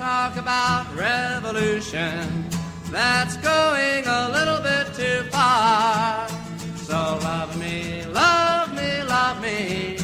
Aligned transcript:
talk 0.00 0.36
about 0.36 0.86
revolution. 0.96 2.46
That's 2.86 3.36
going 3.36 4.06
a 4.06 4.30
little 4.30 4.58
bit 4.62 4.94
too 4.94 5.28
far. 5.28 6.26
So 6.74 6.94
love 6.94 7.60
me, 7.60 8.06
love 8.06 8.74
me, 8.74 9.02
love 9.02 9.42
me. 9.42 9.98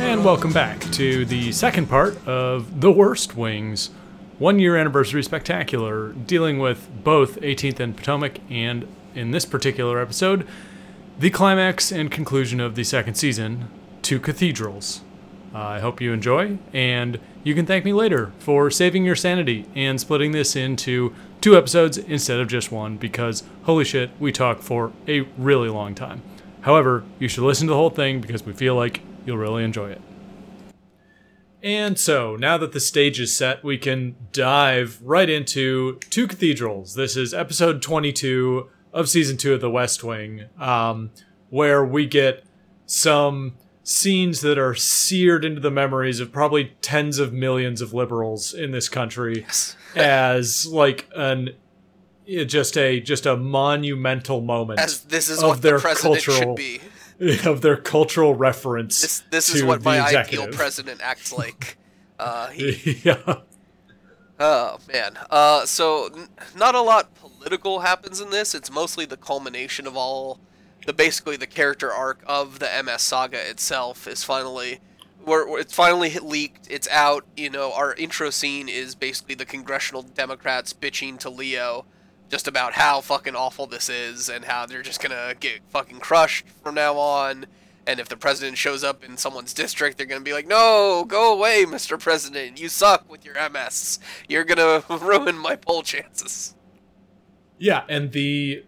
And 0.00 0.24
welcome 0.24 0.54
back 0.54 0.80
to 0.92 1.26
the 1.26 1.52
second 1.52 1.90
part 1.90 2.16
of 2.26 2.80
The 2.80 2.90
Worst 2.90 3.36
Wings 3.36 3.90
one 4.38 4.58
year 4.58 4.74
anniversary 4.74 5.22
spectacular, 5.22 6.12
dealing 6.12 6.58
with 6.58 6.88
both 7.04 7.38
18th 7.42 7.80
and 7.80 7.94
Potomac, 7.94 8.40
and 8.48 8.88
in 9.14 9.32
this 9.32 9.44
particular 9.44 10.00
episode, 10.00 10.46
the 11.18 11.28
climax 11.28 11.92
and 11.92 12.10
conclusion 12.10 12.58
of 12.58 12.74
the 12.74 12.84
second 12.84 13.16
season, 13.16 13.68
Two 14.00 14.18
Cathedrals. 14.18 15.02
Uh, 15.54 15.58
I 15.58 15.78
hope 15.78 16.00
you 16.00 16.12
enjoy, 16.12 16.58
and 16.72 17.20
you 17.44 17.54
can 17.54 17.64
thank 17.64 17.84
me 17.84 17.92
later 17.92 18.32
for 18.40 18.72
saving 18.72 19.04
your 19.04 19.14
sanity 19.14 19.66
and 19.76 20.00
splitting 20.00 20.32
this 20.32 20.56
into 20.56 21.14
two 21.40 21.56
episodes 21.56 21.96
instead 21.96 22.40
of 22.40 22.48
just 22.48 22.72
one, 22.72 22.96
because 22.96 23.44
holy 23.62 23.84
shit, 23.84 24.10
we 24.18 24.32
talk 24.32 24.62
for 24.62 24.92
a 25.06 25.20
really 25.38 25.68
long 25.68 25.94
time. 25.94 26.22
However, 26.62 27.04
you 27.20 27.28
should 27.28 27.44
listen 27.44 27.68
to 27.68 27.72
the 27.72 27.76
whole 27.76 27.90
thing 27.90 28.20
because 28.20 28.44
we 28.44 28.52
feel 28.52 28.74
like 28.74 29.02
you'll 29.24 29.38
really 29.38 29.62
enjoy 29.62 29.90
it. 29.90 30.00
And 31.62 31.98
so, 31.98 32.34
now 32.34 32.58
that 32.58 32.72
the 32.72 32.80
stage 32.80 33.20
is 33.20 33.34
set, 33.34 33.62
we 33.62 33.78
can 33.78 34.16
dive 34.32 34.98
right 35.02 35.30
into 35.30 36.00
Two 36.10 36.26
Cathedrals. 36.26 36.94
This 36.94 37.16
is 37.16 37.32
episode 37.32 37.80
22 37.80 38.68
of 38.92 39.08
season 39.08 39.36
two 39.36 39.54
of 39.54 39.60
The 39.60 39.70
West 39.70 40.02
Wing, 40.02 40.46
um, 40.58 41.10
where 41.48 41.84
we 41.84 42.06
get 42.06 42.44
some 42.86 43.54
scenes 43.86 44.40
that 44.40 44.58
are 44.58 44.74
seared 44.74 45.44
into 45.44 45.60
the 45.60 45.70
memories 45.70 46.18
of 46.18 46.32
probably 46.32 46.72
tens 46.80 47.18
of 47.18 47.32
millions 47.32 47.80
of 47.82 47.92
liberals 47.92 48.52
in 48.54 48.70
this 48.72 48.88
country 48.88 49.40
Yes. 49.42 49.76
as 49.94 50.66
like 50.66 51.06
an 51.14 51.50
just 52.26 52.78
a 52.78 52.98
just 53.00 53.26
a 53.26 53.36
monumental 53.36 54.40
moment 54.40 54.80
As 54.80 55.00
this 55.02 55.28
is 55.28 55.42
of 55.42 55.48
what 55.50 55.62
their 55.62 55.76
the 55.76 55.82
president 55.82 56.24
cultural 56.24 56.56
should 56.56 56.56
be. 56.56 56.80
of 57.48 57.60
their 57.60 57.76
cultural 57.76 58.34
reference. 58.34 59.00
This 59.02 59.22
this 59.30 59.54
is 59.54 59.62
what 59.62 59.84
my 59.84 60.02
executive. 60.02 60.46
ideal 60.46 60.56
president 60.56 61.00
acts 61.02 61.32
like. 61.36 61.76
Uh, 62.18 62.48
he, 62.48 63.00
yeah. 63.04 63.40
oh 64.40 64.78
man. 64.92 65.18
Uh, 65.30 65.66
so 65.66 66.06
n- 66.14 66.28
not 66.56 66.74
a 66.74 66.80
lot 66.80 67.14
political 67.14 67.80
happens 67.80 68.20
in 68.20 68.30
this. 68.30 68.54
It's 68.54 68.70
mostly 68.70 69.04
the 69.04 69.16
culmination 69.16 69.86
of 69.86 69.96
all 69.96 70.40
the 70.86 70.92
basically 70.92 71.36
the 71.36 71.46
character 71.46 71.92
arc 71.92 72.22
of 72.26 72.58
the 72.58 72.68
MS 72.84 73.02
saga 73.02 73.50
itself 73.50 74.06
is 74.06 74.24
finally 74.24 74.80
where 75.24 75.58
it's 75.58 75.74
finally 75.74 76.10
leaked. 76.18 76.68
It's 76.70 76.88
out. 76.88 77.24
You 77.36 77.50
know, 77.50 77.72
our 77.72 77.94
intro 77.94 78.30
scene 78.30 78.68
is 78.68 78.94
basically 78.94 79.34
the 79.34 79.46
congressional 79.46 80.02
Democrats 80.02 80.72
bitching 80.72 81.18
to 81.20 81.30
Leo 81.30 81.86
just 82.28 82.48
about 82.48 82.74
how 82.74 83.00
fucking 83.00 83.36
awful 83.36 83.66
this 83.66 83.88
is 83.88 84.28
and 84.28 84.44
how 84.44 84.66
they're 84.66 84.82
just 84.82 85.00
gonna 85.00 85.34
get 85.38 85.60
fucking 85.68 86.00
crushed 86.00 86.46
from 86.62 86.74
now 86.74 86.96
on. 86.96 87.46
And 87.86 88.00
if 88.00 88.08
the 88.08 88.16
president 88.16 88.56
shows 88.56 88.82
up 88.82 89.04
in 89.04 89.18
someone's 89.18 89.52
district, 89.52 89.98
they're 89.98 90.06
gonna 90.06 90.22
be 90.22 90.32
like, 90.32 90.46
"No, 90.46 91.04
go 91.06 91.32
away, 91.32 91.64
Mr. 91.64 92.00
President. 92.00 92.58
You 92.58 92.68
suck 92.68 93.10
with 93.10 93.24
your 93.24 93.36
MS. 93.36 93.98
You're 94.28 94.44
gonna 94.44 94.82
ruin 95.00 95.38
my 95.38 95.56
poll 95.56 95.82
chances." 95.82 96.54
Yeah, 97.58 97.84
and 97.88 98.12
the 98.12 98.64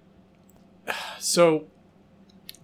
so 1.18 1.66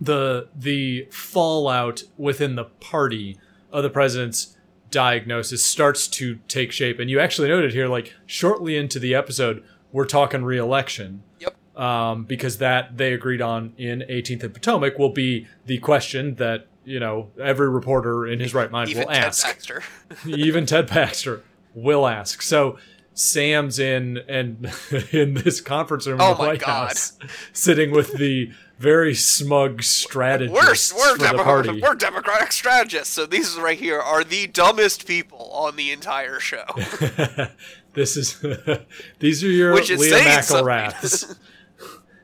the 0.05 0.49
the 0.55 1.07
fallout 1.11 2.03
within 2.17 2.55
the 2.57 2.65
party 2.65 3.39
of 3.71 3.83
the 3.83 3.91
president's 3.91 4.57
diagnosis 4.91 5.65
starts 5.65 6.07
to 6.07 6.39
take 6.49 6.71
shape 6.73 6.99
and 6.99 7.09
you 7.09 7.19
actually 7.19 7.49
noted 7.49 7.73
here 7.73 7.89
like 7.89 8.15
shortly 8.27 8.77
into 8.77 8.99
the 8.99 9.15
episode 9.15 9.63
we're 9.93 10.05
talking 10.05 10.45
re-election 10.45 11.23
Yep. 11.39 11.81
um, 11.81 12.25
because 12.25 12.59
that 12.59 12.97
they 12.99 13.13
agreed 13.15 13.41
on 13.41 13.73
in 13.79 14.05
18th 14.11 14.43
and 14.45 14.53
Potomac 14.55 14.99
will 14.99 15.11
be 15.11 15.47
the 15.67 15.79
question 15.79 16.35
that 16.37 16.67
you 16.85 17.01
know 17.01 17.31
every 17.41 17.69
reporter 17.71 18.27
in 18.27 18.41
his 18.41 18.53
right 18.55 18.71
mind 18.71 18.91
Even 18.91 19.05
will 19.07 19.15
Ted 19.15 19.25
ask 19.25 19.47
Baxter. 19.47 19.83
even 20.27 20.67
Ted 20.67 20.89
Baxter 20.89 21.43
will 21.75 22.07
ask. 22.07 22.43
So 22.43 22.77
Sam's 23.15 23.79
in 23.79 24.19
and 24.29 24.73
in 25.13 25.35
this 25.35 25.61
conference 25.61 26.07
room 26.07 26.21
in 26.21 26.23
Oh 26.23 26.33
the 26.35 26.39
my 26.39 26.47
White 26.49 26.61
God. 26.61 26.89
House, 26.89 27.19
sitting 27.53 27.91
with 27.91 28.15
the 28.15 28.51
very 28.79 29.15
smug 29.15 29.83
strategists 29.83 30.93
We're, 30.93 31.17
we're, 31.19 31.29
for 31.29 31.37
the 31.37 31.43
party. 31.45 31.81
we're 31.81 31.95
Democratic 31.95 32.51
strategists, 32.51 33.15
so 33.15 33.27
these 33.27 33.57
right 33.57 33.79
here 33.79 34.01
are 34.01 34.25
the 34.25 34.49
dumbest 34.49 35.07
people 35.07 35.51
on 35.53 35.77
the 35.77 35.93
entire 35.93 36.41
show. 36.41 36.65
this 37.95 38.17
is 38.17 38.45
these 39.21 39.45
are 39.45 39.51
your 39.51 39.75
Which 39.75 39.91
Leah. 39.91 40.15
McElraths. 40.19 41.37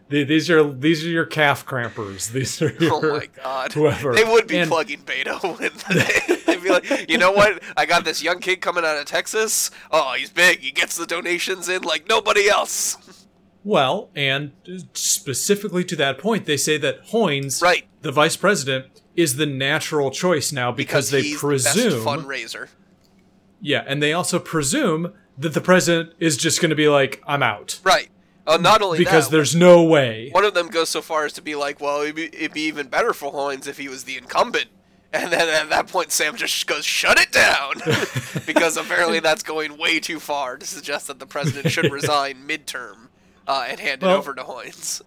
The- 0.08 0.24
these 0.24 0.48
are 0.50 0.64
these 0.72 1.04
are 1.04 1.08
your 1.08 1.26
calf 1.26 1.64
crampers. 1.66 2.28
These 2.32 2.62
are 2.62 2.74
oh 2.80 2.84
your 2.84 2.94
oh 3.14 3.18
my 3.18 3.26
god. 3.26 3.72
whoever. 3.72 4.14
They 4.14 4.24
would 4.24 4.46
be 4.46 4.56
And- 4.58 4.70
plugging 4.70 5.00
Beto, 5.00 5.58
they? 5.58 6.36
They'd 6.54 6.62
be 6.62 6.70
like, 6.70 7.10
you 7.10 7.18
know 7.18 7.32
what? 7.32 7.62
I 7.76 7.84
got 7.86 8.04
this 8.04 8.22
young 8.22 8.40
kid 8.40 8.60
coming 8.60 8.84
out 8.84 8.96
of 8.96 9.04
Texas. 9.04 9.70
Oh, 9.90 10.14
he's 10.16 10.30
big. 10.30 10.60
He 10.60 10.70
gets 10.70 10.96
the 10.96 11.06
donations 11.06 11.68
in 11.68 11.82
like 11.82 12.08
nobody 12.08 12.48
else. 12.48 12.96
Well, 13.64 14.08
and 14.16 14.52
specifically 14.94 15.84
to 15.84 15.96
that 15.96 16.18
point, 16.18 16.46
they 16.46 16.56
say 16.56 16.78
that 16.78 17.04
Hoynes, 17.08 17.60
Right. 17.60 17.84
the 18.02 18.12
vice 18.12 18.36
president, 18.36 18.86
is 19.14 19.36
the 19.36 19.46
natural 19.46 20.10
choice 20.10 20.52
now 20.52 20.72
because, 20.72 21.10
they 21.10 21.34
presume 21.34 21.90
the 21.90 21.96
fundraiser. 22.10 22.68
Yeah, 23.60 23.82
and 23.86 24.02
they 24.02 24.12
also 24.12 24.38
presume 24.38 25.12
that 25.36 25.52
the 25.54 25.60
president 25.60 26.14
is 26.20 26.36
just 26.36 26.60
going 26.62 26.70
to 26.70 26.76
be 26.76 26.88
like, 26.88 27.20
"I'm 27.26 27.42
out," 27.42 27.80
Right. 27.82 28.08
Uh, 28.48 28.56
not 28.56 28.80
only 28.82 28.98
because 28.98 29.26
that, 29.28 29.36
there's 29.36 29.54
no 29.54 29.82
way. 29.84 30.30
one 30.32 30.44
of 30.44 30.54
them 30.54 30.68
goes 30.68 30.88
so 30.88 31.02
far 31.02 31.24
as 31.26 31.32
to 31.34 31.42
be 31.42 31.54
like, 31.54 31.80
well, 31.80 32.00
it'd 32.00 32.14
be, 32.16 32.24
it'd 32.26 32.52
be 32.54 32.62
even 32.62 32.88
better 32.88 33.12
for 33.12 33.30
Hoynes 33.32 33.66
if 33.68 33.76
he 33.78 33.88
was 33.88 34.04
the 34.04 34.16
incumbent. 34.16 34.66
And 35.12 35.32
then 35.32 35.48
at 35.48 35.70
that 35.70 35.86
point, 35.88 36.12
Sam 36.12 36.36
just 36.36 36.66
goes, 36.66 36.84
shut 36.84 37.18
it 37.18 37.30
down! 37.32 37.74
because 38.46 38.76
apparently 38.76 39.20
that's 39.20 39.42
going 39.42 39.78
way 39.78 40.00
too 40.00 40.18
far 40.20 40.56
to 40.56 40.66
suggest 40.66 41.06
that 41.06 41.18
the 41.18 41.26
president 41.26 41.70
should 41.72 41.90
resign 41.92 42.46
midterm 42.46 43.08
uh, 43.46 43.66
and 43.68 43.80
hand 43.80 44.02
Well- 44.02 44.14
it 44.16 44.18
over 44.18 44.34
to 44.34 44.42
Hoynes. 44.42 45.02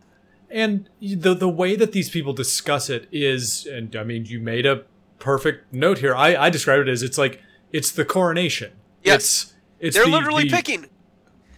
And 0.49 0.89
the 0.99 1.33
the 1.33 1.47
way 1.47 1.77
that 1.77 1.93
these 1.93 2.09
people 2.09 2.33
discuss 2.33 2.89
it 2.89 3.07
is, 3.09 3.65
and 3.65 3.95
I 3.95 4.03
mean, 4.03 4.25
you 4.25 4.37
made 4.39 4.65
a 4.65 4.83
perfect 5.17 5.71
note 5.73 5.99
here. 5.99 6.13
I 6.13 6.35
I 6.35 6.49
described 6.49 6.89
it 6.89 6.91
as 6.91 7.03
it's 7.03 7.17
like 7.17 7.41
it's 7.71 7.89
the 7.91 8.03
coronation. 8.03 8.73
Yes. 9.01 9.15
It's, 9.15 9.53
it's 9.79 9.95
They're 9.95 10.05
the- 10.05 10.11
literally 10.11 10.43
the- 10.49 10.49
picking. 10.57 10.87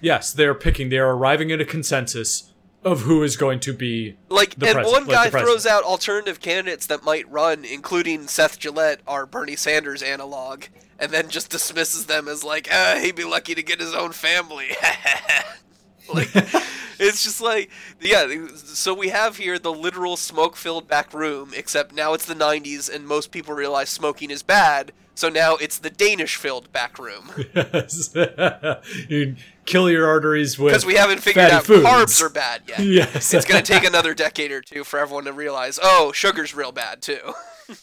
Yes, 0.03 0.33
they're 0.33 0.53
picking. 0.53 0.89
They 0.89 0.97
are 0.99 1.15
arriving 1.15 1.51
at 1.51 1.61
a 1.61 1.65
consensus 1.65 2.51
of 2.83 3.01
who 3.03 3.23
is 3.23 3.37
going 3.37 3.61
to 3.61 3.71
be 3.73 4.17
Like, 4.27 4.55
and 4.61 4.73
pres- 4.73 4.91
one 4.91 5.05
guy 5.05 5.29
president. 5.29 5.45
throws 5.45 5.65
out 5.65 5.83
alternative 5.85 6.41
candidates 6.41 6.85
that 6.87 7.01
might 7.03 7.29
run, 7.31 7.63
including 7.63 8.27
Seth 8.27 8.59
Gillette, 8.59 8.99
our 9.07 9.25
Bernie 9.25 9.55
Sanders 9.55 10.03
analog, 10.03 10.65
and 10.99 11.09
then 11.09 11.29
just 11.29 11.49
dismisses 11.49 12.07
them 12.07 12.27
as 12.27 12.43
like, 12.43 12.67
ah, 12.71 12.99
he'd 13.01 13.15
be 13.15 13.23
lucky 13.23 13.55
to 13.55 13.63
get 13.63 13.79
his 13.79 13.93
own 13.95 14.11
family. 14.11 14.71
like, 16.13 16.29
it's 16.99 17.23
just 17.23 17.39
like, 17.39 17.69
yeah. 18.01 18.47
So 18.57 18.93
we 18.93 19.07
have 19.09 19.37
here 19.37 19.57
the 19.57 19.71
literal 19.73 20.17
smoke-filled 20.17 20.87
back 20.89 21.13
room, 21.13 21.51
except 21.55 21.95
now 21.95 22.13
it's 22.13 22.25
the 22.25 22.35
'90s, 22.35 22.93
and 22.93 23.07
most 23.07 23.31
people 23.31 23.53
realize 23.53 23.87
smoking 23.89 24.29
is 24.29 24.43
bad. 24.43 24.91
So 25.15 25.29
now 25.29 25.55
it's 25.57 25.77
the 25.77 25.91
Danish-filled 25.91 26.71
back 26.73 26.97
room 26.97 27.29
Yes. 27.55 28.15
you 29.07 29.35
kill 29.65 29.89
your 29.89 30.07
arteries 30.07 30.57
with 30.59 30.71
because 30.73 30.85
we 30.85 30.95
haven't 30.95 31.19
figured 31.19 31.51
out 31.51 31.63
foods. 31.63 31.85
carbs 31.85 32.21
are 32.21 32.29
bad 32.29 32.63
yet. 32.67 32.79
Yes, 32.83 33.33
it's 33.33 33.45
going 33.45 33.63
to 33.63 33.71
take 33.73 33.83
another 33.83 34.13
decade 34.13 34.51
or 34.51 34.61
two 34.61 34.83
for 34.83 34.99
everyone 34.99 35.25
to 35.25 35.33
realize, 35.33 35.79
oh, 35.81 36.11
sugar's 36.11 36.53
real 36.55 36.71
bad 36.71 37.01
too. 37.01 37.33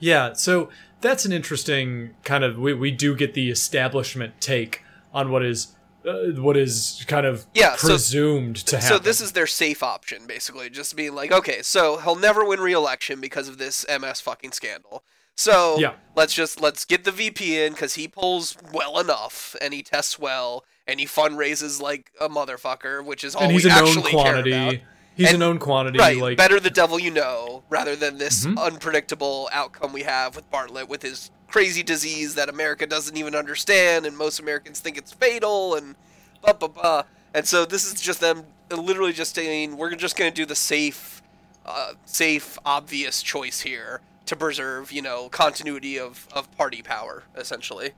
Yeah, 0.00 0.32
so 0.34 0.68
that's 1.00 1.24
an 1.24 1.32
interesting 1.32 2.14
kind 2.24 2.44
of. 2.44 2.58
We, 2.58 2.74
we 2.74 2.90
do 2.90 3.14
get 3.14 3.34
the 3.34 3.50
establishment 3.50 4.40
take 4.40 4.82
on 5.14 5.30
what 5.30 5.42
is 5.44 5.68
uh, 6.06 6.32
what 6.42 6.56
is 6.56 7.02
kind 7.08 7.24
of 7.24 7.46
Yeah, 7.54 7.76
so- 7.76 7.88
presumed 7.88 8.56
to 8.66 8.76
happen. 8.76 8.88
So 8.88 8.98
this 8.98 9.20
is 9.22 9.32
their 9.32 9.46
safe 9.46 9.82
option, 9.82 10.26
basically, 10.26 10.68
just 10.68 10.94
being 10.96 11.14
like, 11.14 11.32
okay, 11.32 11.62
so 11.62 11.96
he'll 11.98 12.16
never 12.16 12.44
win 12.44 12.60
re-election 12.60 13.20
because 13.20 13.48
of 13.48 13.56
this 13.56 13.86
MS 13.88 14.20
fucking 14.20 14.52
scandal. 14.52 15.04
So 15.36 15.78
Yeah. 15.78 15.94
let's 16.14 16.32
just 16.34 16.60
let's 16.60 16.84
get 16.84 17.04
the 17.04 17.10
VP 17.12 17.60
in 17.60 17.72
because 17.72 17.94
he 17.94 18.06
pulls 18.08 18.56
well 18.72 18.98
enough 19.00 19.56
and 19.60 19.74
he 19.74 19.82
tests 19.82 20.18
well 20.18 20.64
and 20.86 21.00
he 21.00 21.06
fundraises 21.06 21.80
like 21.80 22.10
a 22.20 22.28
motherfucker, 22.28 23.04
which 23.04 23.24
is 23.24 23.34
all 23.34 23.42
and 23.42 23.52
he's 23.52 23.64
we 23.64 23.70
a 23.70 23.74
known 23.74 24.02
quantity. 24.02 24.82
He's 25.16 25.28
And- 25.28 25.36
a 25.36 25.38
known 25.38 25.58
quantity. 25.58 25.98
Right, 25.98 26.16
like 26.18 26.36
better 26.36 26.58
the 26.58 26.70
devil 26.70 26.98
you 26.98 27.10
know, 27.10 27.62
rather 27.68 27.94
than 27.96 28.18
this 28.18 28.44
Mhm. 28.44 28.58
unpredictable 28.60 29.48
outcome 29.52 29.92
we 29.92 30.02
have 30.02 30.34
with 30.36 30.50
Bartlet 30.50 30.88
with 30.88 31.02
his 31.02 31.30
crazy 31.48 31.82
disease 31.84 32.34
that 32.34 32.48
America 32.48 32.84
doesn't 32.86 33.16
even 33.16 33.34
understand, 33.36 34.06
and 34.06 34.16
most 34.16 34.40
Americans 34.40 34.80
think 34.80 34.96
it's 34.98 35.12
fatal, 35.12 35.74
and 35.76 35.94
blah 36.42 36.52
blah 36.52 36.68
blah. 36.68 37.02
And 37.32 37.46
so 37.46 37.64
this 37.64 37.84
is 37.84 38.00
just 38.00 38.20
them 38.20 38.44
literally 38.70 39.12
just 39.12 39.34
saying 39.36 39.76
we're 39.76 39.94
just 39.94 40.16
going 40.16 40.30
to 40.32 40.34
do 40.34 40.46
the 40.46 40.56
safe, 40.56 41.22
uh, 41.64 41.92
safe, 42.06 42.58
obvious 42.64 43.22
choice 43.22 43.60
here 43.60 44.00
to 44.26 44.36
preserve, 44.36 44.90
you 44.92 45.02
know, 45.02 45.28
continuity 45.28 45.98
of 45.98 46.26
of 46.32 46.50
party 46.56 46.82
power, 46.82 47.24
essentially. 47.36 47.90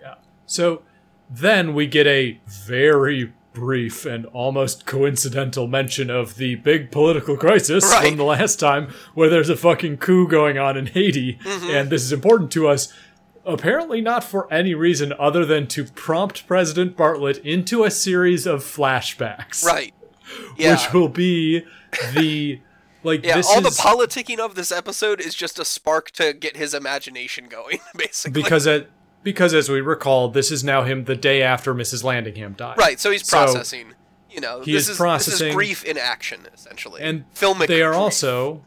Yeah. 0.00 0.14
So 0.46 0.82
then 1.30 1.74
we 1.74 1.86
get 1.86 2.06
a 2.06 2.40
very 2.46 3.32
brief 3.54 4.06
and 4.06 4.24
almost 4.26 4.86
coincidental 4.86 5.66
mention 5.66 6.08
of 6.08 6.36
the 6.36 6.54
big 6.56 6.90
political 6.90 7.36
crisis 7.36 7.84
Right. 7.84 8.08
from 8.08 8.16
the 8.16 8.24
last 8.24 8.58
time 8.58 8.88
where 9.12 9.28
there's 9.28 9.50
a 9.50 9.56
fucking 9.56 9.98
coup 9.98 10.26
going 10.26 10.56
on 10.58 10.76
in 10.78 10.86
Haiti 10.86 11.38
Mm-hmm. 11.44 11.70
and 11.70 11.90
this 11.90 12.02
is 12.02 12.12
important 12.12 12.50
to 12.52 12.66
us 12.68 12.90
apparently 13.44 14.00
not 14.00 14.24
for 14.24 14.50
any 14.50 14.72
reason 14.74 15.12
other 15.18 15.44
than 15.44 15.66
to 15.66 15.84
prompt 15.84 16.46
President 16.46 16.96
Bartlet 16.96 17.42
into 17.44 17.84
a 17.84 17.90
series 17.90 18.46
of 18.46 18.62
flashbacks 18.64 19.62
Right. 19.64 19.92
Yeah. 20.56 20.72
which 20.72 20.92
will 20.94 21.10
be 21.10 21.64
the 22.14 22.58
like 23.04 23.24
yeah, 23.24 23.34
all 23.34 23.40
is 23.66 23.76
the 23.76 23.82
politicking 23.82 24.38
of 24.38 24.54
this 24.54 24.70
episode 24.72 25.20
is 25.20 25.34
just 25.34 25.58
a 25.58 25.64
spark 25.64 26.10
to 26.12 26.32
get 26.32 26.56
his 26.56 26.74
imagination 26.74 27.46
going, 27.48 27.78
basically. 27.96 28.42
because 28.42 28.66
it 28.66 28.90
because 29.22 29.54
as 29.54 29.68
we 29.68 29.80
recall 29.80 30.28
this 30.28 30.50
is 30.50 30.64
now 30.64 30.82
him 30.82 31.04
the 31.04 31.16
day 31.16 31.42
after 31.42 31.74
Mrs. 31.74 32.02
Landingham 32.04 32.56
died 32.56 32.76
right, 32.78 32.98
so 33.00 33.10
he's 33.10 33.26
So- 33.26 33.38
processing. 33.44 33.94
you 34.30 34.40
know, 34.40 34.60
he 34.62 34.72
this 34.72 34.82
is 34.84 34.88
is, 34.88 34.88
this 34.88 34.96
processing- 34.98 35.48
is 35.48 35.54
grief 35.54 35.84
in 35.84 35.96
action, 35.98 36.46
essentially. 36.54 37.00
and 37.02 37.24
filmic. 37.34 37.66
they 37.68 37.82
are 37.82 37.90
grief. 37.92 38.00
also 38.02 38.64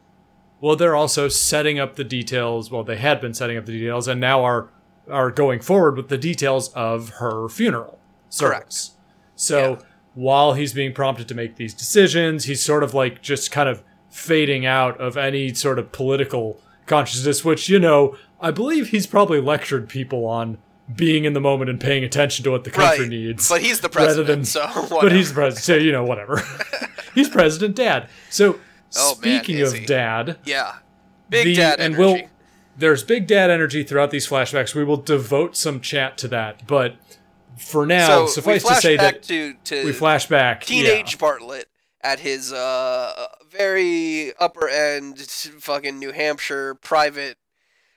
well 0.61 0.75
they're 0.75 0.95
also 0.95 1.27
setting 1.27 1.77
up 1.79 1.95
the 1.95 2.03
details 2.03 2.71
well 2.71 2.83
they 2.83 2.95
had 2.97 3.19
been 3.19 3.33
setting 3.33 3.57
up 3.57 3.65
the 3.65 3.71
details 3.73 4.07
and 4.07 4.21
now 4.21 4.43
are 4.43 4.69
are 5.09 5.29
going 5.29 5.59
forward 5.59 5.97
with 5.97 6.07
the 6.09 6.17
details 6.17 6.69
of 6.73 7.09
her 7.19 7.47
funeral 7.49 7.99
Correct. 8.39 8.71
service 8.73 8.91
so 9.35 9.71
Yeah. 9.73 9.85
while 10.13 10.53
he's 10.53 10.71
being 10.73 10.93
prompted 10.93 11.27
to 11.27 11.35
make 11.35 11.57
these 11.57 11.73
decisions 11.73 12.45
he's 12.45 12.63
sort 12.63 12.81
of 12.83 12.93
like 12.93 13.21
just 13.21 13.51
kind 13.51 13.67
of 13.67 13.83
fading 14.15 14.65
out 14.65 14.99
of 15.01 15.17
any 15.17 15.53
sort 15.53 15.77
of 15.77 15.91
political 15.91 16.59
consciousness 16.85 17.43
which 17.43 17.67
you 17.67 17.77
know 17.79 18.15
i 18.39 18.49
believe 18.49 18.89
he's 18.89 19.05
probably 19.05 19.41
lectured 19.41 19.89
people 19.89 20.25
on 20.25 20.57
being 20.95 21.25
in 21.25 21.33
the 21.33 21.41
moment 21.41 21.69
and 21.69 21.79
paying 21.81 22.03
attention 22.03 22.43
to 22.43 22.51
what 22.51 22.63
the 22.63 22.69
country 22.69 23.05
right, 23.05 23.09
needs 23.09 23.49
but 23.49 23.61
he's 23.61 23.81
the 23.81 23.89
president, 23.89 24.27
than- 24.27 24.45
so 24.45 24.87
but 25.01 25.11
he's 25.11 25.29
the 25.29 25.35
president, 25.35 25.63
so 25.63 25.75
you 25.75 25.91
know, 25.91 26.03
whatever. 26.05 26.41
he's 27.15 27.27
president 27.27 27.75
dad. 27.75 28.07
So 28.29 28.59
Oh, 28.97 29.13
speaking 29.15 29.57
is 29.57 29.73
of 29.73 29.79
he. 29.79 29.85
dad, 29.85 30.37
yeah, 30.45 30.75
big 31.27 31.45
the, 31.45 31.55
dad 31.55 31.79
and 31.79 31.97
we'll 31.97 32.19
there's 32.77 33.03
big 33.03 33.27
dad 33.27 33.49
energy 33.49 33.83
throughout 33.83 34.11
these 34.11 34.27
flashbacks. 34.27 34.75
We 34.75 34.83
will 34.83 34.97
devote 34.97 35.57
some 35.57 35.81
chat 35.81 36.17
to 36.19 36.27
that, 36.29 36.65
but 36.67 36.95
for 37.57 37.85
now, 37.85 38.07
so 38.07 38.27
suffice 38.27 38.63
to 38.63 38.75
say 38.75 38.95
that 38.95 39.23
to, 39.23 39.55
to 39.65 39.85
we 39.85 39.91
flash 39.91 40.27
back. 40.27 40.63
teenage 40.63 41.13
yeah. 41.13 41.19
Bartlet 41.19 41.63
at 42.01 42.19
his 42.19 42.53
uh, 42.53 43.27
very 43.57 44.33
upper 44.39 44.67
end 44.67 45.19
fucking 45.19 45.99
New 45.99 46.11
Hampshire 46.11 46.75
private 46.75 47.37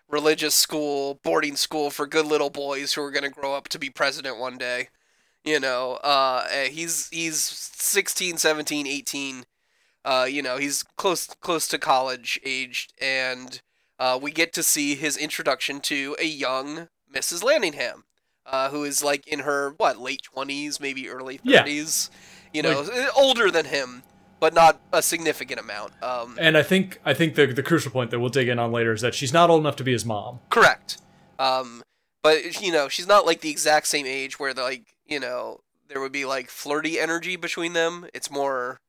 religious 0.08 0.54
school, 0.54 1.20
boarding 1.22 1.56
school 1.56 1.90
for 1.90 2.06
good 2.06 2.26
little 2.26 2.50
boys 2.50 2.94
who 2.94 3.02
are 3.02 3.10
going 3.10 3.24
to 3.24 3.30
grow 3.30 3.54
up 3.54 3.68
to 3.68 3.78
be 3.78 3.90
president 3.90 4.38
one 4.38 4.56
day. 4.58 4.88
You 5.44 5.60
know, 5.60 5.94
uh, 6.04 6.46
eh, 6.50 6.68
he's 6.68 7.08
he's 7.10 7.40
16, 7.40 8.38
17, 8.38 8.86
18. 8.86 9.44
Uh, 10.04 10.26
you 10.28 10.42
know, 10.42 10.56
he's 10.58 10.82
close 10.96 11.26
close 11.40 11.68
to 11.68 11.78
college 11.78 12.38
aged 12.44 12.92
and 13.00 13.60
uh, 13.98 14.18
we 14.20 14.30
get 14.30 14.52
to 14.54 14.62
see 14.62 14.94
his 14.94 15.16
introduction 15.16 15.80
to 15.80 16.16
a 16.20 16.24
young 16.24 16.88
Mrs. 17.12 17.42
Landingham, 17.42 18.02
uh, 18.46 18.70
who 18.70 18.84
is 18.84 19.02
like 19.02 19.26
in 19.26 19.40
her 19.40 19.74
what 19.76 19.98
late 19.98 20.22
twenties, 20.22 20.80
maybe 20.80 21.08
early 21.08 21.40
Yeah. 21.42 21.60
thirties. 21.60 22.10
You 22.52 22.62
know, 22.62 22.80
eh, 22.82 23.08
older 23.16 23.50
than 23.50 23.66
him, 23.66 24.02
but 24.40 24.54
not 24.54 24.80
a 24.92 25.02
significant 25.02 25.60
amount. 25.60 25.92
Um, 26.02 26.36
And 26.40 26.56
I 26.56 26.62
think 26.62 27.00
I 27.04 27.14
think 27.14 27.34
the 27.34 27.46
the 27.46 27.62
crucial 27.62 27.90
point 27.90 28.10
that 28.10 28.20
we'll 28.20 28.30
dig 28.30 28.48
in 28.48 28.58
on 28.58 28.72
later 28.72 28.92
is 28.92 29.00
that 29.02 29.14
she's 29.14 29.32
not 29.32 29.50
old 29.50 29.60
enough 29.60 29.76
to 29.76 29.84
be 29.84 29.92
his 29.92 30.04
mom. 30.04 30.40
correct. 30.50 30.98
Um, 31.38 31.82
but 32.22 32.60
you 32.60 32.72
know, 32.72 32.88
she's 32.88 33.06
not 33.06 33.26
like 33.26 33.40
the 33.40 33.50
exact 33.50 33.86
same 33.86 34.06
age 34.06 34.38
where 34.40 34.52
like 34.54 34.94
you 35.06 35.20
know 35.20 35.60
there 35.88 36.00
would 36.00 36.12
be 36.12 36.24
like 36.24 36.50
flirty 36.50 36.98
energy 37.00 37.36
between 37.36 37.72
them. 37.72 38.06
It's 38.12 38.30
more, 38.30 38.80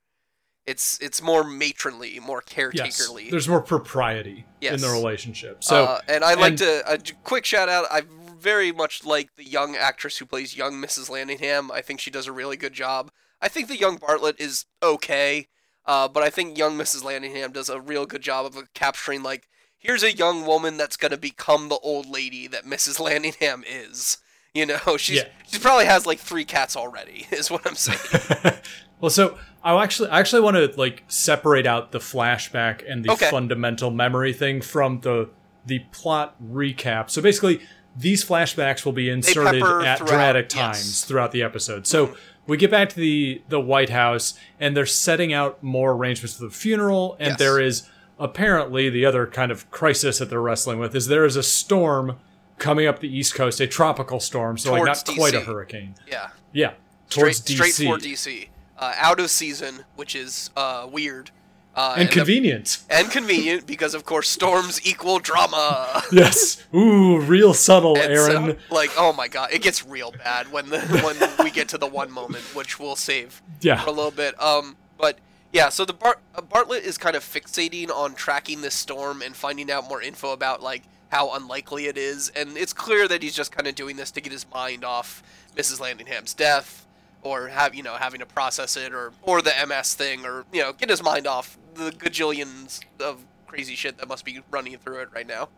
it's 0.66 1.00
it's 1.00 1.22
more 1.22 1.44
matronly, 1.44 2.20
more 2.20 2.44
Yes, 2.52 2.56
caretakerly. 3.00 3.30
there's 3.30 3.48
more 3.48 3.62
propriety 3.62 4.46
in 4.62 4.82
the 4.82 4.90
relationship. 4.90 5.64
So 5.64 5.84
uh, 5.86 6.02
and 6.08 6.24
I'd 6.24 6.40
like 6.40 6.58
to 6.58 6.84
a 6.92 6.98
quick 7.24 7.46
shout 7.46 7.70
out. 7.70 7.86
I 7.90 8.02
very 8.38 8.72
much 8.72 9.06
like 9.06 9.36
the 9.36 9.44
young 9.46 9.76
actress 9.76 10.18
who 10.18 10.26
plays 10.26 10.56
young 10.58 10.74
Mrs. 10.82 11.10
Landingham. 11.10 11.72
I 11.72 11.82
think 11.82 12.00
she 12.00 12.10
does 12.12 12.28
a 12.28 12.32
really 12.32 12.58
good 12.58 12.74
job. 12.74 13.12
I 13.42 13.48
think 13.48 13.68
the 13.68 13.78
young 13.78 13.98
Bartlet 13.98 14.40
is 14.40 14.66
okay, 14.84 15.48
uh, 15.86 16.08
but 16.08 16.24
I 16.24 16.30
think 16.30 16.58
young 16.58 16.78
Mrs. 16.78 17.04
Landingham 17.04 17.54
does 17.54 17.70
a 17.70 17.80
real 17.80 18.06
good 18.06 18.22
job 18.22 18.46
of 18.46 18.74
capturing 18.74 19.24
like 19.24 19.48
here's 19.78 20.04
a 20.04 20.14
young 20.14 20.46
woman 20.46 20.76
that's 20.78 20.98
gonna 20.98 21.18
become 21.18 21.70
the 21.70 21.78
old 21.78 22.06
lady 22.08 22.48
that 22.48 22.66
Mrs. 22.66 23.00
Landingham 23.00 23.64
is. 23.68 24.18
You 24.54 24.66
know, 24.66 24.80
she's 24.98 25.18
Yeah. 25.18 25.28
she 25.48 25.60
probably 25.60 25.86
has 25.86 26.06
like 26.06 26.20
three 26.20 26.44
cats 26.46 26.76
already. 26.76 27.28
Is 27.32 27.52
what 27.52 27.66
I'm 27.68 27.76
saying. 27.76 28.58
well, 29.00 29.12
so 29.12 29.38
I 29.64 29.82
actually 29.82 30.10
I 30.10 30.20
actually 30.20 30.42
want 30.42 30.58
to 30.58 30.74
like 30.80 31.04
separate 31.08 31.68
out 31.68 31.92
the 31.92 32.00
flashback 32.00 32.84
and 32.92 33.06
the 33.06 33.12
Okay. 33.12 33.30
fundamental 33.30 33.92
memory 33.92 34.34
thing 34.34 34.62
from 34.62 35.02
the 35.02 35.30
the 35.66 35.80
plot 35.92 36.36
recap. 36.44 37.10
So 37.12 37.22
basically, 37.22 37.62
these 37.96 38.26
flashbacks 38.26 38.86
will 38.86 38.92
be 38.94 39.08
inserted 39.10 39.62
at 39.62 40.00
dramatic 40.00 40.46
yes. 40.46 40.54
Mm-hmm. 40.54 40.60
times 40.72 41.06
throughout 41.06 41.32
the 41.32 41.44
episode. 41.44 41.86
So 41.86 42.16
we 42.50 42.58
get 42.58 42.70
back 42.72 42.90
to 42.90 42.96
the 42.96 43.42
the 43.50 43.60
White 43.62 43.90
House, 43.92 44.34
and 44.60 44.76
they're 44.76 44.86
setting 44.86 45.32
out 45.34 45.62
more 45.64 45.92
arrangements 45.94 46.36
for 46.36 46.44
the 46.46 46.50
funeral, 46.52 47.16
and 47.20 47.30
Yes. 47.30 47.40
there 47.40 47.60
is 47.60 47.84
apparently 48.20 48.90
the 48.90 49.06
other 49.06 49.26
kind 49.26 49.52
of 49.52 49.70
crisis 49.72 50.20
that 50.20 50.30
they're 50.30 50.42
wrestling 50.42 50.78
with 50.80 50.94
is 50.96 51.08
there 51.08 51.24
is 51.26 51.36
a 51.38 51.44
storm 51.44 52.18
coming 52.58 52.86
up 52.86 53.00
the 53.00 53.08
East 53.08 53.34
Coast, 53.36 53.62
a 53.62 53.68
tropical 53.68 54.20
storm, 54.20 54.58
so 54.58 54.74
like 54.74 54.84
not 54.84 55.04
quite 55.16 55.34
a 55.34 55.40
hurricane. 55.42 55.96
yeah. 56.08 56.30
Yeah, 56.52 56.74
towards 57.10 57.38
straight 57.38 57.74
DC. 57.74 57.86
for 57.86 57.98
DC. 57.98 58.50
Uh, 58.78 58.94
out 58.98 59.20
of 59.20 59.30
season, 59.30 59.86
which 59.96 60.16
is 60.16 60.50
uh, 60.58 60.88
weird. 60.92 61.32
Uh, 61.76 61.96
and 61.98 62.10
the- 62.10 62.14
convenient. 62.14 62.80
and 62.90 63.10
convenient 63.12 63.66
because 63.68 63.94
of 63.94 64.04
course 64.04 64.28
storms 64.28 64.86
equal 64.86 65.20
drama. 65.20 66.02
Yes. 66.12 66.66
Ooh, 66.76 67.20
real 67.20 67.54
subtle, 67.54 67.96
And 67.98 68.16
so, 68.18 68.32
Aaron. 68.42 68.58
like 68.70 68.90
oh 68.98 69.14
my 69.14 69.28
god, 69.28 69.50
it 69.54 69.62
gets 69.62 69.86
real 69.86 70.12
bad 70.12 70.52
when 70.52 70.70
the 70.70 70.80
when 71.04 71.46
we 71.46 71.52
get 71.52 71.70
to 71.70 71.78
the 71.78 71.88
one 71.88 72.12
moment, 72.12 72.44
which 72.56 72.80
we'll 72.80 72.96
save 72.96 73.42
Yeah. 73.62 73.82
for 73.84 73.90
a 73.90 73.94
little 73.94 74.12
bit. 74.12 74.42
Um, 74.42 74.76
but 74.98 75.20
yeah, 75.54 75.70
so 75.70 75.86
the 75.86 75.94
Bart- 75.94 76.20
uh, 76.36 76.42
Bartlet 76.42 76.82
is 76.84 76.98
kind 76.98 77.16
of 77.16 77.24
fixating 77.24 77.90
on 77.92 78.14
tracking 78.16 78.62
this 78.62 78.76
storm 78.76 79.22
and 79.22 79.36
finding 79.36 79.72
out 79.72 79.88
more 79.88 80.02
info 80.02 80.32
about 80.34 80.62
like 80.62 80.84
how 81.10 81.34
unlikely 81.34 81.86
it 81.88 81.98
is, 81.98 82.30
and 82.36 82.58
it's 82.58 82.74
clear 82.74 83.08
that 83.08 83.24
he's 83.24 83.34
just 83.36 83.52
kind 83.52 83.68
of 83.68 83.74
doing 83.76 83.96
this 83.96 84.12
to 84.12 84.22
get 84.22 84.32
his 84.32 84.46
mind 84.54 84.84
off 84.84 85.24
Mrs. 85.56 85.80
Landingham's 85.80 86.34
death, 86.36 86.86
or 87.22 87.48
have 87.48 87.74
you 87.76 87.84
know 87.84 87.96
having 87.96 88.20
to 88.20 88.26
process 88.26 88.78
it, 88.78 88.94
or 88.94 89.12
or 89.22 89.42
the 89.42 89.54
MS 89.68 89.94
thing, 89.96 90.26
or 90.26 90.46
you 90.54 90.62
know 90.62 90.74
get 90.74 90.90
his 90.90 91.04
mind 91.04 91.28
off 91.28 91.58
the 91.76 91.92
gajillions 91.92 92.80
of 93.00 93.24
crazy 93.48 93.76
shit 93.76 93.98
that 93.98 94.08
must 94.08 94.26
be 94.26 94.42
running 94.52 94.78
through 94.78 95.00
it 95.00 95.10
right 95.14 95.28
now. 95.28 95.50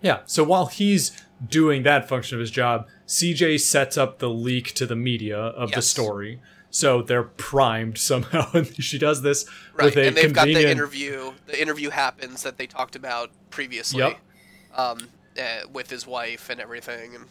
Yeah. 0.00 0.20
So 0.26 0.42
while 0.44 0.66
he's 0.66 1.12
doing 1.48 1.82
that 1.84 2.08
function 2.08 2.36
of 2.36 2.40
his 2.40 2.50
job, 2.50 2.88
CJ 3.06 3.60
sets 3.60 3.96
up 3.96 4.18
the 4.18 4.28
leak 4.28 4.74
to 4.74 4.86
the 4.86 4.96
media 4.96 5.38
of 5.38 5.70
the 5.72 5.82
story. 5.82 6.40
So 6.70 7.02
they're 7.02 7.22
primed 7.22 7.98
somehow, 7.98 8.50
and 8.54 8.82
she 8.82 8.98
does 8.98 9.22
this 9.22 9.44
Right, 9.74 9.84
with 9.86 9.96
a 9.96 10.06
and 10.08 10.16
they've 10.16 10.32
got 10.32 10.42
convenient. 10.46 10.64
the 10.66 10.70
interview. 10.72 11.32
The 11.46 11.60
interview 11.60 11.90
happens 11.90 12.42
that 12.44 12.56
they 12.58 12.66
talked 12.66 12.96
about 12.96 13.30
previously, 13.50 13.98
Yep. 14.00 14.18
um, 14.74 15.08
uh, 15.38 15.68
with 15.72 15.90
his 15.90 16.06
wife 16.06 16.48
and 16.50 16.60
everything. 16.60 17.14
And 17.14 17.26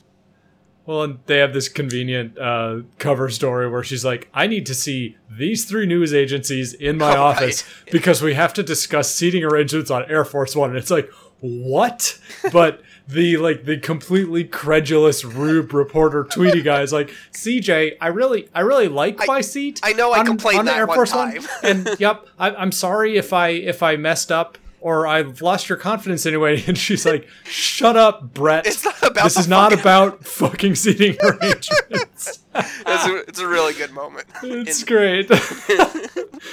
Well, 0.92 1.04
and 1.04 1.20
they 1.26 1.38
have 1.38 1.54
this 1.54 1.70
convenient 1.70 2.38
uh, 2.38 2.82
cover 2.98 3.30
story 3.30 3.70
where 3.70 3.82
she's 3.82 4.04
like, 4.04 4.28
"I 4.34 4.46
need 4.46 4.66
to 4.66 4.76
see 4.76 5.16
these 5.30 5.64
three 5.64 5.86
news 5.86 6.14
agencies 6.14 6.74
in 6.74 6.98
my 6.98 7.16
Oh, 7.16 7.24
office 7.24 7.64
right. 7.64 7.92
because 7.94 8.22
we 8.22 8.34
have 8.34 8.54
to 8.56 8.62
discuss 8.62 9.10
seating 9.10 9.42
arrangements 9.46 9.90
on 9.90 10.04
Air 10.12 10.26
Force 10.26 10.54
One." 10.54 10.72
And 10.72 10.78
it's 10.78 10.92
like, 10.92 11.10
what? 11.40 12.20
But 12.52 12.82
the 13.08 13.38
like 13.38 13.64
the 13.64 13.78
completely 13.78 14.44
credulous 14.44 15.24
rube 15.24 15.74
reporter 15.74 16.26
Tweety 16.26 16.62
guy 16.62 16.82
is 16.82 16.92
like, 16.92 17.10
"CJ, 17.32 17.96
I 18.02 18.08
really, 18.08 18.50
I 18.54 18.60
really 18.60 18.90
like 18.90 19.26
my 19.26 19.40
seat. 19.40 19.80
I 19.84 19.94
know 19.94 20.12
I 20.12 20.20
on- 20.20 20.26
complained 20.26 20.60
on 20.60 20.66
the 20.66 20.72
that 20.72 20.78
Air 20.78 20.88
one 20.88 20.98
Force 20.98 21.12
time." 21.12 21.42
and 21.64 21.88
yep, 22.00 22.28
I, 22.38 22.52
I'm 22.52 22.74
sorry 22.74 23.16
if 23.16 23.32
I 23.32 23.48
if 23.52 23.82
I 23.82 23.96
messed 23.96 24.30
up." 24.30 24.58
Or 24.84 25.06
I've 25.06 25.44
lost 25.44 25.70
your 25.70 25.78
confidence 25.78 26.26
anyway, 26.26 26.64
and 26.68 26.76
she's 26.78 27.06
like, 27.06 27.28
"Shut 27.46 27.96
up, 27.96 28.34
Brett. 28.34 28.66
It's 28.66 28.84
not 28.84 29.04
about 29.04 29.24
this 29.26 29.38
is 29.38 29.48
not 29.48 29.70
fucking- 29.72 29.80
about 29.82 30.26
fucking 30.26 30.76
seating 30.76 31.18
arrangements." 31.24 32.40
it's, 32.56 33.06
a, 33.08 33.16
it's 33.28 33.40
a 33.40 33.48
really 33.48 33.74
good 33.74 33.92
moment. 33.92 34.26
It's 34.44 34.80
And 34.80 34.88
great. 34.88 35.32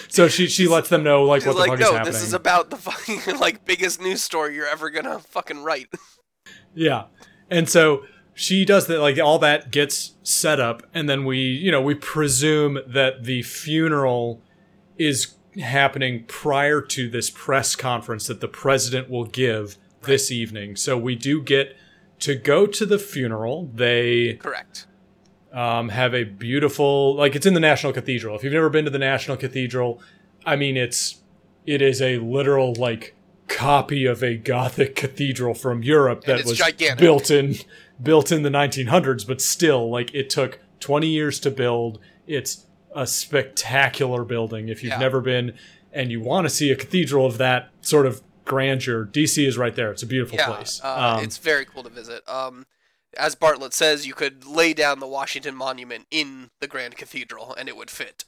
so 0.09 0.29
she 0.29 0.47
she 0.47 0.69
lets 0.69 0.89
them 0.91 1.03
know 1.03 1.25
like 1.25 1.41
she's 1.43 1.47
what 1.49 1.55
the 1.55 1.59
like, 1.61 1.71
fuck 1.71 1.81
no, 1.81 1.87
is 1.87 1.93
happening. 1.93 2.13
this 2.13 2.23
is 2.23 2.35
about 2.35 2.71
the 2.71 2.77
fucking 2.77 3.39
like 3.39 3.65
biggest 3.65 4.01
news 4.01 4.23
story 4.23 4.55
you're 4.55 4.67
ever 4.69 4.91
gonna 4.91 5.19
fucking 5.21 5.63
write. 5.63 5.89
yeah, 6.75 7.05
and 7.51 7.69
so 7.69 8.05
she 8.35 8.65
does 8.65 8.87
that. 8.89 9.01
Like 9.01 9.19
all 9.19 9.39
that 9.41 9.71
gets 9.71 10.15
set 10.23 10.61
up, 10.61 10.83
and 10.93 11.09
then 11.09 11.25
we 11.25 11.39
you 11.39 11.71
know 11.73 11.81
we 11.81 11.95
presume 11.95 12.79
that 12.87 13.25
the 13.25 13.43
funeral 13.43 14.43
is 14.99 15.35
happening 15.59 16.25
prior 16.27 16.81
to 16.81 17.09
this 17.09 17.31
press 17.31 17.75
conference 17.77 18.27
that 18.27 18.41
the 18.41 18.49
president 18.49 19.11
will 19.11 19.25
give 19.25 19.77
this 20.03 20.31
evening. 20.31 20.77
So 20.77 20.97
we 20.97 21.15
do 21.15 21.43
get 21.43 21.77
to 22.21 22.35
go 22.35 22.67
to 22.67 22.87
the 22.87 22.99
funeral. 22.99 23.71
They 23.75 24.35
Correct. 24.35 24.87
um, 25.53 25.91
have 25.91 26.15
a 26.15 26.25
beautiful 26.25 27.15
like 27.15 27.35
it's 27.37 27.47
in 27.47 27.55
the 27.55 27.61
National 27.61 27.93
Cathedral. 27.93 28.37
If 28.37 28.45
you've 28.45 28.53
never 28.53 28.71
been 28.71 28.85
to 28.85 28.91
the 28.91 28.99
National 28.99 29.37
Cathedral, 29.37 30.01
I 30.45 30.57
mean 30.57 30.77
it's 30.77 31.21
it 31.67 31.83
is 31.83 32.01
a 32.01 32.19
literal 32.19 32.75
like 32.75 33.15
copy 33.49 34.05
of 34.05 34.23
a 34.23 34.37
Gothic 34.37 34.95
cathedral 34.95 35.55
from 35.55 35.83
Europe 35.83 36.25
that 36.25 36.45
was 36.45 36.59
gigantic. 36.59 36.99
built 36.99 37.31
in 37.31 37.57
built 38.03 38.31
in 38.31 38.43
the 38.43 38.51
1900s, 38.51 39.27
but 39.27 39.41
still 39.41 39.91
like 39.91 40.15
it 40.15 40.31
took 40.31 40.61
20 40.81 41.09
years 41.09 41.41
to 41.41 41.51
build. 41.51 41.99
It's 42.27 42.67
a 42.95 43.07
spectacular 43.07 44.25
building. 44.25 44.69
If 44.69 44.83
you've 44.83 44.93
Yeah. 44.93 44.99
never 44.99 45.21
been 45.21 45.57
and 45.93 46.11
you 46.11 46.21
want 46.21 46.47
to 46.47 46.51
see 46.51 46.71
a 46.71 46.77
cathedral 46.77 47.27
of 47.27 47.39
that 47.39 47.71
sort 47.81 48.07
of 48.07 48.23
grandeur, 48.45 49.05
DC 49.05 49.47
is 49.47 49.57
right 49.59 49.75
there. 49.75 49.91
It's 49.91 50.03
a 50.03 50.07
beautiful 50.07 50.37
Yeah, 50.39 50.47
place. 50.47 50.81
uh, 50.83 51.17
Um, 51.19 51.25
it's 51.25 51.39
very 51.39 51.65
cool 51.65 51.83
to 51.83 51.91
visit. 51.91 52.27
Um, 52.29 52.67
as 53.17 53.35
Bartlet 53.35 53.73
says, 53.73 54.07
you 54.07 54.15
could 54.15 54.45
lay 54.47 54.75
down 54.75 55.01
the 55.01 55.07
Washington 55.07 55.55
Monument 55.55 56.07
in 56.11 56.51
the 56.61 56.67
Grand 56.67 56.97
Cathedral 56.97 57.55
and 57.55 57.69
it 57.69 57.77
would 57.77 57.91
fit. 57.91 58.25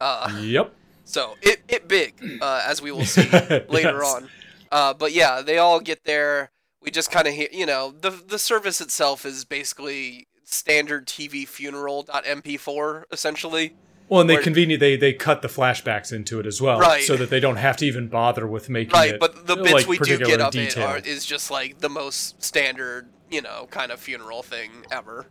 Uh, 0.00 0.28
yep. 0.40 0.74
so 1.04 1.36
it 1.40 1.62
it 1.68 1.86
big, 1.88 2.14
uh, 2.42 2.62
as 2.66 2.82
we 2.82 2.90
will 2.90 3.04
see 3.04 3.28
later 3.68 4.00
Yes. 4.02 4.14
on. 4.14 4.30
Uh, 4.72 4.92
but 4.94 5.12
yeah, 5.12 5.40
they 5.40 5.58
all 5.58 5.78
get 5.80 6.04
there. 6.04 6.50
We 6.82 6.90
just 6.90 7.10
kind 7.10 7.26
of 7.28 7.34
hear, 7.34 7.48
you 7.52 7.64
know, 7.64 7.92
the 7.98 8.10
the 8.10 8.38
service 8.38 8.80
itself 8.80 9.24
is 9.24 9.44
basically 9.44 10.26
standard 10.44 11.06
TV 11.06 11.46
funeral.mp4 11.48 13.04
essentially. 13.10 13.74
Well, 14.08 14.20
and 14.20 14.28
they 14.28 14.36
convenient 14.36 14.80
they 14.80 14.96
they 14.96 15.12
cut 15.12 15.42
the 15.42 15.48
flashbacks 15.48 16.12
into 16.12 16.38
it 16.38 16.46
as 16.46 16.60
well, 16.60 16.78
Right. 16.78 17.02
so 17.04 17.16
that 17.16 17.30
they 17.30 17.40
don't 17.40 17.56
have 17.56 17.76
to 17.78 17.86
even 17.86 18.08
bother 18.08 18.46
with 18.46 18.68
making 18.68 18.90
it. 18.90 18.98
Right, 18.98 19.14
it. 19.14 19.20
but 19.20 19.46
the 19.46 19.56
bits 19.56 19.72
like, 19.72 19.88
we 19.88 19.98
do 19.98 20.18
get 20.18 20.40
of 20.40 20.54
it 20.54 20.76
are, 20.76 20.98
is 20.98 21.24
just 21.24 21.50
like 21.50 21.78
the 21.78 21.88
most 21.88 22.42
standard, 22.42 23.08
you 23.30 23.40
know, 23.40 23.66
kind 23.70 23.90
of 23.90 24.00
funeral 24.00 24.42
thing 24.42 24.70
ever. 24.90 25.26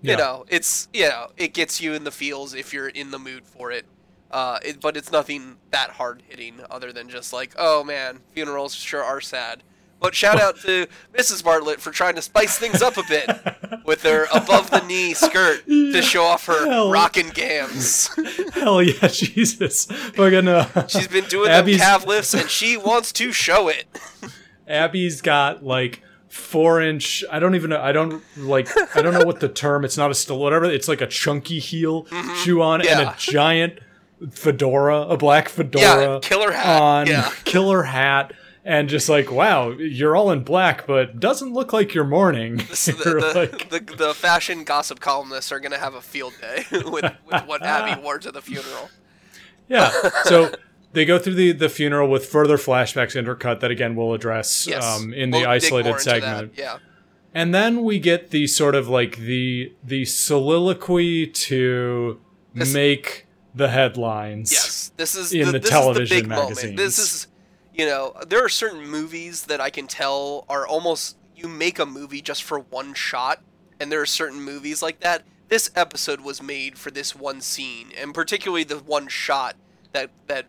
Yeah. 0.00 0.12
You 0.12 0.16
know, 0.18 0.44
it's 0.48 0.88
you 0.92 1.08
know, 1.08 1.28
it 1.36 1.54
gets 1.54 1.80
you 1.80 1.92
in 1.94 2.04
the 2.04 2.10
feels 2.12 2.54
if 2.54 2.72
you're 2.72 2.88
in 2.88 3.10
the 3.10 3.18
mood 3.18 3.46
for 3.46 3.70
it. 3.72 3.84
Uh, 4.30 4.58
it, 4.64 4.80
but 4.80 4.96
it's 4.96 5.12
nothing 5.12 5.56
that 5.72 5.90
hard 5.90 6.22
hitting, 6.26 6.60
other 6.70 6.90
than 6.92 7.08
just 7.08 7.32
like, 7.32 7.52
oh 7.58 7.84
man, 7.84 8.20
funerals 8.32 8.74
sure 8.74 9.02
are 9.04 9.20
sad. 9.20 9.62
But 10.02 10.14
shout 10.14 10.40
out 10.40 10.58
to 10.62 10.86
Mrs. 11.14 11.42
Bartlet 11.42 11.78
for 11.78 11.92
trying 11.92 12.16
to 12.16 12.22
spice 12.22 12.58
things 12.58 12.82
up 12.82 12.96
a 12.98 13.04
bit 13.08 13.30
with 13.86 14.02
her 14.02 14.26
above 14.34 14.70
the 14.70 14.80
knee 14.86 15.14
skirt 15.14 15.64
to 15.66 16.02
show 16.02 16.24
off 16.24 16.46
her 16.46 16.90
rockin' 16.90 17.28
gams. 17.30 18.10
Hell 18.54 18.82
yeah, 18.82 19.06
Jesus! 19.08 19.86
Fucking 19.86 20.48
uh, 20.48 20.86
She's 20.88 21.08
been 21.08 21.24
doing 21.26 21.50
Abby's- 21.50 21.78
them 21.78 21.86
calf 21.86 22.06
lifts 22.06 22.34
and 22.34 22.50
she 22.50 22.76
wants 22.76 23.12
to 23.12 23.32
show 23.32 23.68
it. 23.68 23.86
Abby's 24.66 25.20
got 25.20 25.64
like 25.64 26.02
four 26.28 26.80
inch. 26.80 27.22
I 27.30 27.38
don't 27.38 27.54
even 27.54 27.70
know. 27.70 27.80
I 27.80 27.92
don't 27.92 28.22
like. 28.36 28.68
I 28.96 29.02
don't 29.02 29.14
know 29.14 29.24
what 29.24 29.40
the 29.40 29.48
term. 29.48 29.84
It's 29.84 29.96
not 29.96 30.10
a 30.10 30.14
still 30.14 30.38
whatever. 30.38 30.64
It's 30.64 30.88
like 30.88 31.00
a 31.00 31.06
chunky 31.06 31.58
heel 31.58 32.06
shoe 32.42 32.60
on 32.62 32.80
and 32.80 32.88
Mm-hmm. 32.90 33.08
A 33.08 33.16
giant 33.18 33.78
fedora, 34.30 35.00
a 35.02 35.16
black 35.16 35.48
fedora. 35.48 35.82
Yeah, 36.14 36.18
killer 36.22 36.52
hat. 36.52 36.80
on, 36.82 37.06
Yeah. 37.06 37.30
killer 37.44 37.82
hat. 37.82 38.32
And 38.64 38.88
just 38.88 39.08
like, 39.08 39.30
wow, 39.32 39.70
you're 39.70 40.14
all 40.14 40.30
in 40.30 40.44
black, 40.44 40.86
but 40.86 41.18
doesn't 41.18 41.52
look 41.52 41.72
like 41.72 41.94
you're 41.94 42.04
mourning. 42.04 42.56
the, 42.58 42.62
the, 43.34 43.48
like- 43.50 43.68
the, 43.70 43.80
the 43.96 44.14
fashion 44.14 44.62
gossip 44.62 45.00
columnists 45.00 45.50
are 45.50 45.58
gonna 45.58 45.78
have 45.78 45.94
a 45.94 46.00
field 46.00 46.32
day 46.40 46.64
with, 46.70 47.04
with 47.26 47.46
what 47.46 47.62
Abby 47.64 48.00
wore 48.00 48.18
to 48.20 48.30
the 48.30 48.40
funeral. 48.40 48.88
Yeah. 49.68 49.90
So 50.24 50.52
they 50.92 51.04
go 51.04 51.18
through 51.18 51.34
the, 51.34 51.52
the 51.52 51.68
funeral 51.68 52.08
with 52.08 52.26
further 52.26 52.56
flashbacks 52.56 53.20
intercut 53.20 53.60
that 53.60 53.70
again 53.72 53.96
we'll 53.96 54.14
address 54.14 54.66
Yes, 54.66 54.84
um, 54.84 55.12
in 55.12 55.30
the 55.30 55.38
We'll 55.38 55.40
dig 55.40 55.48
isolated 55.64 55.88
into 55.90 56.04
that, 56.04 56.22
segment. 56.22 56.52
Yeah, 56.56 56.78
And 57.34 57.52
then 57.54 57.82
we 57.82 57.98
get 57.98 58.30
the 58.30 58.46
sort 58.46 58.74
of 58.76 58.88
like 58.88 59.16
the 59.16 59.72
the 59.82 60.04
soliloquy 60.04 61.26
to 61.26 62.20
This- 62.54 62.72
make 62.72 63.26
the 63.54 63.68
headlines. 63.68 64.52
yes. 64.52 64.92
This 64.96 65.14
is 65.14 65.32
In 65.32 65.46
the, 65.46 65.52
the 65.52 65.58
this 65.58 65.70
television 65.70 66.02
is 66.16 66.22
the 66.22 66.28
big 66.28 66.28
moment. 66.28 66.76
This 66.76 66.98
is, 66.98 67.26
you 67.74 67.86
know, 67.86 68.14
there 68.26 68.44
are 68.44 68.48
certain 68.48 68.86
movies 68.86 69.44
that 69.46 69.60
I 69.60 69.70
can 69.70 69.86
tell 69.86 70.44
are 70.48 70.66
almost 70.66 71.16
you 71.34 71.48
make 71.48 71.78
a 71.78 71.86
movie 71.86 72.20
just 72.20 72.42
for 72.42 72.58
one 72.58 72.94
shot, 72.94 73.42
and 73.80 73.90
there 73.90 74.00
are 74.00 74.06
certain 74.06 74.40
movies 74.40 74.82
like 74.82 75.00
that. 75.00 75.22
This 75.48 75.70
episode 75.74 76.20
was 76.20 76.42
made 76.42 76.78
for 76.78 76.90
this 76.90 77.14
one 77.14 77.40
scene, 77.40 77.88
and 77.98 78.14
particularly 78.14 78.64
the 78.64 78.78
one 78.78 79.08
shot 79.08 79.56
that 79.92 80.10
that 80.26 80.46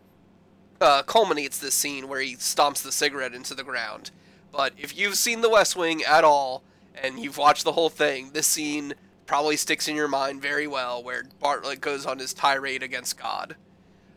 uh, 0.80 1.02
culminates 1.02 1.58
this 1.58 1.74
scene 1.74 2.08
where 2.08 2.20
he 2.20 2.36
stomps 2.36 2.82
the 2.82 2.92
cigarette 2.92 3.34
into 3.34 3.54
the 3.54 3.64
ground. 3.64 4.10
But 4.52 4.74
if 4.78 4.96
you've 4.96 5.16
seen 5.16 5.40
The 5.40 5.50
West 5.50 5.76
Wing 5.76 6.02
at 6.04 6.24
all 6.24 6.62
and 7.02 7.18
you've 7.18 7.38
watched 7.38 7.64
the 7.64 7.72
whole 7.72 7.88
thing, 7.88 8.30
this 8.32 8.46
scene 8.46 8.94
probably 9.26 9.56
sticks 9.56 9.88
in 9.88 9.96
your 9.96 10.08
mind 10.08 10.40
very 10.40 10.66
well, 10.66 11.02
where 11.02 11.24
Bartlet 11.42 11.80
goes 11.80 12.06
on 12.06 12.18
his 12.18 12.34
tirade 12.34 12.82
against 12.82 13.18
God 13.18 13.56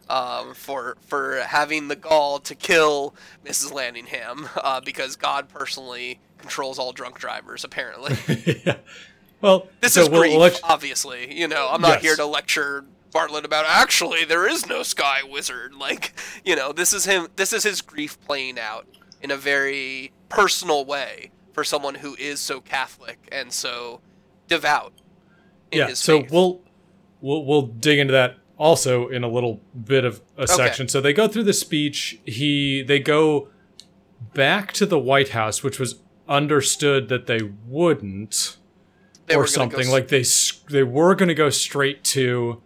um, 0.10 0.54
for 0.54 0.98
for 1.02 1.42
having 1.42 1.88
the 1.88 1.96
gall 1.96 2.40
to 2.40 2.56
kill 2.56 3.14
Mrs. 3.46 3.72
Landingham 3.72 4.50
uh, 4.64 4.82
because 4.82 5.16
God 5.16 5.50
personally 5.50 6.20
controls 6.38 6.80
all 6.80 6.92
drunk 6.94 7.18
drivers. 7.20 7.64
Apparently, 7.64 8.62
yeah. 8.66 8.78
Well, 9.42 9.68
this 9.82 9.94
so 9.94 10.02
is 10.02 10.10
we'll 10.10 10.22
grief. 10.50 10.60
obviously, 10.64 11.34
you 11.38 11.48
know, 11.48 11.68
I'm 11.72 11.82
not 11.82 11.96
Yes. 11.96 12.02
here 12.04 12.16
to 12.16 12.26
lecture 12.26 12.86
Bartlet 13.14 13.44
about 13.46 13.66
actually 13.68 14.26
there 14.26 14.48
is 14.48 14.68
no 14.68 14.84
sky 14.84 15.20
wizard. 15.28 15.74
Like, 15.74 16.14
you 16.44 16.56
know, 16.56 16.72
this 16.74 16.92
is 16.94 17.06
him. 17.06 17.28
This 17.36 17.54
is 17.54 17.64
his 17.64 17.82
grief 17.82 18.20
playing 18.26 18.60
out 18.60 18.88
in 19.22 19.32
a 19.32 19.38
very 19.38 20.12
personal 20.30 20.86
way 20.86 21.32
for 21.54 21.64
someone 21.64 21.96
who 21.96 22.16
is 22.16 22.40
so 22.40 22.60
Catholic 22.62 23.18
and 23.32 23.52
so 23.54 24.02
devout. 24.48 24.94
In 25.72 25.80
yeah. 25.80 25.88
his 25.90 26.00
So 26.00 26.22
faith. 26.22 26.32
we'll 26.32 26.62
we'll 27.22 27.46
we'll 27.46 27.62
dig 27.64 28.00
into 28.00 28.14
that 28.14 28.38
also 28.58 29.08
in 29.08 29.24
a 29.24 29.28
little 29.28 29.62
bit 29.86 30.04
of 30.04 30.22
a 30.38 30.48
section. 30.48 30.88
So 30.88 31.02
they 31.02 31.14
go 31.14 31.28
through 31.28 31.44
the 31.44 31.54
speech. 31.54 32.20
He 32.26 32.82
they 32.84 33.00
go 33.00 33.50
back 34.34 34.74
to 34.74 34.86
the 34.86 35.00
White 35.00 35.30
House, 35.30 35.64
which 35.64 35.80
was 35.80 36.00
understood 36.28 37.10
that 37.10 37.28
they 37.28 37.40
wouldn't. 37.68 38.58
They 39.28 39.36
or 39.36 39.42
go 39.42 39.46
something 39.46 39.90
like 39.90 40.08
they 40.08 40.24
they 40.70 40.84
were 40.84 41.16
going 41.16 41.30
to 41.30 41.36
go 41.36 41.50
straight 41.50 42.04
to 42.06 42.62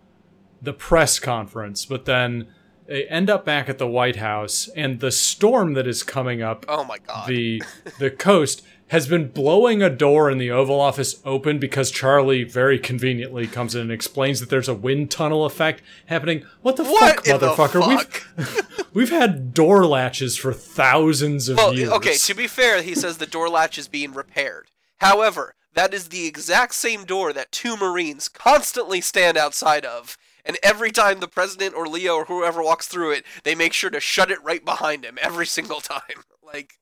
the 0.62 0.74
press 0.74 1.20
conference, 1.20 1.86
but 1.86 2.06
then 2.06 2.48
they 2.86 3.06
end 3.06 3.30
up 3.30 3.46
back 3.46 3.68
at 3.70 3.78
the 3.78 3.88
White 3.88 4.18
House, 4.18 4.70
and 4.76 5.00
the 5.00 5.12
storm 5.12 5.74
that 5.74 5.88
is 5.88 6.04
coming 6.04 6.42
up 6.42 6.66
Oh 6.68 6.84
my 6.84 6.98
God. 7.00 7.28
the 7.28 7.64
the 8.00 8.12
coast 8.12 8.64
has 8.92 9.08
been 9.08 9.30
blowing 9.30 9.82
a 9.82 9.90
door 9.90 10.30
in 10.30 10.38
the 10.38 10.52
Oval 10.52 10.80
Office 10.80 11.22
open 11.26 11.60
because 11.60 11.92
Charlie 11.92 12.44
very 12.44 12.78
conveniently 12.78 13.48
comes 13.48 13.74
in 13.76 13.82
and 13.82 13.92
explains 13.92 14.40
that 14.40 14.50
there's 14.50 14.68
a 14.70 14.74
wind 14.74 15.10
tunnel 15.12 15.46
effect 15.46 15.82
happening. 16.08 16.46
What 16.62 16.76
the 16.76 16.84
What 16.84 17.16
fuck, 17.16 17.28
in 17.28 17.40
the 17.40 17.48
motherfucker? 17.48 17.98
fuck? 17.98 18.24
We've 18.38 18.88
we've 18.94 19.10
had 19.10 19.54
door 19.54 19.86
latches 19.86 20.38
for 20.38 20.54
thousands 20.54 21.50
of 21.50 21.58
Well, 21.58 21.74
years. 21.74 21.90
okay, 21.92 22.16
to 22.16 22.34
be 22.34 22.48
fair, 22.48 22.82
he 22.82 22.94
says 22.96 23.18
the 23.18 23.26
door 23.26 23.50
latch 23.50 23.78
is 23.78 23.88
being 23.88 24.14
repaired. 24.14 24.68
However, 24.98 25.56
that 25.74 25.94
is 25.94 26.10
the 26.10 26.28
exact 26.28 26.76
same 26.76 27.06
door 27.06 27.34
that 27.34 27.52
two 27.52 27.78
Marines 27.78 28.28
constantly 28.28 29.00
stand 29.02 29.38
outside 29.38 29.86
of. 29.86 30.18
And 30.44 30.58
every 30.62 30.92
time 30.92 31.20
the 31.20 31.28
president 31.28 31.76
or 31.76 31.88
Leo 31.88 32.16
or 32.16 32.26
whoever 32.26 32.62
walks 32.64 32.88
through 32.88 33.12
it, 33.12 33.24
they 33.44 33.56
make 33.56 33.74
sure 33.74 33.90
to 33.92 34.00
shut 34.00 34.32
it 34.32 34.44
right 34.44 34.66
behind 34.66 35.06
him 35.06 35.18
every 35.22 35.46
single 35.46 35.80
time. 35.82 36.02
Like, 36.44 36.74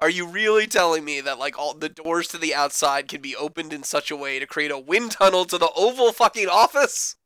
are 0.00 0.10
you 0.10 0.26
really 0.26 0.66
telling 0.66 1.04
me 1.04 1.20
that 1.20 1.38
like 1.38 1.58
all 1.58 1.74
the 1.74 1.88
doors 1.88 2.28
to 2.28 2.38
the 2.38 2.54
outside 2.54 3.08
can 3.08 3.20
be 3.20 3.34
opened 3.36 3.72
in 3.72 3.82
such 3.82 4.10
a 4.10 4.16
way 4.16 4.38
to 4.38 4.46
create 4.46 4.70
a 4.70 4.78
wind 4.78 5.12
tunnel 5.12 5.44
to 5.46 5.58
the 5.58 5.70
Oval 5.76 6.12
fucking 6.12 6.48
office? 6.48 7.16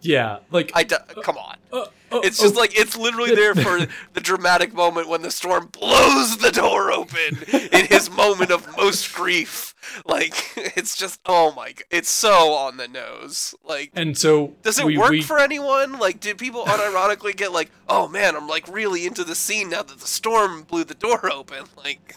yeah, 0.00 0.38
like 0.50 0.70
I 0.74 0.84
d- 0.84 0.96
come 1.22 1.38
on. 1.38 1.56
uh, 1.72 1.86
uh, 2.12 2.20
It's 2.22 2.38
just 2.38 2.56
oh, 2.56 2.58
like 2.60 2.78
it's 2.78 2.96
literally 2.96 3.34
there 3.34 3.54
for 3.54 3.86
the 4.12 4.20
dramatic 4.20 4.74
moment 4.74 5.08
when 5.08 5.22
the 5.22 5.30
storm 5.30 5.68
blows 5.72 6.36
the 6.38 6.50
door 6.52 6.92
open 6.92 7.42
in 7.72 7.86
his 7.86 8.10
moment 8.10 8.50
of 8.50 8.76
most 8.76 9.12
grief. 9.14 9.73
Like 10.06 10.34
it's 10.56 10.96
just 10.96 11.20
oh 11.26 11.52
my 11.54 11.72
god, 11.72 11.84
it's 11.90 12.10
so 12.10 12.52
on 12.52 12.76
the 12.76 12.88
nose. 12.88 13.54
Like 13.64 13.90
and 13.94 14.16
so 14.16 14.54
does 14.62 14.78
it 14.78 14.84
we, 14.84 14.98
work 14.98 15.10
we, 15.10 15.22
for 15.22 15.38
anyone? 15.38 15.98
Like 15.98 16.20
did 16.20 16.38
people 16.38 16.64
unironically 16.64 17.36
get 17.36 17.52
like, 17.52 17.70
"Oh 17.88 18.08
man, 18.08 18.36
I'm 18.36 18.48
like 18.48 18.66
really 18.68 19.06
into 19.06 19.24
the 19.24 19.34
scene 19.34 19.70
now 19.70 19.82
that 19.82 19.98
the 19.98 20.06
storm 20.06 20.62
blew 20.62 20.84
the 20.84 20.94
door 20.94 21.30
open." 21.32 21.64
Like 21.76 22.16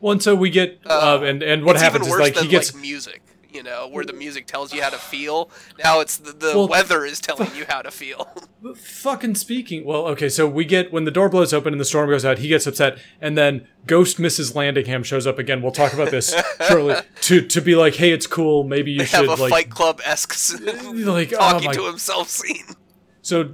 Well, 0.00 0.12
and 0.12 0.22
so 0.22 0.34
we 0.34 0.50
get 0.50 0.80
uh, 0.86 1.18
Uh, 1.20 1.24
and 1.24 1.42
and 1.42 1.64
what 1.64 1.76
happens 1.76 2.06
is 2.06 2.18
like 2.18 2.36
he 2.36 2.48
gets 2.48 2.72
like 2.72 2.82
music, 2.82 3.22
you 3.52 3.62
know, 3.62 3.88
where 3.88 4.04
the 4.04 4.12
music 4.12 4.46
tells 4.46 4.72
you 4.72 4.82
how 4.82 4.90
to 4.90 4.98
feel. 4.98 5.50
Now 5.82 6.00
it's 6.00 6.16
the, 6.16 6.32
the 6.32 6.52
Well, 6.54 6.68
weather 6.68 7.04
is 7.04 7.20
telling 7.20 7.54
you 7.54 7.64
how 7.68 7.82
to 7.82 7.90
feel. 7.90 8.28
fucking 8.76 9.34
speaking. 9.36 9.84
Well, 9.84 10.06
okay, 10.08 10.28
so 10.28 10.46
we 10.46 10.64
get 10.64 10.92
when 10.92 11.04
the 11.04 11.10
door 11.10 11.28
blows 11.28 11.52
open 11.52 11.72
and 11.72 11.80
the 11.80 11.84
storm 11.84 12.10
goes 12.10 12.24
out, 12.24 12.38
he 12.38 12.48
gets 12.48 12.66
upset, 12.66 12.98
and 13.20 13.36
then 13.38 13.66
Ghost 13.86 14.18
Mrs. 14.18 14.52
Landingham 14.54 15.04
shows 15.04 15.26
up 15.26 15.38
again. 15.38 15.62
We'll 15.62 15.72
talk 15.72 15.92
about 15.92 16.10
this 16.10 16.34
shortly. 16.68 16.96
To 17.22 17.40
to 17.40 17.60
be 17.60 17.74
like, 17.74 17.94
hey, 17.94 18.12
it's 18.12 18.26
cool. 18.26 18.64
Maybe 18.64 18.92
you 18.92 19.00
have 19.00 19.08
should 19.08 19.28
a 19.28 19.34
like 19.34 19.50
Fight 19.50 19.70
Club 19.70 20.00
esque 20.04 20.34
like 20.92 21.32
oh 21.32 21.36
talking 21.38 21.66
my 21.68 21.72
to 21.72 21.86
himself 21.86 22.28
scene. 22.28 22.64
So 23.28 23.44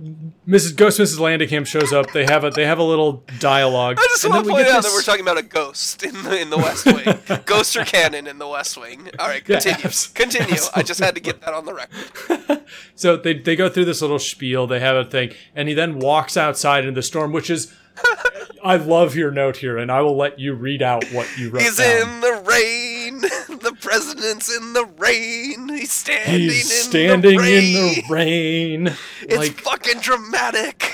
Mrs. 0.49 0.77
Ghost 0.77 0.99
Mrs. 1.01 1.19
Landingham 1.19 1.67
shows 1.67 1.93
up. 1.93 2.13
They 2.13 2.25
have 2.25 2.45
a 2.45 2.51
they 2.51 2.65
have 2.65 2.79
a 2.79 2.83
little 2.85 3.25
dialogue. 3.41 3.97
I 3.99 4.03
just 4.11 4.29
want 4.29 4.45
to 4.45 4.51
point 4.51 4.67
out 4.69 4.83
this- 4.83 4.93
that 4.93 4.97
we're 4.97 5.03
talking 5.03 5.23
about 5.23 5.39
a 5.39 5.43
ghost 5.43 6.03
in 6.05 6.23
the 6.23 6.41
in 6.41 6.51
the 6.51 6.57
West 6.59 6.87
Wing. 6.87 7.41
Ghosts 7.47 7.77
are 7.77 7.85
canon 7.85 8.27
in 8.27 8.39
the 8.39 8.47
West 8.49 8.77
Wing. 8.79 9.11
All 9.19 9.27
right, 9.29 9.43
Yeah, 9.49 9.59
continue. 9.61 9.85
abs- 9.87 10.07
continue. 10.09 10.57
I 10.75 10.83
just 10.83 11.01
had 11.01 11.15
to 11.17 11.21
get 11.21 11.41
that 11.43 11.55
on 11.55 11.65
the 11.65 11.75
record. 11.75 12.63
So 12.97 13.17
they 13.17 13.35
they 13.35 13.57
go 13.57 13.69
through 13.69 13.85
this 13.87 14.01
little 14.01 14.19
spiel. 14.19 14.67
They 14.67 14.81
have 14.81 14.97
a 14.97 15.05
thing, 15.05 15.33
and 15.55 15.69
he 15.69 15.75
then 15.75 15.99
walks 15.99 16.37
outside 16.37 16.85
into 16.85 16.95
the 16.99 17.03
storm, 17.03 17.33
which 17.33 17.51
is. 17.51 17.75
I 18.65 18.77
love 18.77 19.15
your 19.15 19.31
note 19.31 19.59
here, 19.59 19.77
and 19.79 19.93
I 19.93 20.01
will 20.01 20.17
let 20.17 20.39
you 20.41 20.55
read 20.55 20.83
out 20.83 21.05
what 21.13 21.29
you 21.39 21.51
wrote. 21.51 21.63
He's 21.63 21.77
down. 21.77 22.09
in 22.09 22.21
the 22.21 22.43
rain. 22.47 23.54
President's 23.85 24.55
in 24.57 24.73
the 24.73 24.87
rain. 24.99 25.69
He's 25.69 25.93
standing 25.93 26.41
He's 26.41 26.71
in 26.85 26.91
standing 26.91 27.37
the 27.37 27.43
rain. 27.43 27.77
in 27.77 27.95
the 27.95 28.03
rain. 28.11 28.97
It's 29.23 29.37
like 29.37 29.61
fucking 29.61 30.01
dramatic. 30.01 30.91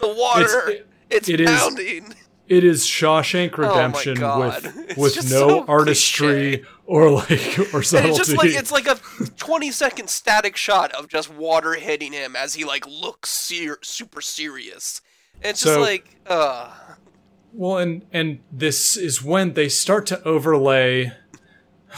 The 0.00 0.08
water. 0.08 0.70
It's- 0.70 0.82
It's, 1.08 1.28
it 1.28 1.40
is- 1.40 1.48
pounding. 1.50 2.14
it 2.48 2.64
is 2.64 2.82
Shawshank 2.84 3.56
Redemption 3.56 4.20
Oh 4.22 4.40
with 4.40 4.96
with 4.96 5.16
no 5.30 5.48
so 5.48 5.64
artistry 5.68 6.58
cliche. 6.58 6.64
or 6.84 7.10
like 7.12 7.58
or 7.72 7.78
And 7.78 7.86
subtlety. 7.86 8.08
it's 8.08 8.18
just 8.18 8.36
like 8.36 8.50
it's 8.50 8.72
like 8.72 8.86
a 8.88 8.96
20 9.36 9.70
second 9.70 10.10
static 10.10 10.56
shot 10.56 10.92
of 10.92 11.08
just 11.08 11.32
water 11.32 11.74
hitting 11.74 12.12
him 12.12 12.34
as 12.36 12.54
he 12.54 12.64
like 12.64 12.84
looks 12.86 13.30
ser- 13.30 13.78
super 13.82 14.20
serious. 14.20 15.00
And 15.42 15.50
it's 15.50 15.62
just 15.62 15.74
So- 15.74 15.80
like, 15.80 16.16
uh, 16.26 16.72
Well, 17.52 17.78
and 17.78 18.04
and 18.12 18.40
this 18.52 18.96
is 18.96 19.22
when 19.22 19.54
they 19.54 19.68
start 19.68 20.06
to 20.06 20.22
overlay 20.24 21.12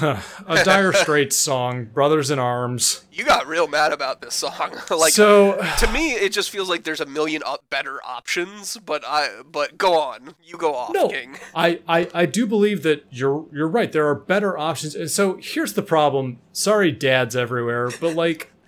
a 0.00 0.62
Dire 0.64 0.92
Straits 0.92 1.36
song, 1.36 1.86
"Brothers 1.86 2.30
in 2.30 2.38
Arms." 2.38 3.04
you 3.18 3.24
got 3.24 3.48
real 3.48 3.66
mad 3.66 3.92
about 3.92 4.20
this 4.20 4.34
song. 4.34 4.72
like 4.90 5.12
so, 5.12 5.60
to 5.78 5.92
me, 5.92 6.12
it 6.12 6.32
just 6.32 6.50
feels 6.50 6.68
like 6.68 6.84
there's 6.84 7.00
a 7.00 7.06
million 7.06 7.42
better 7.68 8.00
options. 8.04 8.76
But 8.76 9.02
I, 9.04 9.42
but 9.42 9.76
go 9.76 9.98
on, 9.98 10.34
you 10.42 10.56
go 10.56 10.74
off, 10.74 10.94
no, 10.94 11.08
King. 11.08 11.36
I, 11.54 11.80
I 11.88 12.08
I 12.14 12.26
do 12.26 12.46
believe 12.46 12.84
that 12.84 13.04
you're 13.10 13.46
you're 13.52 13.68
right. 13.68 13.90
There 13.90 14.06
are 14.06 14.14
better 14.14 14.56
options. 14.56 14.94
And 14.94 15.10
so 15.10 15.38
here's 15.42 15.72
the 15.72 15.82
problem. 15.82 16.38
Sorry, 16.52 16.92
dads 16.92 17.36
everywhere, 17.36 17.90
but 18.00 18.14
like. 18.14 18.52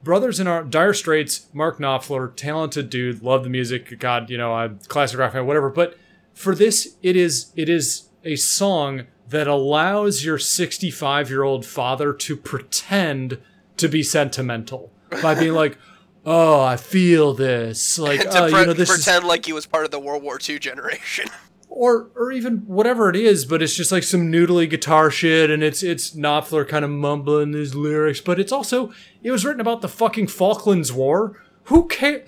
Brothers 0.00 0.38
in 0.38 0.46
Arms 0.46 0.70
Dire 0.70 0.94
Straits, 0.94 1.48
Mark 1.52 1.80
Knopfler, 1.80 2.34
talented 2.36 2.88
dude, 2.88 3.20
love 3.20 3.42
the 3.42 3.50
music. 3.50 3.98
God, 3.98 4.30
you 4.30 4.38
know, 4.38 4.54
I'm 4.54 4.78
classic 4.86 5.18
rock 5.18 5.32
fan, 5.32 5.44
whatever. 5.44 5.70
But 5.70 5.98
for 6.32 6.54
this, 6.54 6.96
it 7.02 7.16
is 7.16 7.52
it 7.56 7.68
is 7.68 8.08
a 8.24 8.36
song 8.36 9.06
that 9.28 9.46
allows 9.46 10.24
your 10.24 10.38
65 10.38 11.30
year 11.30 11.42
old 11.42 11.66
father 11.66 12.12
to 12.12 12.36
pretend 12.36 13.38
to 13.76 13.88
be 13.88 14.02
sentimental 14.02 14.92
by 15.22 15.34
being 15.34 15.52
like, 15.52 15.78
"Oh, 16.24 16.60
I 16.60 16.76
feel 16.76 17.34
this," 17.34 17.98
like, 17.98 18.20
to 18.30 18.44
"Oh, 18.44 18.50
pre- 18.50 18.60
you 18.60 18.66
know, 18.66 18.72
this 18.72 18.90
is 18.90 19.04
pretend 19.04 19.26
like 19.26 19.46
he 19.46 19.52
was 19.52 19.66
part 19.66 19.84
of 19.84 19.90
the 19.90 20.00
World 20.00 20.22
War 20.22 20.38
II 20.46 20.58
generation. 20.58 21.26
or 21.68 22.10
or 22.16 22.32
even 22.32 22.58
whatever 22.66 23.08
it 23.10 23.16
is, 23.16 23.44
but 23.44 23.62
it's 23.62 23.74
just 23.74 23.92
like 23.92 24.02
some 24.02 24.32
noodly 24.32 24.68
guitar 24.68 25.10
shit, 25.10 25.50
and 25.50 25.62
it's 25.62 25.82
it's 25.82 26.10
Knopfler 26.10 26.66
kind 26.66 26.84
of 26.84 26.90
mumbling 26.90 27.52
his 27.52 27.74
lyrics, 27.74 28.20
but 28.20 28.40
it's 28.40 28.52
also 28.52 28.92
it 29.22 29.30
was 29.30 29.44
written 29.44 29.60
about 29.60 29.82
the 29.82 29.88
fucking 29.88 30.26
Falklands 30.26 30.92
War. 30.92 31.40
Who 31.64 31.86
care? 31.86 32.24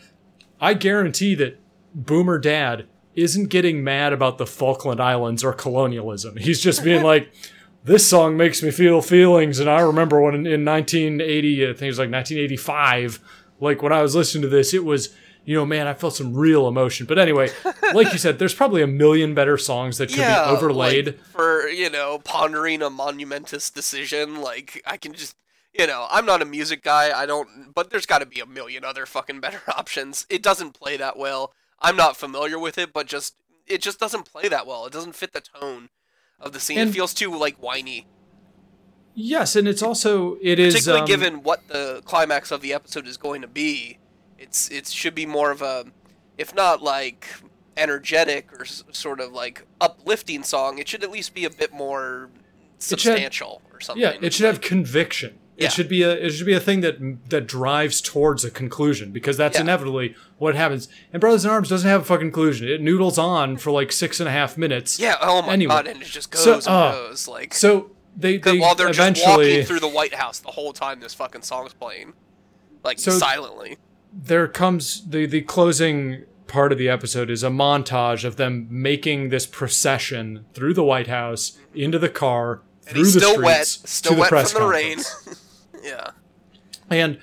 I 0.61 0.75
guarantee 0.75 1.35
that 1.37 1.59
Boomer 1.95 2.38
Dad 2.38 2.87
isn't 3.14 3.49
getting 3.49 3.83
mad 3.83 4.12
about 4.12 4.38
the 4.38 4.47
Falkland 4.47 5.00
Islands 5.00 5.43
or 5.43 5.52
colonialism. 5.52 6.37
He's 6.37 6.61
just 6.61 6.85
being 6.85 7.02
like, 7.02 7.33
this 7.85 8.09
song 8.09 8.37
makes 8.37 8.62
me 8.62 8.71
feel 8.71 9.00
feelings, 9.02 9.59
and 9.59 9.69
I 9.69 9.81
remember 9.81 10.21
when 10.21 10.35
in, 10.35 10.47
in 10.47 10.64
1980, 10.64 11.64
I 11.64 11.67
think 11.69 11.83
it 11.83 11.87
was 11.87 11.99
like 11.99 12.11
1985, 12.11 13.21
like 13.61 13.83
when 13.83 13.93
I 13.93 14.02
was 14.02 14.14
listening 14.14 14.43
to 14.43 14.49
this, 14.49 14.75
it 14.75 14.85
was 14.85 15.14
you 15.45 15.57
know, 15.57 15.67
man, 15.67 15.87
I 15.87 15.95
felt 15.95 16.14
some 16.14 16.35
real 16.35 16.69
emotion. 16.69 17.07
But 17.07 17.19
anyway, 17.19 17.50
like 17.95 18.12
you 18.12 18.19
said, 18.19 18.38
there's 18.38 18.55
probably 18.55 18.83
a 18.83 18.87
million 18.87 19.35
better 19.35 19.57
songs 19.57 19.99
that 19.99 20.09
could 20.09 20.19
yeah, 20.19 20.45
be 20.45 20.50
overlaid. 20.50 21.07
like, 21.07 21.25
for 21.25 21.69
you 21.69 21.90
know 21.90 22.21
pondering 22.23 22.83
a 22.83 22.90
monumentous 22.90 23.71
decision. 23.71 24.40
Like 24.40 24.83
I 24.87 24.97
can 24.97 25.12
just. 25.12 25.37
You 25.73 25.87
know, 25.87 26.09
I'm 26.11 26.26
not 26.26 26.43
a 26.43 26.45
music 26.45 26.83
guy. 26.83 27.17
I 27.17 27.26
don't, 27.26 27.73
but 27.73 27.90
there's 27.90 28.05
got 28.05 28.19
to 28.19 28.26
be 28.26 28.40
a 28.40 28.47
million 28.47 28.85
other 28.85 29.07
fucking 29.07 29.38
better 29.38 29.62
options. 29.68 30.27
It 30.29 30.42
doesn't 30.42 30.73
play 30.73 30.96
that 30.96 31.16
well. 31.16 31.53
I'm 31.81 31.97
not 31.97 32.16
familiar 32.16 32.59
with 32.59 32.77
it, 32.79 32.93
but 32.93 33.07
just 33.07 33.35
it 33.66 33.81
just 33.83 33.99
doesn't 34.01 34.25
play 34.31 34.49
that 34.49 34.66
well. 34.66 34.87
It 34.87 34.93
doesn't 34.93 35.14
fit 35.14 35.33
the 35.33 35.40
tone 35.40 35.88
of 36.38 36.53
the 36.53 36.61
scene. 36.61 36.79
And- 36.79 36.90
it 36.90 36.93
feels 36.93 37.14
too 37.14 37.35
like 37.37 37.57
whiny, 37.57 38.07
yes, 39.14 39.57
and 39.57 39.66
it's 39.69 39.83
also 39.83 40.37
it 40.43 40.59
is 40.59 40.75
particularly 40.75 41.01
um, 41.03 41.07
given 41.07 41.43
what 41.43 41.66
the 41.69 42.03
climax 42.05 42.51
of 42.51 42.61
the 42.61 42.73
episode 42.73 43.07
is 43.07 43.16
going 43.16 43.43
to 43.43 43.49
be. 43.49 43.99
It's 44.38 44.71
it 44.71 44.87
should 44.88 45.14
be 45.14 45.27
more 45.27 45.51
of 45.51 45.62
a, 45.62 45.87
if 46.38 46.55
not 46.55 46.83
like 46.83 47.27
energetic 47.77 48.53
or 48.53 48.62
s- 48.62 48.85
sort 48.90 49.21
of 49.21 49.33
like 49.33 49.66
uplifting 49.81 50.43
song, 50.43 50.79
it 50.79 50.88
should 50.88 51.05
at 51.05 51.11
least 51.11 51.35
be 51.35 51.45
a 51.45 51.51
bit 51.51 51.73
more 51.73 52.31
should- 52.79 53.01
substantial 53.01 53.62
or 53.73 53.81
something. 53.81 54.03
Yeah, 54.03 54.16
it 54.21 54.33
should 54.35 54.47
have 54.47 54.61
conviction. 54.61 55.38
Yeah. 55.61 55.66
It 55.66 55.73
should 55.73 55.88
be 55.88 56.03
a 56.03 56.11
it 56.12 56.31
should 56.31 56.46
be 56.46 56.55
a 56.55 56.61
thing 56.61 56.81
that 56.81 57.29
that 57.29 57.46
drives 57.46 58.01
towards 58.01 58.44
a 58.44 58.51
conclusion 58.51 59.12
because 59.12 59.37
that's 59.37 59.57
Yeah. 59.57 59.61
inevitably 59.62 60.14
what 60.38 60.55
happens. 60.57 60.88
And 61.12 61.20
Brothers 61.20 61.44
in 61.44 61.51
Arms 61.51 61.68
doesn't 61.68 61.88
have 61.88 62.01
a 62.01 62.05
fucking 62.05 62.29
conclusion. 62.33 62.66
It 62.68 62.81
noodles 62.81 63.18
on 63.18 63.57
for 63.59 63.70
like 63.70 63.92
six 63.92 64.18
and 64.20 64.29
a 64.29 64.33
half 64.33 64.57
minutes. 64.57 64.99
Yeah. 64.99 65.16
Oh 65.20 65.42
my 65.42 65.53
Anyway. 65.53 65.75
god, 65.75 65.87
and 65.87 66.01
it 66.03 66.07
just 66.09 66.31
goes 66.31 66.42
So, 66.42 66.55
and 66.55 66.66
uh, 66.66 66.92
goes 66.92 67.29
like. 67.29 67.53
So 67.55 67.90
they, 68.16 68.38
they 68.38 68.59
while 68.59 68.75
they're 68.75 68.90
just 68.90 69.23
walking 69.27 69.62
through 69.64 69.81
the 69.81 69.88
White 69.88 70.14
House 70.14 70.38
the 70.40 70.51
whole 70.51 70.73
time 70.73 71.01
this 71.01 71.14
fucking 71.14 71.42
song's 71.42 71.75
playing, 71.75 72.14
like 72.83 72.99
So- 72.99 73.12
silently. 73.12 73.77
there 74.12 74.49
comes 74.49 75.07
the 75.09 75.27
the 75.27 75.42
closing 75.42 76.25
part 76.46 76.73
of 76.73 76.79
the 76.79 76.88
episode 76.88 77.31
is 77.31 77.44
a 77.44 77.49
montage 77.51 78.25
of 78.25 78.35
them 78.37 78.66
making 78.70 79.29
this 79.29 79.46
procession 79.46 80.44
through 80.55 80.75
the 80.75 80.83
White 80.83 81.07
House 81.07 81.57
into 81.75 81.96
the 81.99 82.09
car 82.09 82.62
And 82.87 82.94
through 82.96 83.05
he's 83.05 83.14
the 83.14 83.20
still 83.20 83.31
streets 83.35 83.44
wet, 83.46 83.66
to 83.66 83.87
still 83.87 84.14
the 84.14 84.20
wet 84.23 84.29
press 84.31 84.51
from 84.53 84.62
the 84.62 84.68
rain. 84.68 84.99
yeah. 85.83 86.11
And 86.88 87.19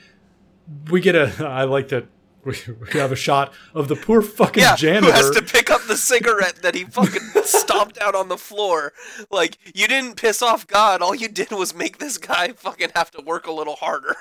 we 0.89 1.01
get 1.01 1.15
a 1.15 1.45
I 1.45 1.63
like 1.63 1.89
that 1.89 2.07
we, 2.45 2.55
we 2.93 2.99
have 2.99 3.11
a 3.11 3.15
shot 3.15 3.53
of 3.73 3.87
the 3.89 3.95
poor 3.95 4.21
fucking 4.21 4.61
Yeah, 4.63 4.75
janitor. 4.77 5.07
who 5.07 5.11
has 5.11 5.29
to 5.31 5.41
pick 5.41 5.69
up 5.69 5.81
the 5.87 5.97
cigarette 5.97 6.61
that 6.61 6.75
he 6.75 6.85
fucking 6.85 7.21
stomped 7.43 7.97
out 7.99 8.15
on 8.15 8.29
the 8.29 8.37
floor? 8.37 8.93
Like, 9.29 9.57
you 9.75 9.85
didn't 9.87 10.15
piss 10.15 10.41
off 10.41 10.65
God. 10.65 11.01
All 11.01 11.13
you 11.13 11.27
did 11.27 11.51
was 11.51 11.75
make 11.75 11.97
this 11.97 12.17
guy 12.17 12.53
fucking 12.53 12.91
have 12.95 13.11
to 13.11 13.21
work 13.21 13.47
a 13.47 13.51
little 13.51 13.75
harder. 13.75 14.15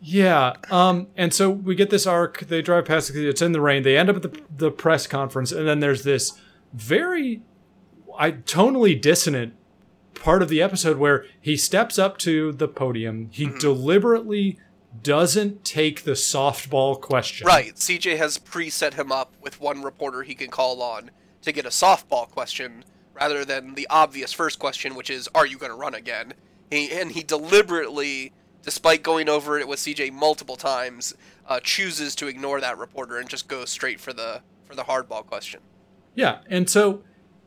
Yeah. 0.00 0.54
Um, 0.70 1.08
and 1.16 1.32
so 1.32 1.48
we 1.50 1.74
get 1.76 1.90
this 1.90 2.06
arc. 2.08 2.40
They 2.40 2.60
drive 2.60 2.86
past. 2.86 3.12
the- 3.12 3.28
It's 3.28 3.40
in 3.42 3.52
the 3.52 3.60
rain. 3.60 3.84
They 3.84 3.96
end 3.96 4.10
up 4.10 4.16
at 4.16 4.22
the 4.22 4.40
the 4.56 4.70
press 4.72 5.06
conference, 5.06 5.52
and 5.52 5.68
then 5.68 5.78
there's 5.78 6.02
this 6.02 6.32
very, 6.72 7.42
I 8.18 8.32
tonally 8.32 9.00
dissonant 9.00 9.54
part 10.14 10.42
of 10.42 10.48
the 10.48 10.62
episode 10.62 10.98
where 10.98 11.24
he 11.40 11.56
steps 11.56 11.98
up 11.98 12.18
to 12.18 12.52
the 12.52 12.68
podium. 12.68 13.28
He 13.32 13.46
Mm-hmm. 13.46 13.58
deliberately 13.58 14.58
doesn't 15.02 15.64
take 15.64 16.04
the 16.04 16.12
softball 16.12 17.00
question. 17.00 17.46
Right. 17.46 17.74
CJ 17.74 18.18
has 18.18 18.38
pre-set 18.38 18.94
him 18.94 19.10
up 19.10 19.32
with 19.40 19.60
one 19.60 19.82
reporter 19.82 20.22
he 20.22 20.34
can 20.34 20.50
call 20.50 20.82
on 20.82 21.10
to 21.42 21.50
get 21.52 21.64
a 21.64 21.70
softball 21.70 22.28
question 22.30 22.84
rather 23.14 23.44
than 23.44 23.74
the 23.74 23.86
obvious 23.90 24.32
first 24.32 24.58
question, 24.58 24.94
which 24.94 25.08
is, 25.10 25.28
"Are 25.34 25.46
you 25.46 25.56
going 25.58 25.70
to 25.72 25.76
run 25.76 25.94
again?" 25.94 26.34
He, 26.70 26.90
and 26.90 27.12
he 27.12 27.22
deliberately, 27.22 28.32
despite 28.62 29.02
going 29.02 29.28
over 29.28 29.58
it 29.58 29.66
with 29.68 29.78
CJ 29.80 30.10
multiple 30.12 30.56
times, 30.56 31.14
uh, 31.48 31.60
chooses 31.60 32.14
to 32.16 32.26
ignore 32.26 32.60
that 32.60 32.78
reporter 32.78 33.18
and 33.18 33.28
just 33.28 33.48
goes 33.48 33.70
straight 33.70 33.98
for 34.00 34.12
the 34.12 34.42
for 34.66 34.74
the 34.74 34.84
hardball 34.84 35.24
question. 35.26 35.60
Yeah. 36.14 36.38
And 36.48 36.68
so 36.68 37.02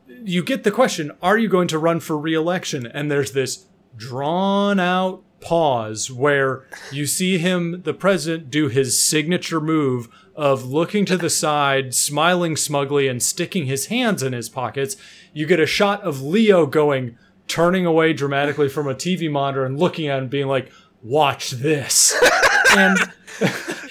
you 0.08 0.42
get 0.42 0.64
the 0.64 0.70
question, 0.70 1.12
are 1.22 1.38
you 1.38 1.48
going 1.48 1.68
to 1.68 1.78
run 1.78 2.00
for 2.00 2.16
re-election? 2.16 2.86
And 2.86 3.10
there's 3.10 3.32
this 3.32 3.66
drawn 3.96 4.78
out 4.78 5.22
pause 5.40 6.10
where 6.10 6.66
you 6.90 7.06
see 7.06 7.38
him, 7.38 7.82
the 7.82 7.94
president, 7.94 8.50
do 8.50 8.68
his 8.68 9.00
signature 9.00 9.60
move 9.60 10.08
of 10.34 10.64
looking 10.64 11.04
to 11.06 11.16
the 11.16 11.30
side, 11.30 11.94
smiling 11.94 12.56
smugly, 12.56 13.08
and 13.08 13.22
sticking 13.22 13.66
his 13.66 13.86
hands 13.86 14.22
in 14.22 14.32
his 14.32 14.48
pockets. 14.48 14.96
You 15.32 15.46
get 15.46 15.60
a 15.60 15.66
shot 15.66 16.02
of 16.02 16.22
Leo 16.22 16.66
going, 16.66 17.16
turning 17.48 17.86
away 17.86 18.12
dramatically 18.12 18.68
from 18.68 18.88
a 18.88 18.94
TV 18.94 19.30
monitor 19.30 19.64
and 19.64 19.78
looking 19.78 20.08
at 20.08 20.18
him, 20.18 20.28
being 20.28 20.48
like, 20.48 20.70
watch 21.02 21.50
this. 21.50 22.14
and 22.76 22.98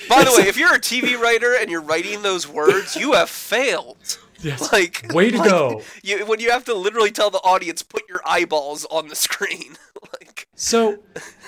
By 0.10 0.23
the 0.23 0.36
way, 0.38 0.47
if 0.47 0.58
you're 0.58 0.73
a 0.73 0.80
TV 0.80 1.17
writer 1.19 1.56
and 1.56 1.69
you're 1.69 1.82
writing 1.82 2.21
those 2.21 2.47
words, 2.47 2.95
you 2.95 3.13
have 3.13 3.30
failed. 3.30 4.19
Yes, 4.45 4.71
Like, 4.71 5.12
way 5.13 5.31
to 5.31 5.38
like, 5.38 5.49
go. 5.49 5.81
You, 6.03 6.25
when 6.25 6.39
you 6.39 6.51
have 6.51 6.63
to 6.65 6.73
literally 6.73 7.12
tell 7.12 7.29
the 7.29 7.39
audience, 7.39 7.81
put 7.84 8.03
your 8.08 8.21
eyeballs 8.25 8.86
on 8.86 9.08
the 9.08 9.15
screen. 9.15 9.75
like, 10.13 10.47
So 10.55 10.99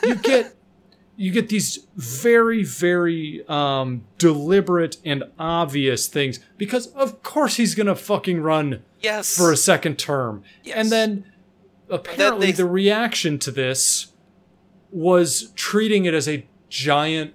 you 0.03 0.15
get 0.31 0.53
you 1.19 1.31
get 1.31 1.49
these 1.49 1.87
very 1.95 2.63
very 2.63 3.43
um, 3.47 4.03
deliberate 4.19 4.97
and 5.03 5.23
obvious 5.39 6.07
things 6.07 6.39
because 6.57 6.87
of 6.87 7.23
course 7.23 7.55
he's 7.55 7.73
gonna 7.73 7.95
fucking 7.95 8.39
run 8.41 8.83
yes. 9.01 9.35
for 9.35 9.51
a 9.51 9.57
second 9.57 9.97
term, 9.97 10.43
Yes. 10.63 10.77
and 10.77 10.91
then 10.91 11.31
apparently 11.89 12.47
they- 12.47 12.51
the 12.53 12.65
reaction 12.67 13.39
to 13.39 13.51
this 13.51 14.13
was 14.91 15.51
treating 15.55 16.05
it 16.05 16.13
as 16.13 16.27
a 16.27 16.45
giant 16.69 17.33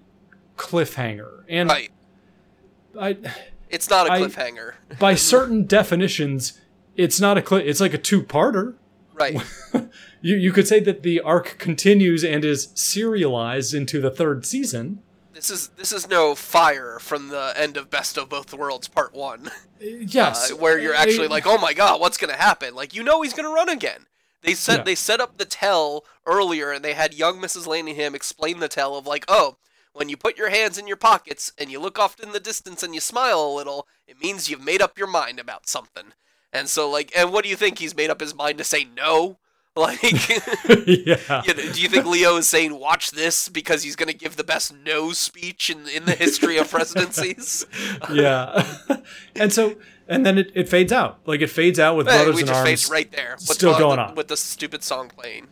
cliffhanger 0.57 1.43
and 1.49 1.69
right. 1.69 1.91
I 3.01 3.17
It's 3.73 3.89
not 3.91 4.07
a 4.07 4.11
cliffhanger, 4.11 4.75
by 5.01 5.15
certain 5.33 5.67
definitions, 5.67 6.61
it's 6.95 7.19
not 7.21 7.37
a 7.39 7.43
cli- 7.43 7.67
it's 7.67 7.81
like 7.81 7.95
a 7.95 7.99
two-parter. 7.99 8.75
right? 9.15 9.37
You 10.25 10.37
you 10.37 10.53
could 10.53 10.69
say 10.69 10.79
that 10.79 11.03
the 11.03 11.19
arc 11.21 11.59
continues 11.59 12.23
and 12.23 12.45
is 12.45 12.69
serialized 12.77 13.75
into 13.75 14.01
the 14.01 14.09
third 14.11 14.47
season. 14.47 15.03
This 15.33 15.51
is 15.51 15.69
this 15.77 15.91
is 15.93 16.09
no 16.09 16.37
fire 16.37 17.01
from 17.01 17.29
the 17.31 17.53
end 17.57 17.77
of 17.77 17.91
Best 17.91 18.17
of 18.17 18.29
Both 18.29 18.55
Worlds 18.55 18.87
Part 18.87 19.15
One, 19.15 19.51
Yes, 19.81 20.53
uh, 20.53 20.57
where 20.57 20.79
you're 20.79 20.95
actually 20.95 21.27
I- 21.27 21.31
like, 21.31 21.47
oh 21.47 21.59
my 21.59 21.73
god, 21.75 22.01
what's 22.01 22.19
gonna 22.19 22.37
happen? 22.37 22.73
Like 22.77 22.95
you 22.95 23.03
know 23.03 23.23
he's 23.23 23.33
gonna 23.35 23.51
run 23.51 23.69
again. 23.69 24.07
They 24.43 24.55
set 24.55 24.79
Yeah. 24.79 24.85
they 24.85 24.95
set 24.95 25.21
up 25.21 25.39
the 25.39 25.45
tell 25.45 26.05
earlier, 26.25 26.71
and 26.71 26.85
they 26.85 26.93
had 26.95 27.15
young 27.15 27.41
Mrs. 27.41 27.67
Landingham 27.67 28.15
explain 28.15 28.61
the 28.61 28.69
tell 28.69 28.95
of 28.95 29.05
like, 29.09 29.25
oh, 29.27 29.57
when 29.95 30.09
you 30.09 30.17
put 30.17 30.37
your 30.39 30.51
hands 30.51 30.79
in 30.79 30.87
your 30.87 30.97
pockets 30.97 31.53
and 31.59 31.71
you 31.71 31.79
look 31.81 31.99
off 31.99 32.19
in 32.21 32.33
the 32.33 32.41
distance 32.41 32.83
and 32.83 32.95
you 32.95 33.01
smile 33.01 33.41
a 33.41 33.55
little, 33.55 33.87
it 34.07 34.21
means 34.23 34.49
you've 34.49 34.65
made 34.65 34.81
up 34.83 34.97
your 34.99 35.07
mind 35.07 35.39
about 35.39 35.69
something. 35.69 36.13
And 36.53 36.69
so 36.69 36.89
like, 36.89 37.13
and 37.17 37.33
what 37.33 37.45
do 37.45 37.51
you 37.51 37.57
think? 37.57 37.79
He's 37.79 37.95
made 37.97 38.11
up 38.11 38.21
his 38.21 38.35
mind 38.35 38.59
to 38.59 38.65
say 38.65 38.87
no. 38.97 39.39
Like, 39.75 40.03
yeah. 40.87 41.43
you 41.47 41.55
know, 41.55 41.73
do 41.73 41.81
you 41.81 41.89
think 41.89 42.05
Leo 42.05 42.37
is 42.37 42.47
saying 42.47 42.79
watch 42.79 43.11
this 43.13 43.49
because 43.49 43.83
he's 43.83 43.97
going 43.97 44.11
to 44.11 44.15
give 44.15 44.37
the 44.37 44.45
best 44.45 44.75
no 44.85 45.13
speech 45.13 45.71
in 45.71 45.89
in 45.89 46.05
the 46.05 46.13
history 46.15 46.59
of 46.59 46.71
presidencies? 46.71 47.65
yeah. 48.13 48.67
and 49.35 49.51
so, 49.51 49.77
and 50.07 50.27
then 50.27 50.37
it, 50.37 50.53
it 50.55 50.69
fades 50.69 50.93
out. 50.93 51.21
Like 51.25 51.41
it 51.41 51.49
fades 51.49 51.79
out 51.81 51.97
with 51.97 52.07
Hey, 52.07 52.17
Brothers 52.19 52.35
we 52.35 52.41
in 52.43 52.49
just 52.49 52.59
Arms. 52.59 52.69
face 52.69 52.91
right 52.91 53.11
there. 53.13 53.33
with 53.33 53.45
still 53.57 53.73
the- 53.73 53.79
going 53.79 53.99
on. 53.99 54.15
with 54.15 54.29
the 54.29 54.37
stupid 54.37 54.85
song 54.85 55.09
playing. 55.09 55.47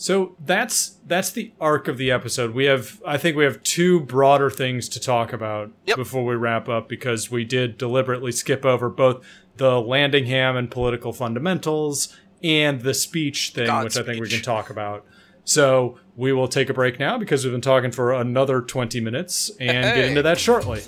Yep. 0.00 0.04
So 0.06 0.36
that's 0.44 0.96
that's 1.06 1.30
the 1.30 1.52
arc 1.60 1.88
of 1.88 1.98
the 1.98 2.10
episode. 2.10 2.54
We 2.54 2.64
have 2.64 3.02
I 3.06 3.18
think 3.18 3.36
we 3.36 3.44
have 3.44 3.62
two 3.62 4.00
broader 4.00 4.50
things 4.50 4.88
to 4.90 5.00
talk 5.00 5.32
about 5.32 5.70
Yep. 5.86 5.96
before 5.96 6.24
we 6.24 6.34
wrap 6.34 6.68
up 6.68 6.88
because 6.88 7.30
we 7.30 7.44
did 7.44 7.76
deliberately 7.76 8.32
skip 8.32 8.64
over 8.64 8.88
both 8.88 9.24
the 9.56 9.72
Landingham 9.72 10.56
and 10.56 10.70
political 10.70 11.12
fundamentals 11.12 12.16
and 12.42 12.80
the 12.80 12.94
speech 12.94 13.52
thing, 13.54 13.66
God 13.66 13.84
which 13.84 13.96
I 13.98 14.02
think 14.02 14.20
we 14.22 14.28
can 14.28 14.42
talk 14.42 14.70
about. 14.70 15.04
So 15.44 15.98
we 16.16 16.32
will 16.32 16.48
take 16.48 16.70
a 16.70 16.74
break 16.74 16.98
now 16.98 17.18
because 17.18 17.44
we've 17.44 17.52
been 17.52 17.60
talking 17.60 17.90
for 17.90 18.12
another 18.12 18.62
20 18.62 19.00
minutes 19.00 19.50
and 19.60 19.94
get 19.94 20.04
into 20.06 20.22
that 20.22 20.38
shortly. 20.38 20.80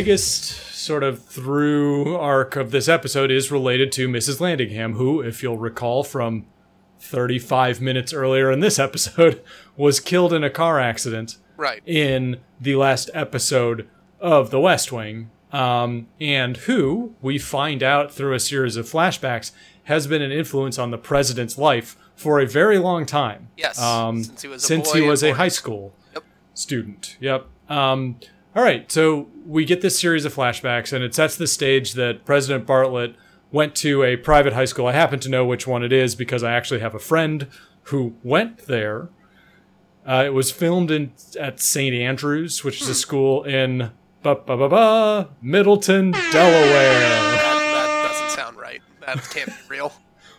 Biggest 0.00 0.44
sort 0.76 1.02
of 1.02 1.24
through 1.24 2.14
arc 2.16 2.54
of 2.54 2.70
this 2.70 2.86
episode 2.86 3.30
is 3.30 3.50
related 3.50 3.90
to 3.90 4.06
Mrs. 4.10 4.40
Landingham, 4.40 4.92
who, 4.96 5.22
if 5.22 5.42
you'll 5.42 5.56
recall 5.56 6.04
from 6.04 6.44
35 7.00 7.80
minutes 7.80 8.12
earlier 8.12 8.52
in 8.52 8.60
this 8.60 8.78
episode, 8.78 9.40
was 9.78 9.98
killed 9.98 10.34
in 10.34 10.44
a 10.44 10.50
car 10.50 10.78
accident 10.78 11.38
Right. 11.56 11.82
in 11.86 12.40
the 12.60 12.76
last 12.76 13.08
episode 13.14 13.88
of 14.20 14.50
The 14.50 14.60
West 14.60 14.92
Wing, 14.92 15.30
um, 15.50 16.08
and 16.20 16.58
who, 16.58 17.14
we 17.22 17.38
find 17.38 17.82
out 17.82 18.12
through 18.12 18.34
a 18.34 18.40
series 18.40 18.76
of 18.76 18.84
flashbacks, 18.84 19.52
has 19.84 20.06
been 20.06 20.20
an 20.20 20.30
influence 20.30 20.78
on 20.78 20.90
the 20.90 20.98
president's 20.98 21.56
life 21.56 21.96
for 22.14 22.38
a 22.38 22.46
very 22.46 22.76
long 22.78 23.06
time. 23.06 23.48
Yes, 23.56 23.80
Um, 23.80 24.22
since 24.22 24.42
he 24.42 24.48
was 24.48 24.62
a 24.62 24.66
since 24.66 24.92
boy 24.92 25.00
he 25.00 25.08
was 25.08 25.24
a 25.24 25.30
high 25.32 25.48
school 25.48 25.94
Yep. 26.12 26.24
student. 26.52 27.16
Yep. 27.18 27.46
Um, 27.70 28.16
all 28.56 28.62
right, 28.62 28.90
so 28.90 29.28
we 29.44 29.66
get 29.66 29.82
this 29.82 30.00
series 30.00 30.24
of 30.24 30.34
flashbacks, 30.34 30.92
and 30.92 31.04
it 31.04 31.14
sets 31.14 31.36
the 31.36 31.46
stage 31.46 31.92
that 31.92 32.24
President 32.24 32.66
Bartlet 32.66 33.14
went 33.52 33.74
to 33.76 34.02
a 34.02 34.16
private 34.16 34.54
high 34.54 34.64
school. 34.64 34.86
I 34.86 34.92
happen 34.92 35.20
to 35.20 35.28
know 35.28 35.44
which 35.44 35.66
one 35.66 35.82
it 35.84 35.92
is 35.92 36.14
because 36.14 36.42
I 36.42 36.52
actually 36.52 36.80
have 36.80 36.94
a 36.94 36.98
friend 36.98 37.48
who 37.84 38.14
went 38.22 38.60
there. 38.66 39.10
Uh, 40.06 40.22
it 40.24 40.30
was 40.32 40.50
filmed 40.50 40.90
in 40.90 41.12
at 41.38 41.60
St. 41.60 41.94
Andrews, 41.94 42.64
which 42.64 42.78
Hmm. 42.78 42.84
is 42.84 42.88
a 42.88 42.94
school 42.94 43.44
in 43.44 43.90
ba 44.22 44.36
ba 44.36 44.56
ba 44.56 44.68
ba 44.68 45.28
Middletown, 45.42 46.12
Delaware. 46.12 46.72
That, 46.72 47.72
that 47.74 48.08
doesn't 48.08 48.30
sound 48.30 48.56
right. 48.56 48.80
That 49.04 49.22
can't 49.30 49.48
be 49.48 49.54
real. 49.68 49.92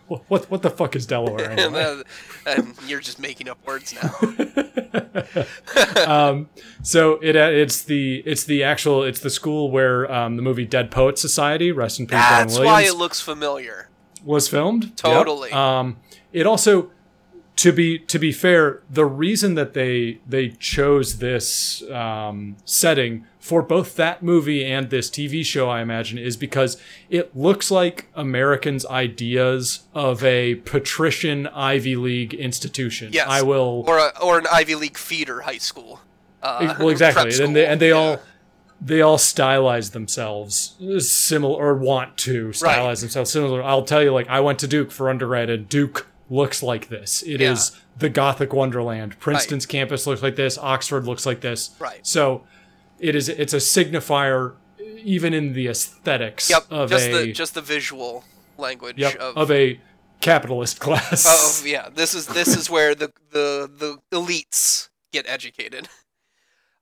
What 0.08 0.50
what, 0.50 0.62
the 0.62 0.70
fuck 0.70 0.96
is 0.96 1.06
Delaware? 1.06 1.50
and, 1.50 1.60
Anyway? 1.76 2.02
and 2.46 2.74
you're 2.86 3.00
just 3.00 3.18
making 3.18 3.48
up 3.48 3.58
words 3.66 3.94
now. 3.94 5.44
So 6.82 7.18
it 7.20 7.36
uh, 7.36 7.50
it's 7.50 7.82
the 7.82 8.22
it's 8.24 8.44
the 8.44 8.62
actual 8.64 9.02
it's 9.04 9.20
the 9.20 9.30
school 9.30 9.70
where 9.70 10.10
um, 10.10 10.36
the 10.36 10.42
movie 10.42 10.64
Dead 10.64 10.90
Poets 10.90 11.20
Society, 11.20 11.72
rest 11.72 12.00
in 12.00 12.06
peace, 12.06 12.18
John 12.18 12.30
That's 12.46 12.54
Williams, 12.54 12.72
why 12.72 12.82
it 12.82 12.94
looks 12.96 13.20
familiar. 13.20 13.88
was 14.24 14.48
filmed. 14.48 14.84
Yep. 14.84 14.96
Totally. 14.96 15.50
Um, 15.52 15.98
it 16.32 16.46
also, 16.46 16.90
to 17.56 17.72
be 17.72 17.98
to 17.98 18.18
be 18.18 18.32
fair, 18.32 18.82
the 18.88 19.04
reason 19.04 19.54
that 19.54 19.74
they 19.74 20.20
they 20.26 20.50
chose 20.50 21.18
this 21.18 21.82
um, 21.90 22.56
setting 22.64 23.26
for 23.48 23.62
both 23.62 23.96
that 23.96 24.22
movie 24.22 24.62
and 24.64 24.90
this 24.90 25.08
TV 25.08 25.42
show, 25.44 25.70
I 25.70 25.80
imagine, 25.80 26.18
is 26.18 26.36
because 26.36 26.76
it 27.08 27.34
looks 27.34 27.70
like 27.70 28.06
Americans' 28.14 28.84
ideas 28.86 29.80
of 29.94 30.22
a 30.22 30.56
patrician 30.56 31.46
Ivy 31.46 31.96
League 31.96 32.34
institution. 32.34 33.10
Yes. 33.12 33.26
I 33.28 33.40
will. 33.40 33.84
Or 33.86 33.96
a, 33.98 34.12
or 34.20 34.38
an 34.38 34.46
Ivy 34.52 34.74
League 34.74 34.98
feeder 34.98 35.40
high 35.40 35.56
school. 35.58 36.00
Uh, 36.42 36.74
well, 36.78 36.90
exactly, 36.90 37.30
prep 37.30 37.40
and 37.40 37.56
they 37.56 37.66
and 37.66 37.80
they 37.80 37.88
Yeah. 37.88 37.94
all 37.94 38.20
they 38.80 39.00
all 39.00 39.16
stylize 39.18 39.90
themselves 39.92 40.76
similar 40.98 41.54
or 41.56 41.74
want 41.74 42.16
to 42.18 42.48
stylize 42.50 42.62
Right. 42.86 42.96
themselves 42.98 43.30
similar. 43.32 43.62
I'll 43.62 43.82
tell 43.82 44.02
you, 44.02 44.12
like 44.12 44.28
I 44.28 44.40
went 44.40 44.58
to 44.60 44.68
Duke 44.68 44.92
for 44.92 45.08
undergrad, 45.10 45.48
and 45.50 45.68
Duke 45.68 46.06
looks 46.30 46.62
like 46.62 46.88
this. 46.90 47.22
It 47.26 47.40
is 47.40 47.72
Yeah. 47.74 47.80
the 47.98 48.08
Gothic 48.10 48.52
Wonderland. 48.52 49.18
Princeton's 49.18 49.64
campus 49.66 50.06
looks 50.06 50.22
like 50.22 50.36
this. 50.36 50.58
Oxford 50.58 51.06
looks 51.06 51.24
like 51.26 51.40
this. 51.40 51.70
Right. 51.80 52.06
So 52.06 52.42
it 52.98 53.14
is. 53.14 53.28
It's 53.28 53.52
a 53.52 53.58
signifier, 53.58 54.54
even 55.02 55.32
in 55.34 55.52
the 55.52 55.68
aesthetics 55.68 56.50
Yep. 56.50 56.66
of 56.70 56.90
just 56.90 57.08
a 57.08 57.26
the 57.26 57.32
just 57.32 57.54
the 57.54 57.62
visual 57.62 58.24
language 58.56 58.98
yep, 58.98 59.14
of, 59.16 59.36
of 59.36 59.50
a 59.50 59.80
capitalist 60.20 60.80
class. 60.84 61.60
of 61.60 61.66
yeah. 61.66 61.88
This 61.88 62.14
is 62.14 62.26
this 62.26 62.56
is 62.56 62.68
where 62.70 62.94
the 62.94 63.12
the 63.30 63.70
the 63.72 63.98
elites 64.16 64.88
get 65.12 65.26
educated. 65.28 65.88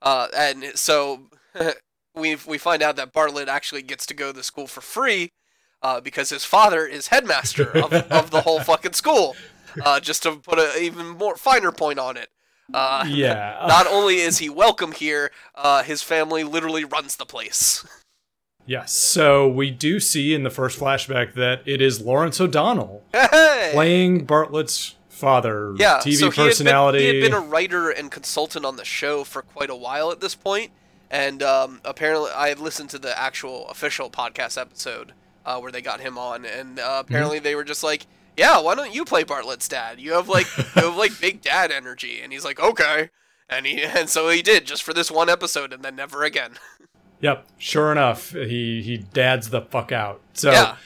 Uh, 0.02 0.29
and 0.37 0.64
so 0.74 1.29
we 2.14 2.37
we 2.46 2.59
find 2.59 2.83
out 2.83 2.96
that 2.96 3.12
Bartlet 3.12 3.48
actually 3.48 3.83
gets 3.83 4.07
to 4.07 4.14
go 4.14 4.29
to 4.29 4.37
the 4.37 4.42
school 4.44 4.66
for 4.66 4.81
free, 4.81 5.33
uh, 5.83 6.00
because 6.00 6.31
his 6.31 6.44
father 6.44 6.87
is 6.87 7.09
headmaster 7.09 7.70
of, 7.76 7.92
of 7.92 8.31
the 8.31 8.42
whole 8.42 8.61
fucking 8.70 8.92
school. 8.92 9.35
Uh, 9.85 10.00
just 10.00 10.22
to 10.22 10.37
put 10.37 10.59
an 10.59 10.70
even 10.81 11.09
more 11.09 11.37
finer 11.37 11.70
point 11.70 11.98
on 11.98 12.16
it. 12.16 12.31
Uh, 12.72 13.05
yeah. 13.09 13.64
not 13.68 13.87
only 13.87 14.16
is 14.16 14.38
he 14.38 14.48
welcome 14.48 14.92
here, 14.92 15.31
uh, 15.55 15.83
his 15.83 16.02
family 16.02 16.44
literally 16.44 16.85
runs 16.85 17.16
the 17.16 17.26
place. 17.26 17.87
Yes. 18.68 18.92
So 18.92 19.46
we 19.46 19.70
do 19.70 20.00
see 20.00 20.35
in 20.35 20.42
the 20.42 20.50
first 20.50 20.76
flashback 20.81 21.35
that 21.35 21.62
it 21.66 21.81
is 21.81 22.00
Lawrence 22.00 22.40
O'Donnell 22.40 23.00
Hey! 23.12 23.70
playing 23.72 24.24
Bartlet's 24.24 24.96
father. 25.09 25.72
yeah, 25.79 25.98
TV 26.02 26.16
so 26.16 26.31
he 26.33 26.42
personality. 26.42 27.07
Had 27.07 27.12
been, 27.12 27.14
he 27.14 27.22
had 27.22 27.31
been 27.31 27.42
a 27.44 27.46
writer 27.46 27.90
and 27.90 28.11
consultant 28.11 28.64
on 28.64 28.74
the 28.74 28.85
show 28.85 29.22
for 29.22 29.42
quite 29.42 29.70
a 29.70 29.76
while 29.76 30.11
at 30.11 30.18
this 30.20 30.35
point, 30.35 30.72
and 31.12 31.44
um, 31.44 31.81
apparently 31.85 32.31
I 32.35 32.48
had 32.48 32.59
listened 32.59 32.90
to 32.90 32.98
the 32.98 33.16
actual 33.16 33.68
official 33.68 34.11
podcast 34.11 34.61
episode 34.61 35.12
uh, 35.44 35.61
where 35.61 35.70
they 35.70 35.81
got 35.81 36.00
him 36.00 36.18
on, 36.18 36.44
and 36.44 36.81
uh, 36.81 36.96
apparently 37.07 37.38
they 37.38 37.55
were 37.55 37.62
just 37.62 37.85
like, 37.85 38.07
"Yeah, 38.37 38.61
why 38.61 38.75
don't 38.75 38.94
you 38.94 39.05
play 39.05 39.25
Bartlet's 39.25 39.68
dad? 39.68 40.01
You 40.01 40.12
have 40.12 40.29
like 40.29 40.46
you 40.59 40.83
have 40.83 40.96
like 40.96 41.20
big 41.20 41.40
dad 41.42 41.70
energy," 41.70 42.20
and 42.20 42.33
he's 42.33 42.44
like, 42.44 42.61
"Okay." 42.61 43.11
And 43.49 43.64
he 43.66 43.83
and 43.99 44.09
so 44.09 44.29
he 44.29 44.42
did 44.42 44.64
just 44.66 44.83
for 44.83 44.92
this 44.92 45.11
one 45.11 45.29
episode, 45.29 45.72
and 45.72 45.83
then 45.83 45.96
never 45.96 46.22
again. 46.25 46.53
Yep. 47.22 47.46
Sure 47.57 47.90
enough, 47.90 48.33
he 48.33 48.83
he 48.83 48.99
dads 48.99 49.49
the 49.49 49.62
fuck 49.62 49.90
out. 49.90 50.20
So 50.35 50.51
yeah, 50.53 50.77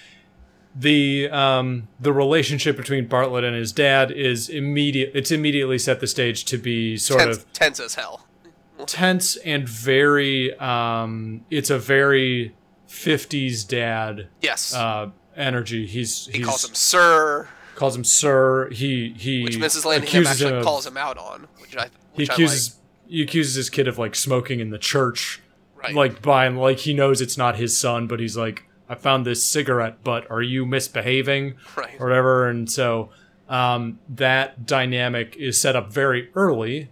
the 0.77 1.29
um 1.31 1.89
the 1.99 2.13
relationship 2.13 2.77
between 2.77 3.09
Bartlet 3.09 3.43
and 3.45 3.57
his 3.57 3.73
dad 3.73 4.13
is 4.13 4.49
immediate. 4.49 5.11
It's 5.13 5.33
immediately 5.33 5.77
set 5.77 5.99
the 5.99 6.07
stage 6.07 6.45
to 6.45 6.57
be 6.57 6.97
sort 6.97 7.23
tense, 7.23 7.37
of 7.39 7.53
tense 7.53 7.81
as 7.81 7.95
hell. 7.97 8.29
tense 8.87 9.37
and 9.39 9.69
very. 9.69 10.57
um 10.61 11.45
It's 11.51 11.69
a 11.69 11.81
very 11.81 12.55
'50s 12.89 13.67
dad 13.67 14.29
Yes, 14.41 14.73
uh 14.73 15.11
energy. 15.41 15.87
He's 15.87 16.27
he 16.27 16.39
he's, 16.39 16.47
calls 16.47 16.65
him 16.69 16.75
Sir. 16.75 17.49
calls 17.75 17.97
him 17.97 18.05
sir. 18.05 18.69
He 18.71 19.15
he 19.17 19.43
which 19.45 19.57
Mrs. 19.57 19.85
Landingham 19.85 20.03
accuses 20.03 20.41
him 20.43 20.47
actually 20.49 20.59
of- 20.59 20.65
calls 20.65 20.87
him 20.87 20.97
out 20.97 21.19
on, 21.19 21.47
which 21.59 21.77
I 21.77 21.85
he 22.13 22.23
which 22.23 22.29
accuses 22.31 22.77
he 23.09 23.23
accuses 23.23 23.55
his 23.55 23.71
kid 23.71 23.89
of 23.89 23.99
like 23.99 24.15
smoking 24.15 24.61
in 24.61 24.71
the 24.71 24.79
church, 24.79 25.41
Right. 25.75 25.95
like 25.95 26.23
by 26.23 26.47
and 26.47 26.59
like 26.59 26.79
he 26.81 26.95
knows 26.95 27.21
it's 27.21 27.37
not 27.39 27.57
his 27.57 27.77
son, 27.77 28.07
but 28.07 28.21
he's 28.21 28.37
like, 28.37 28.65
I 28.89 28.95
found 28.95 29.25
this 29.27 29.45
cigarette, 29.45 30.05
but 30.05 30.31
are 30.31 30.43
you 30.43 30.65
misbehaving 30.67 31.55
Right. 31.77 31.97
or 31.99 32.07
whatever? 32.07 32.49
And 32.49 32.71
so 32.71 33.11
um, 33.49 33.99
that 34.11 34.65
dynamic 34.67 35.35
is 35.37 35.61
set 35.61 35.75
up 35.75 35.93
very 35.93 36.31
early, 36.37 36.89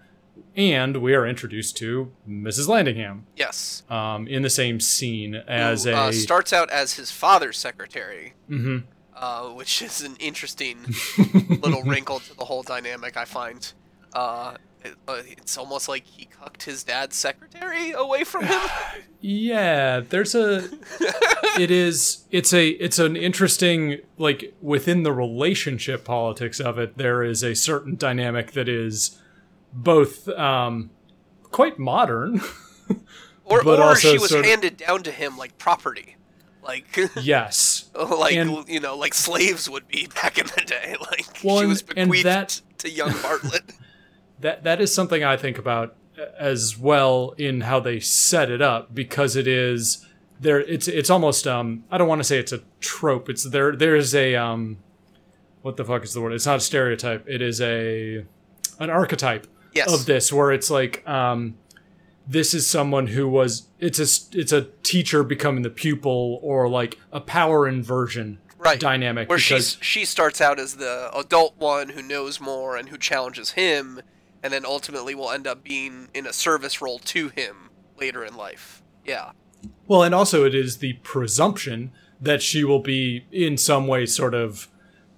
and 0.59 0.97
we 0.97 1.15
are 1.15 1.25
introduced 1.25 1.77
to 1.77 2.11
Mrs. 2.29 2.67
Landingham 2.67 3.21
yes, 3.37 3.85
um, 3.89 4.27
in 4.27 4.43
the 4.43 4.51
same 4.51 4.81
scene 4.81 5.37
as 5.37 5.85
who, 5.85 5.91
a 5.91 6.09
uh, 6.09 6.13
starts 6.13 6.53
out 6.53 6.69
as 6.71 6.95
his 6.95 7.13
father's 7.13 7.57
secretary, 7.57 8.35
mm-hmm. 8.51 8.79
uh, 9.15 9.51
which 9.51 9.81
is 9.81 10.03
an 10.03 10.17
interesting 10.19 10.79
little 11.63 11.85
wrinkle 11.85 12.19
to 12.19 12.37
the 12.37 12.45
whole 12.45 12.63
dynamic. 12.63 13.17
I 13.17 13.25
find. 13.25 13.73
Uh, 14.13 14.57
it, 14.85 14.95
uh, 15.09 15.23
it's 15.27 15.57
almost 15.57 15.89
like 15.89 16.05
he 16.05 16.25
cucked 16.25 16.63
his 16.65 16.85
dad's 16.85 17.17
secretary 17.17 17.93
away 17.93 18.25
from 18.25 18.45
him. 18.45 18.61
Yeah, 19.21 19.99
there's 19.99 20.37
a 20.37 20.59
it 21.59 21.73
is 21.73 22.23
it's 22.31 22.53
a 22.53 22.69
it's 22.69 23.01
an 23.01 23.17
interesting 23.17 23.99
like 24.17 24.55
within 24.63 25.03
the 25.03 25.13
relationship 25.13 26.05
politics 26.05 26.61
of 26.61 26.79
it 26.79 26.97
there 26.97 27.25
is 27.25 27.43
a 27.43 27.57
certain 27.57 27.97
dynamic 27.97 28.53
that 28.53 28.69
is 28.69 29.19
both 29.73 30.29
um 30.29 30.91
quite 31.45 31.79
modern. 31.79 32.41
or 33.45 33.67
or 33.67 33.97
she 33.97 34.19
was 34.19 34.31
sort 34.31 34.41
of- 34.41 34.47
handed 34.47 34.77
down 34.77 35.03
to 35.05 35.11
him 35.11 35.37
like 35.37 35.57
property, 35.59 36.17
like 36.63 36.85
yes. 37.21 37.91
like 37.95 38.35
And- 38.35 38.69
you 38.69 38.81
know 38.81 38.97
like 38.97 39.15
slaves 39.15 39.69
would 39.71 39.89
be 39.89 40.07
back 40.15 40.39
in 40.39 40.47
the 40.47 40.63
day. 40.67 40.97
Like 41.01 41.27
Well, 41.43 41.61
she 41.61 41.67
was 41.67 41.83
bequeathed 41.83 42.27
that- 42.27 42.61
to 42.79 42.91
young 42.91 43.11
Bartlet. 43.11 43.75
That 44.41 44.65
that 44.65 44.81
is 44.81 44.95
something 44.95 45.25
I 45.25 45.37
think 45.37 45.59
about 45.59 45.97
as 46.39 46.77
well 46.77 47.33
in 47.39 47.61
how 47.63 47.79
they 47.81 48.01
set 48.01 48.51
it 48.51 48.61
up 48.61 48.93
because 48.95 49.37
it 49.37 49.47
is 49.47 50.05
there 50.41 50.61
it's 50.61 50.87
it's 50.89 51.11
almost 51.11 51.47
um 51.47 51.85
I 51.91 51.99
don't 51.99 52.09
want 52.09 52.21
to 52.21 52.25
say 52.25 52.39
it's 52.39 52.53
a 52.53 52.61
trope. 52.81 53.29
It's 53.29 53.45
there 53.45 53.75
there's 53.75 54.15
a 54.15 54.35
um 54.37 54.79
what 55.63 55.77
the 55.77 55.85
fuck 55.85 56.05
is 56.05 56.15
the 56.15 56.21
word? 56.21 56.33
It's 56.33 56.47
not 56.47 56.57
a 56.59 56.61
stereotype. 56.61 57.25
It 57.29 57.41
is 57.43 57.61
a 57.61 58.25
an 58.79 58.91
archetype 58.91 59.47
Yes. 59.75 59.93
of 59.93 60.07
this 60.07 60.33
where 60.33 60.51
it's 60.53 60.71
like 60.71 61.07
um 61.09 61.57
this 62.27 62.53
is 62.55 62.67
someone 62.67 63.09
who 63.09 63.29
was 63.29 63.69
it's 63.79 63.99
a 63.99 64.39
it's 64.39 64.53
a 64.53 64.69
teacher 64.83 65.23
becoming 65.23 65.63
the 65.63 65.71
pupil 65.71 66.39
or 66.43 66.69
like 66.69 66.99
a 67.13 67.21
power 67.21 67.69
inversion 67.69 68.39
right 68.59 68.81
dynamic 68.81 69.29
where 69.29 69.39
because 69.39 69.75
she's 69.75 69.79
she 69.81 70.05
starts 70.05 70.41
out 70.41 70.59
as 70.59 70.77
the 70.77 71.11
adult 71.17 71.57
one 71.59 71.91
who 71.91 72.03
knows 72.03 72.41
more 72.41 72.77
and 72.77 72.89
who 72.89 72.99
challenges 72.99 73.53
him 73.53 74.01
and 74.43 74.53
then 74.53 74.65
ultimately 74.65 75.15
will 75.15 75.31
end 75.31 75.47
up 75.47 75.63
being 75.65 76.09
in 76.15 76.27
a 76.27 76.33
service 76.33 76.81
role 76.83 76.99
to 76.99 77.29
him 77.29 77.71
later 77.99 78.25
in 78.25 78.37
life 78.37 78.83
yeah 79.05 79.31
Well, 79.87 80.03
and 80.03 80.15
also 80.15 80.45
it 80.45 80.55
is 80.55 80.79
the 80.79 80.95
presumption 81.03 81.93
that 82.21 82.43
she 82.43 82.63
will 82.65 82.81
be 82.81 83.25
in 83.33 83.57
some 83.57 83.87
way 83.87 84.05
sort 84.07 84.35
of, 84.35 84.69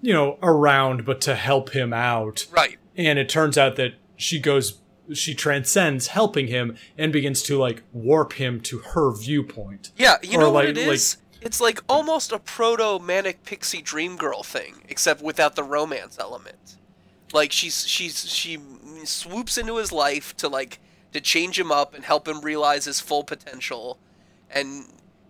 you 0.01 0.13
know, 0.13 0.39
around, 0.43 1.05
but 1.05 1.21
to 1.23 1.35
help 1.35 1.71
him 1.71 1.93
out. 1.93 2.47
right 2.53 2.79
And 2.97 3.19
it 3.19 3.29
turns 3.29 3.57
out 3.59 3.77
that 3.77 3.95
she 4.21 4.39
goes, 4.39 4.79
she 5.13 5.35
transcends 5.35 6.09
helping 6.09 6.47
him 6.49 6.77
and 6.99 7.13
begins 7.13 7.43
to 7.43 7.59
like 7.59 7.83
warp 7.93 8.35
him 8.35 8.61
to 8.61 8.79
her 8.79 9.11
viewpoint. 9.13 9.91
yeah 9.97 10.17
you 10.23 10.39
Or 10.39 10.43
know 10.43 10.51
what 10.53 10.67
it 10.67 10.79
is? 10.79 11.17
like- 11.17 11.27
it's 11.43 11.61
like 11.61 11.81
almost 11.89 12.33
a 12.33 12.39
proto 12.39 12.99
manic 13.03 13.43
pixie 13.45 13.81
dream 13.83 14.17
girl 14.17 14.43
thing 14.43 14.75
except 14.91 15.23
without 15.23 15.57
the 15.57 15.63
romance 15.63 16.19
element 16.21 16.77
like 17.33 17.51
she's 17.51 17.87
she's 17.89 18.29
she 18.29 18.59
swoops 19.05 19.57
into 19.57 19.77
his 19.79 19.91
life 19.91 20.37
to 20.37 20.49
like 20.49 20.79
to 21.13 21.21
change 21.21 21.59
him 21.59 21.73
up 21.73 21.95
and 21.95 22.05
help 22.05 22.29
him 22.29 22.43
realize 22.43 22.85
his 22.85 23.01
full 23.01 23.25
potential 23.25 23.99
and 24.51 24.85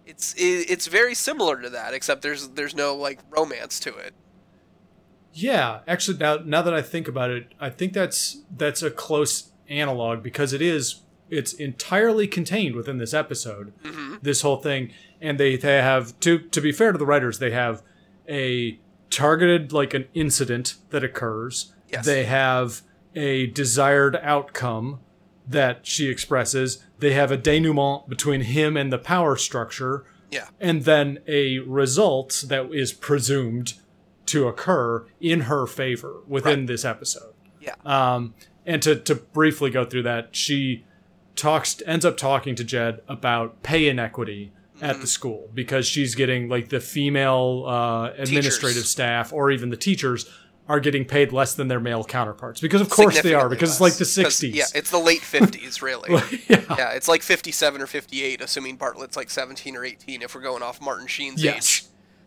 it's 0.04 0.34
it, 0.34 0.68
it's 0.68 0.88
very 0.88 1.14
similar 1.14 1.62
to 1.62 1.70
that 1.70 1.94
except 1.94 2.22
there's 2.22 2.48
there's 2.50 2.74
no 2.74 2.96
like 2.96 3.20
romance 3.30 3.78
to 3.78 3.94
it 3.96 4.12
Yeah, 5.32 5.80
actually, 5.86 6.18
now 6.18 6.36
now 6.44 6.62
that 6.62 6.74
I 6.74 6.82
think 6.82 7.08
about 7.08 7.30
it, 7.30 7.54
I 7.60 7.70
think 7.70 7.92
that's 7.92 8.42
that's 8.54 8.82
a 8.82 8.90
close 8.90 9.50
analog 9.68 10.22
because 10.22 10.52
it 10.52 10.60
is 10.62 11.02
it's 11.28 11.52
entirely 11.52 12.26
contained 12.26 12.74
within 12.74 12.98
this 12.98 13.14
episode. 13.14 13.72
Mm-hmm. 13.84 14.16
This 14.22 14.42
whole 14.42 14.56
thing, 14.56 14.92
and 15.20 15.38
they 15.38 15.56
they 15.56 15.76
have 15.76 16.18
to 16.20 16.38
to 16.38 16.60
be 16.60 16.72
fair 16.72 16.92
to 16.92 16.98
the 16.98 17.06
writers, 17.06 17.38
they 17.38 17.52
have 17.52 17.82
a 18.28 18.78
targeted 19.10 19.72
like 19.72 19.94
an 19.94 20.06
incident 20.14 20.76
that 20.90 21.04
occurs. 21.04 21.72
Yes. 21.88 22.06
They 22.06 22.24
have 22.24 22.82
a 23.14 23.46
desired 23.46 24.16
outcome 24.22 25.00
that 25.46 25.86
she 25.86 26.08
expresses. 26.08 26.84
They 26.98 27.12
have 27.12 27.32
a 27.32 27.36
denouement 27.36 28.08
between 28.08 28.42
him 28.42 28.76
and 28.76 28.92
the 28.92 28.98
power 28.98 29.36
structure 29.36 30.04
yeah 30.30 30.46
and 30.60 30.84
then 30.84 31.18
a 31.26 31.58
result 31.60 32.44
that 32.48 32.72
is 32.72 32.92
presumed 32.92 33.74
to 34.30 34.48
occur 34.48 35.06
in 35.20 35.42
her 35.42 35.66
favor 35.66 36.20
within 36.26 36.60
Right. 36.60 36.66
this 36.68 36.84
episode. 36.84 37.34
yeah 37.60 37.74
Um, 37.84 38.34
and 38.66 38.82
to, 38.82 38.96
to 38.96 39.14
briefly 39.14 39.70
go 39.70 39.84
through 39.84 40.02
that, 40.04 40.34
she 40.36 40.84
talks 41.36 41.80
ends 41.86 42.04
up 42.04 42.16
talking 42.16 42.54
to 42.56 42.64
Jed 42.64 43.00
about 43.08 43.62
pay 43.62 43.88
inequity 43.88 44.52
at 44.80 44.92
Mm-hmm. 44.92 45.00
the 45.02 45.06
school 45.06 45.48
because 45.54 45.86
she's 45.86 46.14
getting 46.14 46.48
like 46.48 46.68
the 46.70 46.80
female 46.80 47.64
uh, 47.66 48.10
administrative 48.18 48.76
Teachers. 48.82 48.90
staff 48.90 49.32
or 49.32 49.50
even 49.50 49.68
the 49.70 49.76
teachers 49.76 50.26
are 50.68 50.80
getting 50.80 51.04
paid 51.04 51.32
less 51.32 51.54
than 51.54 51.66
their 51.68 51.80
male 51.80 52.04
counterparts 52.04 52.60
because 52.60 52.80
of 52.80 52.88
course 52.88 53.20
they 53.22 53.34
are 53.34 53.48
because 53.48 53.70
it's 53.72 53.80
like 53.80 53.94
the 53.94 54.04
the 54.04 54.22
'Cause, 54.22 54.40
60s. 54.40 54.54
Yeah, 54.54 54.64
it's 54.74 54.90
the 54.90 54.98
late 54.98 55.20
50s, 55.20 55.82
really. 55.82 56.10
yeah. 56.48 56.62
yeah, 56.78 56.90
it's 56.92 57.08
like 57.08 57.22
57 57.22 57.82
or 57.82 57.86
58, 57.88 58.40
assuming 58.40 58.76
Bartlet's 58.76 59.16
like 59.16 59.28
17 59.30 59.76
or 59.76 59.84
18 59.84 60.22
if 60.22 60.34
we're 60.34 60.40
going 60.42 60.62
off 60.62 60.80
Martin 60.80 61.06
Sheen's 61.08 61.42
Yes. 61.42 61.56
age. 61.82 61.86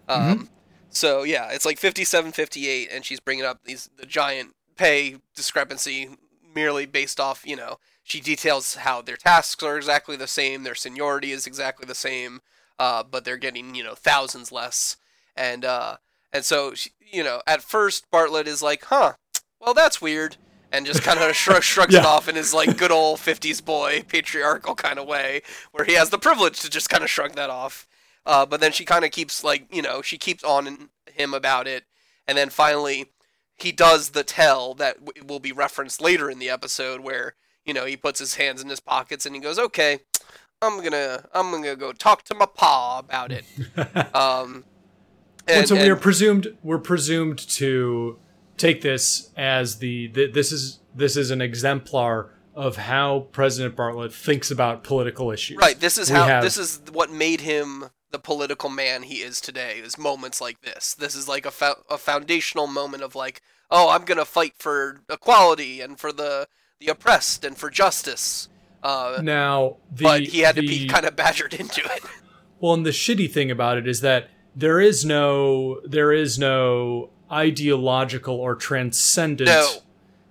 Um, 0.09 0.49
So 0.93 1.23
yeah, 1.23 1.49
it's 1.51 1.65
like 1.65 1.79
57, 1.79 2.31
58, 2.31 2.89
and 2.91 3.03
she's 3.03 3.19
bringing 3.19 3.45
up 3.45 3.63
these 3.65 3.89
the 3.97 4.05
giant 4.05 4.53
pay 4.77 5.17
discrepancy 5.35 6.09
merely 6.55 6.85
based 6.85 7.19
off, 7.19 7.43
you 7.45 7.55
know, 7.55 7.79
she 8.03 8.19
details 8.19 8.75
how 8.75 9.01
their 9.01 9.17
tasks 9.17 9.63
are 9.63 9.77
exactly 9.77 10.15
the 10.15 10.27
same, 10.27 10.63
their 10.63 10.75
seniority 10.75 11.31
is 11.31 11.47
exactly 11.47 11.85
the 11.85 11.95
same, 11.95 12.41
uh, 12.77 13.03
but 13.03 13.25
they're 13.25 13.37
getting 13.37 13.75
you 13.75 13.83
know 13.83 13.95
thousands 13.95 14.51
less, 14.51 14.97
and 15.35 15.63
uh, 15.65 15.97
and 16.31 16.43
so 16.43 16.73
she, 16.73 16.91
you 16.99 17.23
know 17.23 17.41
at 17.47 17.61
first 17.61 18.09
Bartlet 18.11 18.45
is 18.45 18.61
like, 18.61 18.85
huh, 18.85 19.13
well 19.59 19.73
that's 19.73 20.01
weird, 20.01 20.35
and 20.71 20.85
just 20.85 21.01
kind 21.01 21.19
of 21.19 21.35
shrug, 21.35 21.63
shrugs 21.63 21.95
it 21.95 22.05
off 22.05 22.27
in 22.27 22.35
his 22.35 22.53
like 22.53 22.77
good 22.77 22.91
old 22.91 23.19
50s 23.19 23.63
boy 23.63 24.03
patriarchal 24.07 24.75
kind 24.75 24.99
of 24.99 25.07
way, 25.07 25.41
where 25.71 25.85
he 25.85 25.93
has 25.93 26.09
the 26.09 26.19
privilege 26.19 26.59
to 26.59 26.69
just 26.69 26.89
kind 26.89 27.03
of 27.03 27.09
shrug 27.09 27.33
that 27.33 27.49
off. 27.49 27.87
Uh, 28.25 28.45
but 28.45 28.61
then 28.61 28.71
she 28.71 28.85
kind 28.85 29.03
of 29.03 29.11
keeps 29.11 29.43
like 29.43 29.67
you 29.73 29.81
know 29.81 30.01
she 30.01 30.17
keeps 30.17 30.43
on 30.43 30.89
him 31.11 31.33
about 31.33 31.67
it, 31.67 31.83
and 32.27 32.37
then 32.37 32.49
finally 32.49 33.11
he 33.55 33.71
does 33.71 34.09
the 34.09 34.23
tell 34.23 34.73
that 34.73 35.03
w- 35.05 35.25
will 35.27 35.39
be 35.39 35.51
referenced 35.51 36.01
later 36.01 36.29
in 36.29 36.39
the 36.39 36.49
episode 36.49 37.01
where 37.01 37.35
you 37.65 37.73
know 37.73 37.85
he 37.85 37.95
puts 37.95 38.19
his 38.19 38.35
hands 38.35 38.61
in 38.61 38.69
his 38.69 38.79
pockets 38.79 39.25
and 39.25 39.35
he 39.35 39.41
goes 39.41 39.59
okay 39.59 39.99
i'm 40.61 40.83
gonna 40.83 41.25
i'm 41.33 41.51
gonna 41.51 41.75
go 41.75 41.91
talk 41.93 42.23
to 42.23 42.33
my 42.33 42.45
pa 42.47 42.99
about 42.99 43.31
it 43.31 43.45
um 44.15 44.65
and, 45.47 45.59
and, 45.59 45.67
so 45.67 45.75
we 45.75 45.87
are 45.89 45.95
presumed 45.95 46.47
we're 46.63 46.77
presumed 46.79 47.37
to 47.37 48.17
take 48.57 48.81
this 48.81 49.29
as 49.37 49.77
the, 49.77 50.07
th 50.09 50.33
this 50.33 50.51
is 50.51 50.79
this 50.95 51.15
is 51.15 51.31
an 51.31 51.41
exemplar 51.41 52.31
of 52.55 52.75
how 52.77 53.27
President 53.31 53.75
Bartlet 53.75 54.13
thinks 54.13 54.51
about 54.51 54.83
political 54.83 55.31
issues. 55.31 55.57
right 55.57 55.79
this 55.79 55.97
is 55.97 56.09
We 56.09 56.17
how 56.17 56.25
have- 56.25 56.43
this 56.43 56.57
is 56.57 56.81
what 56.91 57.11
made 57.11 57.41
him 57.41 57.85
the 58.13 58.19
political 58.19 58.69
man 58.69 59.03
he 59.03 59.15
is 59.15 59.41
today 59.41 59.79
is 59.79 59.97
moments 59.97 60.39
like 60.39 60.61
this 60.61 60.93
this 60.93 61.15
is 61.15 61.27
like 61.27 61.45
a, 61.45 61.51
fo- 61.51 61.83
a 61.89 61.97
foundational 61.97 62.67
moment 62.67 63.03
of 63.03 63.15
like 63.15 63.41
oh 63.71 63.89
i'm 63.89 64.05
gonna 64.05 64.23
fight 64.23 64.53
for 64.59 65.01
equality 65.09 65.81
and 65.81 65.99
for 65.99 66.13
the 66.13 66.47
the 66.79 66.87
oppressed 66.87 67.43
and 67.43 67.57
for 67.57 67.69
justice 67.69 68.47
uh, 68.83 69.21
now. 69.23 69.77
The, 69.95 70.03
but 70.03 70.21
he 70.23 70.39
had 70.39 70.57
to 70.57 70.61
be 70.61 70.87
kind 70.87 71.05
of 71.05 71.15
badgered 71.15 71.53
into 71.53 71.81
it 71.85 72.03
Well, 72.63 72.73
and 72.75 72.85
the 72.85 72.91
shitty 72.91 73.29
thing 73.29 73.51
about 73.51 73.77
it 73.77 73.89
is 73.89 73.99
that 74.01 74.29
there 74.55 74.79
is 74.79 75.03
no 75.03 75.81
there 75.85 76.13
is 76.13 76.39
no 76.39 77.09
ideological 77.29 78.35
or 78.35 78.55
transcendent. 78.55 79.49
No, 79.49 79.69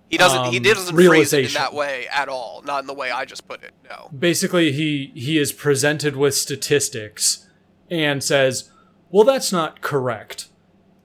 he 0.08 0.16
doesn't. 0.16 0.46
he 0.46 0.56
um, 0.56 0.62
doesn't 0.62 0.96
phrase 0.96 1.34
it 1.34 1.44
in 1.44 1.52
that 1.52 1.74
way 1.74 2.06
at 2.10 2.30
all. 2.30 2.62
Not 2.64 2.84
in 2.84 2.86
the 2.86 2.94
way 2.94 3.10
I 3.10 3.26
just 3.26 3.46
put 3.46 3.62
it. 3.62 3.72
No. 3.84 4.08
Basically, 4.18 4.72
he 4.72 5.12
he 5.14 5.36
is 5.36 5.52
presented 5.52 6.16
with 6.16 6.34
statistics 6.34 7.46
and 7.92 8.24
says, 8.24 8.70
"Well, 9.10 9.24
that's 9.24 9.52
not 9.52 9.80
correct," 9.82 10.48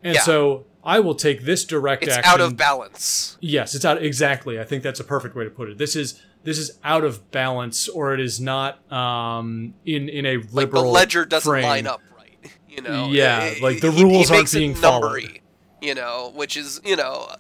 and 0.04 0.16
Yeah. 0.16 0.22
so 0.22 0.66
I 0.84 1.00
will 1.00 1.16
take 1.16 1.44
this 1.44 1.66
direct 1.66 2.04
action. 2.04 2.10
It's 2.10 2.18
action. 2.20 2.34
out 2.34 2.42
of 2.42 2.56
balance. 2.58 3.38
Yes, 3.42 3.76
it's 3.76 3.84
out 3.86 4.02
exactly. 4.02 4.60
I 4.60 4.64
think 4.64 4.82
that's 4.84 5.00
a 5.02 5.04
perfect 5.04 5.36
way 5.36 5.44
to 5.44 5.50
put 5.50 5.70
it. 5.70 5.78
This 5.78 5.96
is 5.96 6.22
this 6.44 6.58
is 6.58 6.78
out 6.84 7.04
of 7.04 7.30
balance, 7.32 7.90
or 7.90 8.14
it 8.14 8.22
is 8.22 8.40
not 8.40 8.90
um, 8.92 9.74
in 9.86 10.08
in 10.08 10.26
a 10.26 10.38
liberal. 10.38 10.84
Like 10.84 10.88
the 10.88 10.92
ledger 10.92 11.26
doesn't 11.26 11.50
frame. 11.52 11.64
line 11.66 11.88
up 11.88 12.02
right. 12.18 12.52
You 12.70 12.82
know. 12.82 13.08
Yeah, 13.10 13.44
It- 13.44 13.62
like 13.62 13.82
the 13.82 13.92
he- 13.92 13.98
he 13.98 14.04
rules 14.04 14.32
aren't 14.32 14.42
makes 14.44 14.54
it 14.54 14.60
being 14.60 14.76
numbery. 14.76 15.42
you 15.82 15.94
know, 15.94 16.32
which 16.36 16.56
is 16.56 16.80
you 16.86 16.96
know 16.96 17.36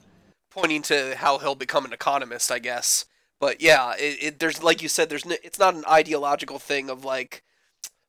pointing 0.51 0.81
to 0.81 1.15
how 1.15 1.37
he'll 1.37 1.55
become 1.55 1.85
an 1.85 1.93
economist, 1.93 2.51
I 2.51 2.59
guess. 2.59 3.05
But 3.39 3.61
yeah, 3.61 3.93
it, 3.97 4.17
it 4.21 4.39
there's 4.39 4.61
like 4.61 4.81
you 4.81 4.89
said, 4.89 5.09
there's 5.09 5.25
n- 5.25 5.37
it's 5.43 5.59
not 5.59 5.73
an 5.75 5.85
ideological 5.87 6.57
thing 6.59 6.89
of 6.89 7.05
like, 7.05 7.43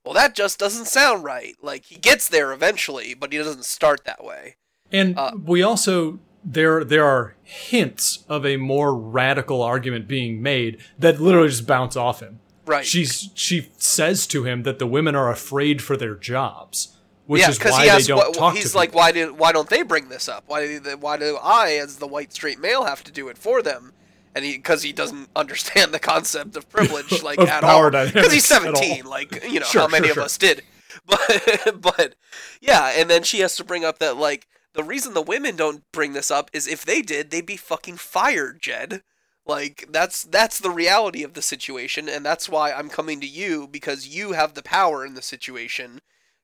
well, 0.08 0.14
that 0.14 0.34
just 0.34 0.58
doesn't 0.58 0.86
sound 0.86 1.22
right. 1.22 1.54
Like 1.60 1.84
he 1.84 1.96
gets 1.96 2.30
there 2.30 2.50
eventually, 2.54 3.12
but 3.12 3.30
he 3.30 3.36
doesn't 3.36 3.66
start 3.66 4.04
that 4.06 4.24
way. 4.24 4.56
And 4.90 5.18
Uh, 5.18 5.32
we 5.44 5.62
also 5.62 6.18
there 6.42 6.82
there 6.82 7.04
are 7.04 7.36
hints 7.42 8.24
of 8.26 8.46
a 8.46 8.56
more 8.56 8.96
radical 8.96 9.60
argument 9.60 10.08
being 10.08 10.40
made 10.40 10.78
that 10.98 11.20
literally 11.20 11.48
just 11.50 11.66
bounce 11.66 11.94
off 11.94 12.20
him. 12.20 12.40
Right. 12.64 12.86
She's 12.86 13.28
she 13.34 13.68
says 13.76 14.26
to 14.28 14.44
him 14.44 14.62
that 14.62 14.78
the 14.78 14.86
women 14.86 15.14
are 15.14 15.30
afraid 15.30 15.82
for 15.82 15.94
their 15.94 16.14
jobs, 16.14 16.96
which 17.26 17.42
yeah, 17.42 17.50
is 17.50 17.58
why 17.62 17.84
he 17.84 17.90
they 17.90 18.02
don't 18.04 18.16
what, 18.16 18.32
talk 18.34 18.54
he's 18.54 18.74
like, 18.74 18.90
people. 18.90 19.00
why 19.00 19.12
do 19.12 19.34
why 19.34 19.52
don't 19.52 19.68
they 19.68 19.82
bring 19.82 20.08
this 20.08 20.26
up? 20.26 20.44
Why 20.46 20.66
do 20.66 20.80
they, 20.80 20.94
why 20.94 21.18
do 21.18 21.36
I, 21.42 21.72
as 21.72 21.96
the 21.98 22.06
white 22.06 22.32
straight 22.32 22.60
male, 22.60 22.84
have 22.84 23.04
to 23.04 23.12
do 23.12 23.28
it 23.28 23.36
for 23.36 23.60
them? 23.60 23.92
And 24.34 24.44
he 24.44 24.56
because 24.56 24.82
he 24.82 24.92
doesn't 24.92 25.28
understand 25.36 25.92
the 25.92 25.98
concept 25.98 26.56
of 26.56 26.68
privilege 26.68 27.22
like 27.22 27.38
Of 27.38 27.48
at 27.48 27.64
all. 27.64 27.90
Because 27.90 28.32
he's 28.32 28.50
at 28.50 28.64
all. 28.64 28.74
seventeen, 28.74 29.04
like 29.06 29.44
you 29.44 29.60
know 29.60 29.66
Sure, 29.66 29.82
how 29.82 29.88
many 29.88 30.06
sure, 30.08 30.12
of 30.12 30.14
sure. 30.14 30.22
us 30.24 30.38
did. 30.38 30.62
But 31.06 31.80
but 31.80 32.14
yeah, 32.60 32.92
and 32.94 33.08
then 33.08 33.22
she 33.22 33.40
has 33.40 33.56
to 33.56 33.64
bring 33.64 33.84
up 33.84 33.98
that 33.98 34.16
like 34.16 34.46
the 34.74 34.82
reason 34.84 35.14
the 35.14 35.22
women 35.22 35.56
don't 35.56 35.82
bring 35.92 36.12
this 36.12 36.30
up 36.30 36.50
is 36.52 36.66
if 36.66 36.84
they 36.84 37.00
did, 37.02 37.30
they'd 37.30 37.46
be 37.46 37.56
fucking 37.56 37.96
fired, 37.96 38.60
Jed. 38.60 39.02
Like 39.46 39.86
that's 39.90 40.24
that's 40.24 40.58
the 40.58 40.70
reality 40.70 41.22
of 41.22 41.32
the 41.34 41.40
situation, 41.42 42.08
and 42.08 42.24
that's 42.26 42.48
why 42.48 42.72
I'm 42.72 42.90
coming 42.90 43.20
to 43.22 43.26
you 43.26 43.66
because 43.66 44.08
you 44.08 44.32
have 44.32 44.52
the 44.54 44.62
power 44.62 45.06
in 45.06 45.14
the 45.14 45.22
situation 45.22 46.00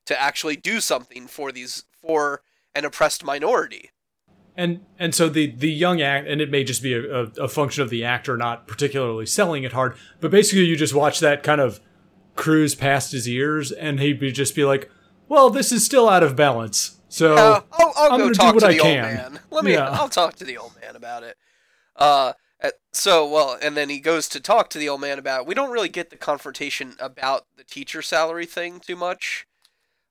to 0.07 0.19
actually 0.19 0.55
do 0.55 0.79
something 0.79 1.27
for 1.27 1.51
these 1.51 1.83
for 2.01 2.41
an 2.73 2.85
oppressed 2.85 3.23
minority. 3.23 3.91
And 4.57 4.85
and 4.97 5.13
so 5.13 5.27
the 5.27 5.47
the 5.51 5.69
young 5.71 6.01
act, 6.01 6.27
and 6.27 6.39
it 6.39 6.49
may 6.49 6.63
just 6.63 6.81
be 6.81 6.93
a, 6.93 7.23
a, 7.23 7.23
a 7.43 7.47
function 7.49 7.83
of 7.83 7.89
the 7.89 8.05
actor 8.05 8.37
not 8.37 8.67
particularly 8.67 9.25
selling 9.25 9.63
it 9.63 9.73
hard, 9.73 9.97
but 10.21 10.31
basically 10.31 10.63
you 10.65 10.77
just 10.77 10.93
watch 10.93 11.19
that 11.19 11.43
kind 11.43 11.59
of 11.59 11.79
cruise 12.35 12.73
past 12.75 13.11
his 13.11 13.27
ears, 13.27 13.71
and 13.71 13.99
he'd 13.99 14.19
be 14.19 14.31
just 14.31 14.55
be 14.55 14.63
like, 14.63 14.89
"Well, 15.27 15.49
this 15.49 15.71
is 15.73 15.83
still 15.85 16.07
out 16.07 16.23
of 16.23 16.35
balance." 16.37 16.99
So 17.09 17.35
Uh, 17.35 17.61
I'll, 17.73 17.93
I'll 17.97 18.11
I'm 18.13 18.19
go 18.19 18.25
gonna 18.25 18.33
do 18.33 18.37
talk 18.39 18.53
what 18.55 18.59
to 18.61 18.67
I 18.67 18.73
the 18.73 18.79
can. 18.79 19.05
old 19.05 19.13
man. 19.33 19.39
Let 19.51 19.65
me. 19.65 19.73
Yeah. 19.73 19.89
I'll 19.89 20.09
talk 20.09 20.35
to 20.35 20.45
the 20.45 20.57
old 20.57 20.73
man 20.81 20.95
about 20.95 21.23
it. 21.23 21.37
Uh, 21.97 22.33
uh, 22.63 22.71
so 22.93 23.29
well, 23.29 23.57
and 23.61 23.75
then 23.75 23.89
he 23.89 23.99
goes 23.99 24.29
to 24.29 24.39
talk 24.39 24.69
to 24.69 24.77
the 24.77 24.87
old 24.87 25.01
man 25.01 25.19
about. 25.19 25.45
We 25.45 25.53
don't 25.53 25.71
really 25.71 25.89
get 25.89 26.09
the 26.11 26.17
confrontation 26.17 26.95
about 26.99 27.45
the 27.57 27.63
teacher 27.65 28.01
salary 28.01 28.45
thing 28.45 28.79
too 28.79 28.95
much. 28.95 29.47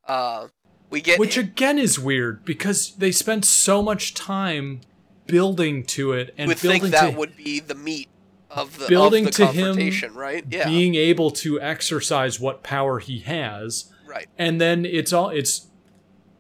Uh, 0.07 0.49
we 0.95 1.01
get 1.03 1.19
which 1.19 1.37
again 1.37 1.79
is 1.79 1.99
weird 1.99 2.45
because 2.45 2.95
they 2.97 3.11
spent 3.13 3.45
so 3.45 3.83
much 3.83 4.15
time 4.15 4.81
building 5.27 5.83
to 5.85 6.13
it 6.13 6.33
and 6.39 6.49
would 6.49 6.61
building 6.63 6.81
think 6.83 6.93
that 6.93 7.11
to 7.11 7.19
would 7.19 7.37
be 7.37 7.59
the 7.61 7.75
meat 7.75 8.09
of 8.49 8.79
the 8.79 8.87
building 8.87 9.27
of 9.27 9.35
the 9.35 9.45
to 9.45 9.53
him 9.53 10.15
right? 10.15 10.45
Yeah, 10.49 10.69
being 10.69 10.95
able 10.95 11.31
to 11.33 11.61
exercise 11.61 12.39
what 12.39 12.63
power 12.63 13.01
he 13.01 13.19
has. 13.21 13.93
right. 14.07 14.29
and 14.39 14.61
then 14.61 14.87
it's 14.87 15.13
all 15.13 15.29
it's 15.31 15.67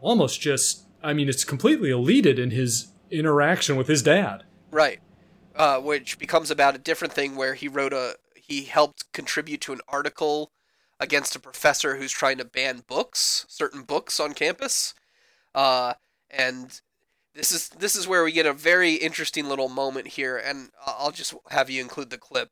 almost 0.00 0.40
just 0.40 0.84
i 1.02 1.12
mean 1.12 1.28
it's 1.28 1.44
completely 1.44 1.90
eluded 1.90 2.38
in 2.38 2.50
his 2.52 2.88
interaction 3.10 3.76
with 3.76 3.88
his 3.88 4.02
dad 4.02 4.44
Right. 4.70 4.98
Uh, 5.54 5.78
which 5.78 6.18
becomes 6.18 6.50
about 6.50 6.74
a 6.74 6.78
different 6.78 7.14
thing 7.14 7.36
where 7.36 7.54
he 7.54 7.68
wrote 7.68 7.92
a 7.92 8.16
he 8.34 8.64
helped 8.64 9.10
contribute 9.12 9.60
to 9.62 9.72
an 9.72 9.80
article 9.88 10.50
against 11.00 11.36
a 11.36 11.40
professor 11.40 11.96
who's 11.96 12.12
trying 12.12 12.38
to 12.38 12.44
ban 12.44 12.82
books, 12.86 13.46
certain 13.48 13.82
books 13.82 14.20
on 14.20 14.32
campus. 14.34 14.94
Uh, 15.54 15.94
and 16.30 16.80
this 17.34 17.52
is 17.52 17.68
this 17.70 17.94
is 17.96 18.06
where 18.08 18.24
we 18.24 18.32
get 18.32 18.46
a 18.46 18.52
very 18.52 18.94
interesting 18.94 19.48
little 19.48 19.68
moment 19.68 20.06
here, 20.08 20.36
and 20.36 20.70
I- 20.84 20.94
I'll 20.98 21.10
just 21.10 21.34
have 21.50 21.68
you 21.70 21.80
include 21.80 22.10
the 22.10 22.18
clip. 22.18 22.50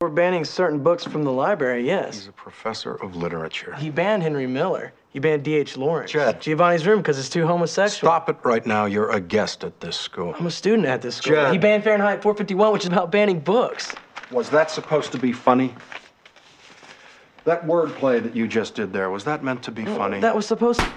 We're 0.00 0.10
banning 0.10 0.44
certain 0.44 0.80
books 0.80 1.02
from 1.02 1.24
the 1.24 1.32
library, 1.32 1.84
yes. 1.84 2.14
He's 2.14 2.28
a 2.28 2.32
professor 2.32 2.94
of 2.94 3.16
literature. 3.16 3.74
He 3.74 3.90
banned 3.90 4.22
Henry 4.22 4.46
Miller. 4.46 4.92
He 5.08 5.18
banned 5.18 5.42
D.H. 5.42 5.76
Lawrence. 5.76 6.12
Jed. 6.12 6.40
Giovanni's 6.40 6.86
Room 6.86 6.98
because 6.98 7.18
it's 7.18 7.28
too 7.28 7.44
homosexual. 7.48 8.08
Stop 8.12 8.28
it 8.28 8.36
right 8.44 8.64
now. 8.64 8.84
You're 8.84 9.10
a 9.10 9.20
guest 9.20 9.64
at 9.64 9.80
this 9.80 9.96
school. 9.96 10.36
I'm 10.38 10.46
a 10.46 10.52
student 10.52 10.86
at 10.86 11.02
this 11.02 11.16
school. 11.16 11.34
Jed. 11.34 11.50
He 11.52 11.58
banned 11.58 11.82
Fahrenheit 11.82 12.22
451, 12.22 12.72
which 12.72 12.82
is 12.82 12.88
about 12.88 13.10
banning 13.10 13.40
books. 13.40 13.92
Was 14.30 14.48
that 14.50 14.70
supposed 14.70 15.10
to 15.10 15.18
be 15.18 15.32
funny? 15.32 15.74
That 17.48 17.66
wordplay 17.66 18.22
that 18.22 18.36
you 18.36 18.46
just 18.46 18.74
did 18.74 18.92
there, 18.92 19.08
was 19.08 19.24
that 19.24 19.42
meant 19.42 19.62
to 19.62 19.70
be 19.70 19.86
funny? 19.86 20.20
That 20.20 20.36
was 20.36 20.44
supposed 20.44 20.80
to. 20.80 20.92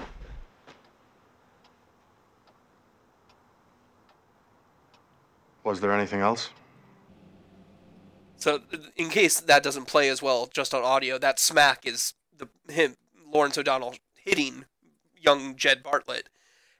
Was 5.64 5.80
there 5.80 5.94
anything 5.94 6.20
else? 6.20 6.50
So, 8.36 8.60
in 8.98 9.08
case 9.08 9.40
that 9.40 9.64
doesn't 9.64 9.86
play 9.86 10.10
as 10.10 10.22
well 10.22 10.50
just 10.54 10.74
on 10.74 10.84
audio, 10.84 11.18
that 11.20 11.40
smack 11.40 11.88
is 11.88 12.16
the 12.38 12.50
him 12.70 12.98
Lawrence 13.26 13.58
O'Donnell 13.58 13.96
hitting 14.14 14.66
young 15.16 15.56
Jed 15.56 15.82
Bartlet, 15.82 16.24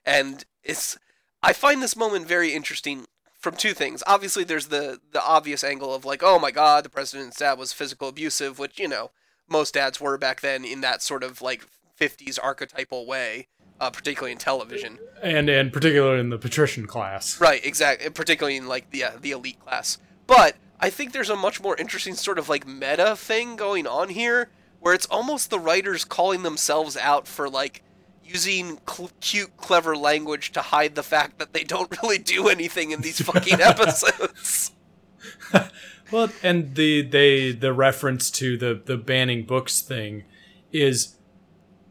and 0.04 0.44
it's 0.62 0.98
I 1.42 1.54
find 1.54 1.82
this 1.82 1.96
moment 1.96 2.28
very 2.28 2.52
interesting 2.52 3.06
from 3.40 3.56
two 3.56 3.72
things. 3.72 4.02
Obviously, 4.06 4.44
there's 4.44 4.66
the 4.66 5.00
the 5.12 5.24
obvious 5.24 5.64
angle 5.64 5.94
of 5.94 6.04
like, 6.04 6.22
oh 6.22 6.38
my 6.38 6.50
God, 6.50 6.84
the 6.84 6.90
president's 6.90 7.38
dad 7.38 7.58
was 7.58 7.72
physical 7.72 8.08
abusive, 8.08 8.58
which 8.58 8.78
you 8.78 8.86
know 8.86 9.12
most 9.52 9.74
dads 9.74 10.00
were 10.00 10.18
back 10.18 10.40
then 10.40 10.64
in 10.64 10.80
that 10.80 11.02
sort 11.02 11.22
of 11.22 11.40
like 11.40 11.64
50s 12.00 12.38
archetypal 12.42 13.06
way, 13.06 13.46
uh, 13.80 13.90
particularly 13.90 14.32
in 14.32 14.38
television. 14.38 14.98
and 15.22 15.48
and 15.48 15.72
particularly 15.72 16.18
in 16.18 16.30
the 16.30 16.38
patrician 16.38 16.86
class 16.86 17.40
Right, 17.40 17.64
exactly. 17.64 18.10
Particularly 18.10 18.56
in 18.56 18.66
like 18.66 18.90
the 18.90 19.04
uh, 19.04 19.10
the 19.20 19.30
elite 19.30 19.60
class. 19.60 19.98
But 20.26 20.56
I 20.80 20.90
think 20.90 21.12
there's 21.12 21.30
a 21.30 21.36
much 21.36 21.60
more 21.62 21.76
interesting 21.76 22.14
sort 22.14 22.38
of 22.38 22.48
like 22.48 22.66
meta 22.66 23.14
thing 23.14 23.54
going 23.56 23.86
on 23.86 24.08
here, 24.08 24.48
where 24.80 24.94
it's 24.94 25.06
almost 25.06 25.50
the 25.50 25.58
writers 25.60 26.04
calling 26.04 26.42
themselves 26.42 26.96
out 26.96 27.28
for 27.28 27.48
like 27.48 27.82
using 28.24 28.78
cl- 28.88 29.10
cute, 29.20 29.56
clever 29.56 29.96
language 29.96 30.50
to 30.52 30.60
hide 30.62 30.94
the 30.94 31.02
fact 31.02 31.38
that 31.38 31.52
they 31.52 31.62
don't 31.64 31.96
really 32.02 32.18
do 32.18 32.48
anything 32.48 32.90
in 32.90 33.00
these 33.02 33.20
fucking 33.30 33.60
episodes. 33.60 34.72
Well, 36.12 36.28
and 36.42 36.74
the 36.74 37.02
they 37.02 37.52
the 37.52 37.72
reference 37.72 38.30
to 38.32 38.56
the 38.56 38.80
the 38.84 38.96
banning 38.96 39.44
books 39.46 39.80
thing 39.80 40.24
is 40.70 41.16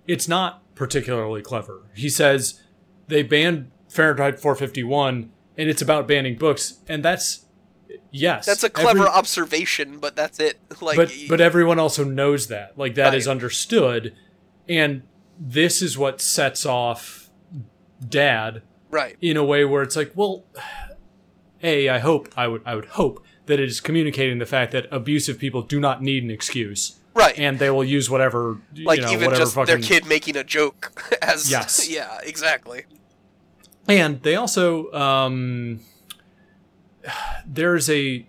it's 0.07 0.27
not 0.27 0.61
particularly 0.75 1.41
clever. 1.41 1.89
He 1.95 2.09
says 2.09 2.61
they 3.07 3.23
banned 3.23 3.71
Fahrenheit 3.89 4.39
451 4.39 5.31
and 5.57 5.69
it's 5.69 5.81
about 5.81 6.07
banning 6.07 6.35
books 6.37 6.79
and 6.87 7.03
that's 7.03 7.45
yes. 8.11 8.45
That's 8.45 8.63
a 8.63 8.69
clever 8.69 8.99
every- 8.99 9.09
observation, 9.11 9.99
but 9.99 10.15
that's 10.15 10.39
it. 10.39 10.57
Like, 10.81 10.97
but 10.97 11.11
but 11.29 11.41
everyone 11.41 11.77
also 11.79 12.03
knows 12.03 12.47
that. 12.47 12.77
Like 12.77 12.95
that 12.95 13.13
is 13.13 13.27
Right. 13.27 13.31
understood 13.31 14.15
and 14.69 15.03
this 15.39 15.81
is 15.81 15.97
what 15.97 16.21
sets 16.21 16.65
off 16.65 17.29
dad 18.07 18.61
right, 18.89 19.15
in 19.21 19.37
a 19.37 19.43
way 19.43 19.65
where 19.65 19.81
it's 19.83 19.95
like, 19.95 20.11
well, 20.15 20.45
a 21.63 21.89
I 21.89 21.99
hope 21.99 22.29
I 22.35 22.47
would 22.47 22.61
I 22.65 22.75
would 22.75 22.85
hope 22.85 23.23
that 23.45 23.59
it 23.59 23.67
is 23.67 23.81
communicating 23.81 24.39
the 24.39 24.45
fact 24.45 24.71
that 24.71 24.87
abusive 24.91 25.39
people 25.39 25.61
do 25.61 25.79
not 25.79 26.01
need 26.01 26.23
an 26.23 26.31
excuse, 26.31 26.99
right. 27.13 27.37
and 27.37 27.59
they 27.59 27.69
will 27.69 27.83
use 27.83 28.09
whatever 28.09 28.59
like 28.83 28.99
you 28.99 29.05
know, 29.05 29.11
even 29.11 29.29
just 29.35 29.55
fucking. 29.55 29.65
their 29.65 29.81
kid 29.81 30.05
making 30.05 30.37
a 30.37 30.43
joke 30.43 31.15
as 31.21 31.49
Yes. 31.49 31.89
yeah, 31.89 32.19
exactly. 32.23 32.85
And 33.87 34.21
they 34.21 34.35
also 34.35 34.91
um, 34.93 35.81
there's 37.45 37.89
a 37.89 38.27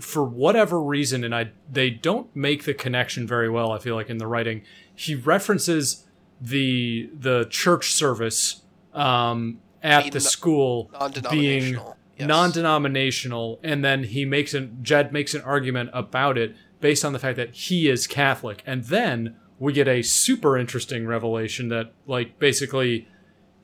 for 0.00 0.24
whatever 0.24 0.80
reason, 0.80 1.24
and 1.24 1.34
I 1.34 1.50
they 1.70 1.90
don't 1.90 2.34
make 2.34 2.64
the 2.64 2.74
connection 2.74 3.26
very 3.26 3.50
well. 3.50 3.72
I 3.72 3.78
feel 3.78 3.94
like 3.94 4.10
in 4.10 4.18
the 4.18 4.26
writing, 4.26 4.62
he 4.94 5.14
references 5.14 6.06
the 6.40 7.10
the 7.14 7.46
church 7.50 7.92
service 7.92 8.62
um, 8.94 9.60
at 9.82 10.12
the 10.12 10.20
school 10.20 10.90
being. 11.30 11.78
Yes. 12.16 12.28
non-denominational, 12.28 13.60
and 13.62 13.84
then 13.84 14.04
he 14.04 14.24
makes 14.24 14.54
an 14.54 14.78
Jed 14.82 15.12
makes 15.12 15.34
an 15.34 15.42
argument 15.42 15.90
about 15.92 16.38
it 16.38 16.54
based 16.80 17.04
on 17.04 17.12
the 17.12 17.18
fact 17.18 17.36
that 17.36 17.54
he 17.54 17.88
is 17.88 18.06
Catholic, 18.06 18.62
and 18.66 18.84
then 18.84 19.36
we 19.58 19.72
get 19.72 19.86
a 19.86 20.02
super 20.02 20.58
interesting 20.58 21.06
revelation 21.06 21.68
that 21.68 21.92
like 22.06 22.38
basically 22.38 23.08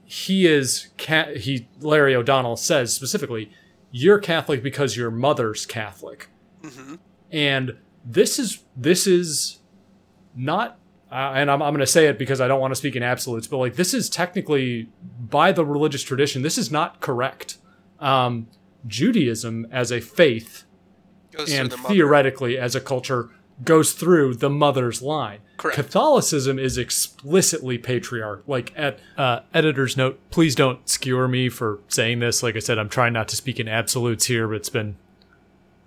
he 0.05 0.47
is 0.47 0.89
ca- 0.97 1.35
he 1.35 1.69
Larry 1.81 2.15
O'Donnell 2.15 2.57
says 2.57 2.95
specifically 2.95 3.51
you're 3.91 4.19
Catholic 4.19 4.63
because 4.63 4.97
your 4.97 5.11
mother's 5.11 5.67
Catholic, 5.67 6.29
and 7.33 7.77
this 8.05 8.39
is 8.39 8.65
this 8.77 9.07
is 9.07 9.59
not. 10.35 10.79
Uh, 11.11 11.33
and 11.37 11.51
I'm, 11.51 11.63
I'm 11.63 11.73
going 11.73 11.81
to 11.81 11.87
say 11.87 12.07
it 12.07 12.19
because 12.19 12.39
I 12.39 12.49
don't 12.49 12.61
want 12.61 12.71
to 12.73 12.77
speak 12.77 12.95
in 12.95 13.03
absolutes, 13.03 13.47
but 13.47 13.57
like 13.57 13.77
this 13.77 13.95
is 13.95 14.11
technically 14.11 14.91
by 15.19 15.53
the 15.53 15.65
religious 15.65 16.03
tradition, 16.03 16.43
this 16.43 16.59
is 16.59 16.71
not 16.71 17.01
correct. 17.01 17.57
Um, 18.01 18.49
Judaism 18.87 19.67
as 19.71 19.91
a 19.91 20.01
faith 20.01 20.65
Goes 21.33 21.53
and 21.53 21.71
mother. 21.71 21.95
theoretically 21.95 22.57
as 22.59 22.75
a 22.75 22.81
culture 22.81 23.31
goes 23.65 23.93
through 23.93 24.35
the 24.37 24.49
mother's 24.49 25.03
line. 25.03 25.41
Correct. 25.57 25.75
Catholicism 25.75 26.59
is 26.61 26.79
explicitly 26.79 27.77
patriarch. 27.77 28.45
Like 28.47 28.73
at 28.77 29.01
uh, 29.17 29.41
editor's 29.53 29.97
note, 29.97 30.21
please 30.31 30.55
don't 30.55 30.89
skewer 30.89 31.27
me 31.27 31.49
for 31.49 31.81
saying 31.89 32.21
this. 32.21 32.43
Like 32.43 32.55
I 32.55 32.61
said, 32.61 32.79
I'm 32.79 32.89
trying 32.89 33.13
not 33.13 33.27
to 33.29 33.37
speak 33.37 33.59
in 33.59 33.67
absolutes 33.67 34.27
here, 34.27 34.47
but 34.47 34.55
it's 34.57 34.69
been 34.69 34.97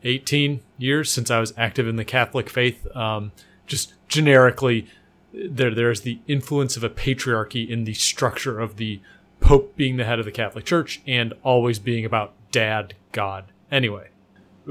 18 0.04 0.62
years 0.78 1.10
since 1.12 1.32
I 1.32 1.40
was 1.40 1.54
active 1.58 1.88
in 1.88 1.96
the 1.96 2.04
Catholic 2.06 2.50
faith. 2.50 2.86
Um, 2.96 3.32
just 3.68 3.94
generically, 4.10 4.88
there 5.34 5.74
there's 5.74 6.02
the 6.02 6.20
influence 6.28 6.76
of 6.76 6.84
a 6.84 6.90
patriarchy 6.90 7.70
in 7.70 7.86
the 7.86 7.94
structure 7.94 8.60
of 8.60 8.76
the 8.76 9.00
Pope 9.42 9.76
being 9.76 9.98
the 9.98 10.06
head 10.06 10.20
of 10.20 10.26
the 10.26 10.32
Catholic 10.32 10.64
Church 10.64 11.02
and 11.06 11.34
always 11.44 11.80
being 11.80 12.06
about 12.06 12.34
dad 12.52 12.94
God. 13.12 13.46
Anyway, 13.70 14.10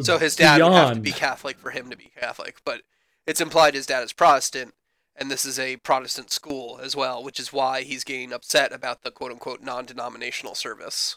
So 0.01 0.17
his 0.19 0.37
dad 0.37 0.63
would 0.63 0.73
have 0.73 0.95
to 0.95 1.01
be 1.01 1.13
Catholic 1.13 1.59
for 1.59 1.71
him 1.71 1.91
to 1.91 1.97
be 1.97 2.13
Catholic, 2.19 2.61
but 2.65 2.83
it's 3.27 3.41
implied 3.41 3.75
his 3.75 3.87
dad 3.87 4.03
is 4.03 4.13
Protestant, 4.13 4.75
and 5.17 5.31
this 5.31 5.45
is 5.45 5.59
a 5.59 5.77
Protestant 5.79 6.31
school 6.31 6.81
as 6.83 6.97
well, 6.97 7.23
which 7.23 7.39
is 7.39 7.53
why 7.53 7.83
he's 7.83 8.05
getting 8.05 8.33
upset 8.33 8.73
about 8.73 9.03
the 9.03 9.11
quote 9.11 9.33
unquote 9.33 9.63
non 9.63 9.85
denominational 9.85 10.55
service. 10.55 11.17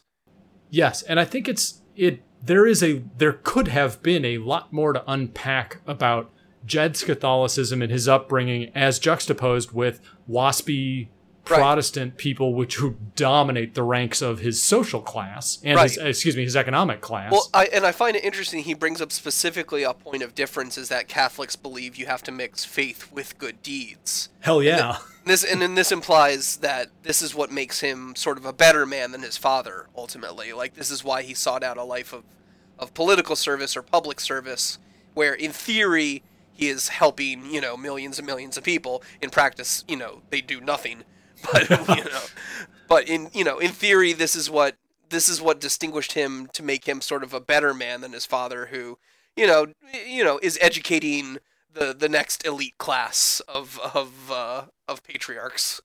Yes, 0.69 1.01
and 1.03 1.19
I 1.19 1.25
think 1.25 1.47
it's 1.47 1.81
it 1.95 2.23
there 2.41 2.65
is 2.65 2.83
a 2.83 3.03
there 3.17 3.33
could 3.33 3.69
have 3.69 4.01
been 4.01 4.25
a 4.25 4.39
lot 4.39 4.73
more 4.73 4.93
to 4.93 5.03
unpack 5.07 5.77
about 5.85 6.31
Jed's 6.65 7.03
Catholicism 7.03 7.81
and 7.81 7.91
his 7.91 8.07
upbringing 8.07 8.71
as 8.73 8.99
juxtaposed 8.99 9.71
with 9.71 10.01
waspy 10.29 11.09
Right. 11.49 11.59
Protestant 11.59 12.15
people 12.17 12.53
which 12.53 12.77
who 12.77 12.95
dominate 13.17 13.73
the 13.73 13.83
ranks 13.83 14.21
of 14.21 14.39
his 14.39 14.63
social 14.63 15.01
class 15.01 15.59
and 15.61 15.77
his 15.77 15.97
excuse 15.97 16.37
me 16.37 16.43
his 16.43 16.55
economic 16.55 17.01
class. 17.01 17.33
Well, 17.33 17.49
I, 17.53 17.65
and 17.65 17.85
I 17.85 17.91
find 17.91 18.15
it 18.15 18.23
interesting 18.23 18.63
he 18.63 18.73
brings 18.73 19.01
up 19.01 19.11
specifically 19.11 19.83
a 19.83 19.93
point 19.93 20.23
of 20.23 20.35
difference 20.35 20.77
is 20.77 20.87
that 20.87 21.09
Catholics 21.09 21.57
believe 21.57 21.97
you 21.97 22.05
have 22.05 22.23
to 22.23 22.31
mix 22.31 22.63
faith 22.63 23.11
with 23.11 23.37
good 23.39 23.61
deeds. 23.61 24.29
Hell 24.39 24.63
yeah. 24.63 24.99
This 25.25 25.43
and 25.43 25.61
then 25.61 25.75
this 25.75 25.91
implies 25.91 26.57
that 26.57 26.89
this 27.03 27.21
is 27.21 27.35
what 27.35 27.51
makes 27.51 27.81
him 27.81 28.15
sort 28.15 28.37
of 28.37 28.45
a 28.45 28.53
better 28.53 28.85
man 28.85 29.11
than 29.11 29.21
his 29.21 29.35
father 29.35 29.87
ultimately. 29.97 30.53
Like 30.53 30.75
this 30.75 30.89
is 30.89 31.03
why 31.03 31.23
he 31.23 31.33
sought 31.33 31.63
out 31.63 31.77
a 31.77 31.83
life 31.83 32.13
of 32.13 32.23
of 32.79 32.93
political 32.93 33.35
service 33.35 33.75
or 33.75 33.81
public 33.81 34.21
service 34.21 34.79
where 35.13 35.33
in 35.33 35.51
theory 35.51 36.23
he 36.53 36.69
is 36.69 36.89
helping, 36.89 37.51
you 37.51 37.59
know, 37.59 37.75
millions 37.75 38.19
and 38.19 38.25
millions 38.25 38.57
of 38.57 38.63
people. 38.63 39.03
In 39.21 39.29
practice, 39.29 39.83
you 39.87 39.97
know, 39.97 40.21
they 40.29 40.39
do 40.39 40.61
nothing. 40.61 41.03
But 41.51 41.69
you 41.97 42.03
know, 42.05 42.21
but 42.87 43.07
in 43.09 43.29
you 43.33 43.43
know, 43.43 43.59
in 43.59 43.71
theory 43.71 44.13
this 44.13 44.35
is 44.35 44.49
what 44.49 44.75
this 45.09 45.27
is 45.29 45.41
what 45.41 45.59
distinguished 45.59 46.13
him 46.13 46.47
to 46.53 46.63
make 46.63 46.85
him 46.85 47.01
sort 47.01 47.23
of 47.23 47.33
a 47.33 47.39
better 47.39 47.73
man 47.73 48.01
than 48.01 48.13
his 48.13 48.25
father 48.25 48.67
who, 48.67 48.97
you 49.35 49.45
know, 49.45 49.67
you 50.07 50.23
know, 50.23 50.39
is 50.41 50.57
educating 50.61 51.37
the 51.73 51.93
the 51.93 52.09
next 52.09 52.45
elite 52.45 52.77
class 52.77 53.41
of 53.47 53.79
of 53.93 54.31
uh, 54.31 54.65
of 54.87 55.03
patriarchs. 55.03 55.81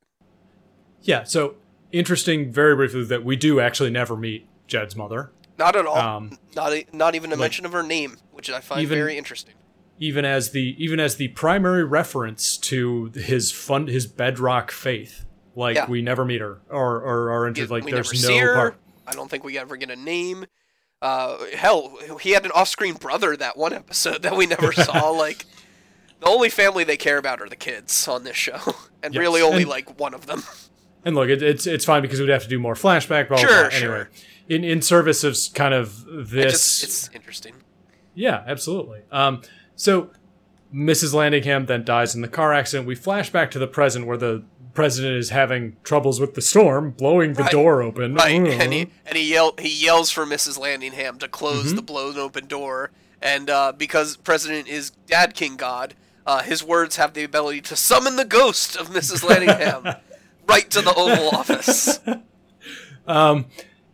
yeah, 1.02 1.24
so 1.24 1.54
interesting 1.92 2.52
very 2.52 2.74
briefly 2.76 3.04
that 3.04 3.24
we 3.24 3.36
do 3.36 3.60
actually 3.60 3.90
never 3.90 4.16
meet 4.16 4.46
Jed's 4.66 4.94
mother. 4.96 5.30
Not 5.58 5.74
at 5.76 5.86
all. 5.86 5.96
Um, 5.96 6.38
not 6.54 6.72
not 6.92 7.14
even 7.14 7.30
a 7.30 7.34
like- 7.34 7.40
mention 7.40 7.66
of 7.66 7.72
her 7.72 7.82
name, 7.82 8.18
which 8.32 8.48
I 8.50 8.60
find 8.60 8.80
Even- 8.82 8.98
very 8.98 9.16
interesting. 9.18 9.54
even 9.98 10.24
as 10.24 10.50
the 10.50 10.76
even 10.82 11.00
as 11.00 11.16
the 11.16 11.28
primary 11.28 11.84
reference 11.84 12.56
to 12.58 13.06
his 13.14 13.50
fun 13.50 13.86
his 13.88 14.06
bedrock 14.06 14.70
faith. 14.70 15.24
Like 15.58 15.74
Yeah. 15.76 15.86
we 15.88 16.02
never 16.02 16.24
meet 16.24 16.40
her 16.40 16.60
or 16.70 16.96
or 17.00 17.30
are 17.32 17.46
into 17.48 17.62
We- 17.62 17.66
like 17.66 17.84
we 17.84 17.92
there's 17.92 18.26
no 18.26 18.38
her. 18.38 18.54
part. 18.54 18.76
I 19.06 19.12
don't 19.12 19.28
think 19.30 19.42
we 19.44 19.58
ever 19.58 19.76
get 19.76 19.90
a 19.90 19.96
name. 19.96 20.46
Uh, 21.02 21.36
hell, 21.56 21.96
he 22.20 22.30
had 22.32 22.44
an 22.44 22.50
off-screen 22.52 22.94
brother 22.94 23.36
that 23.36 23.56
one 23.56 23.72
episode 23.72 24.22
that 24.22 24.36
we 24.36 24.46
never 24.46 24.72
saw. 24.72 25.10
Like, 25.16 25.44
the 26.20 26.26
only 26.26 26.48
family 26.48 26.82
they 26.84 26.96
care 26.96 27.18
about 27.18 27.40
are 27.40 27.48
the 27.48 27.56
kids 27.56 28.08
on 28.08 28.24
this 28.24 28.36
show, 28.36 28.58
and 29.02 29.14
Yes, 29.14 29.20
really 29.20 29.40
only 29.42 29.62
and- 29.62 29.70
like 29.70 29.98
one 29.98 30.14
of 30.14 30.26
them. 30.26 30.42
And 31.04 31.14
look, 31.16 31.28
it, 31.28 31.42
it's 31.42 31.66
it's 31.66 31.84
fine 31.84 32.02
because 32.02 32.20
we'd 32.20 32.28
have 32.28 32.42
to 32.42 32.48
do 32.48 32.58
more 32.58 32.74
flashback. 32.74 33.28
Blah, 33.28 33.38
Sure, 33.38 33.48
blah. 33.48 33.68
sure. 33.70 33.94
Anyway, 33.94 34.08
in 34.48 34.64
in 34.64 34.82
service 34.82 35.22
of 35.24 35.36
kind 35.54 35.72
of 35.74 36.04
this. 36.30 36.52
just, 36.52 36.82
it's 36.84 37.10
interesting. 37.14 37.54
Yeah, 38.14 38.42
absolutely. 38.46 39.00
Um, 39.12 39.42
so 39.76 40.10
Mrs. 40.74 41.14
Landingham 41.14 41.66
then 41.68 41.84
dies 41.84 42.14
in 42.16 42.20
the 42.22 42.28
car 42.28 42.52
accident. 42.52 42.86
We 42.86 42.94
flash 42.96 43.30
back 43.30 43.50
to 43.52 43.58
the 43.60 43.68
present 43.68 44.06
where 44.06 44.16
the 44.18 44.42
president 44.78 45.16
is 45.16 45.30
having 45.30 45.76
troubles 45.82 46.20
with 46.20 46.34
the 46.34 46.40
storm, 46.40 46.92
blowing 46.92 47.32
the 47.32 47.42
Right. 47.42 47.50
door 47.50 47.82
open. 47.82 48.14
Right, 48.14 48.40
Ugh. 48.40 48.46
and 48.46 48.72
he 48.72 48.88
and 49.04 49.16
he 49.16 49.32
yell 49.32 49.54
he 49.58 49.68
yells 49.84 50.10
for 50.12 50.24
Mrs. 50.24 50.56
Landingham 50.56 51.18
to 51.18 51.26
close 51.26 51.66
Mm-hmm. 51.66 51.76
the 51.76 51.82
blown 51.82 52.16
open 52.16 52.46
door, 52.46 52.92
and 53.20 53.50
uh, 53.50 53.72
because 53.76 54.16
President 54.16 54.68
is 54.68 54.90
Dad 55.08 55.34
King 55.34 55.56
God, 55.56 55.94
uh, 56.26 56.42
his 56.42 56.62
words 56.62 56.94
have 56.94 57.14
the 57.14 57.24
ability 57.24 57.60
to 57.62 57.74
summon 57.74 58.14
the 58.14 58.24
ghost 58.24 58.76
of 58.76 58.88
Mrs. 58.90 59.24
Landingham 59.24 59.98
right 60.48 60.70
to 60.70 60.80
the 60.80 60.94
Oval 60.94 61.30
Office. 61.30 61.98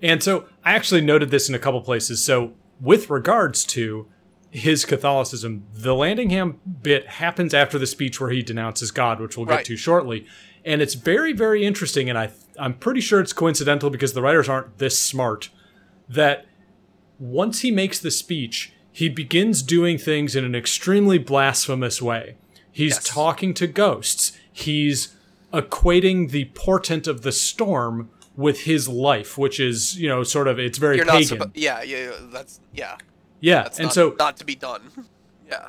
And 0.02 0.22
so 0.22 0.44
I 0.64 0.74
actually 0.74 1.00
noted 1.00 1.30
this 1.30 1.48
in 1.48 1.54
a 1.54 1.58
couple 1.58 1.80
places. 1.80 2.22
So 2.22 2.52
with 2.80 3.08
regards 3.08 3.64
to 3.66 4.06
his 4.50 4.84
Catholicism, 4.84 5.64
the 5.72 5.94
Landingham 5.94 6.56
bit 6.82 7.06
happens 7.08 7.54
after 7.54 7.78
the 7.78 7.86
speech 7.86 8.20
where 8.20 8.30
he 8.30 8.42
denounces 8.42 8.90
God, 8.90 9.18
which 9.20 9.36
we'll 9.36 9.46
get 9.46 9.54
Right. 9.54 9.64
to 9.66 9.76
shortly. 9.76 10.26
And 10.64 10.80
it's 10.80 10.94
very, 10.94 11.32
very 11.32 11.64
interesting, 11.64 12.08
and 12.08 12.18
I 12.18 12.30
I'm 12.58 12.74
pretty 12.74 13.00
sure 13.00 13.20
it's 13.20 13.32
coincidental 13.32 13.90
because 13.90 14.12
the 14.14 14.22
writers 14.22 14.48
aren't 14.48 14.78
this 14.78 14.98
smart. 14.98 15.50
That 16.08 16.46
once 17.18 17.60
he 17.60 17.70
makes 17.70 17.98
the 17.98 18.10
speech, 18.10 18.72
he 18.92 19.08
begins 19.08 19.62
doing 19.62 19.98
things 19.98 20.36
in 20.36 20.44
an 20.44 20.54
extremely 20.54 21.18
blasphemous 21.18 22.00
way. 22.00 22.36
He's 22.70 22.94
Yes. 22.94 23.04
talking 23.04 23.54
to 23.54 23.66
ghosts. 23.66 24.32
He's 24.52 25.14
equating 25.52 26.30
the 26.30 26.46
portent 26.54 27.06
of 27.06 27.22
the 27.22 27.32
storm 27.32 28.08
with 28.36 28.60
his 28.62 28.88
life, 28.88 29.36
which 29.38 29.60
is, 29.60 29.98
you 29.98 30.08
know, 30.08 30.22
sort 30.24 30.48
of 30.48 30.58
it's 30.58 30.78
very 30.78 30.96
You're 30.96 31.06
pagan. 31.06 31.24
supposed. 31.28 31.50
Yeah, 31.56 31.82
yeah, 31.82 31.96
yeah, 31.98 32.10
that's 32.32 32.60
yeah. 32.72 32.96
yeah, 33.40 33.62
That's 33.64 33.78
and 33.78 33.86
not, 33.86 33.94
so 33.94 34.16
not 34.18 34.36
to 34.38 34.44
be 34.44 34.54
done. 34.56 34.82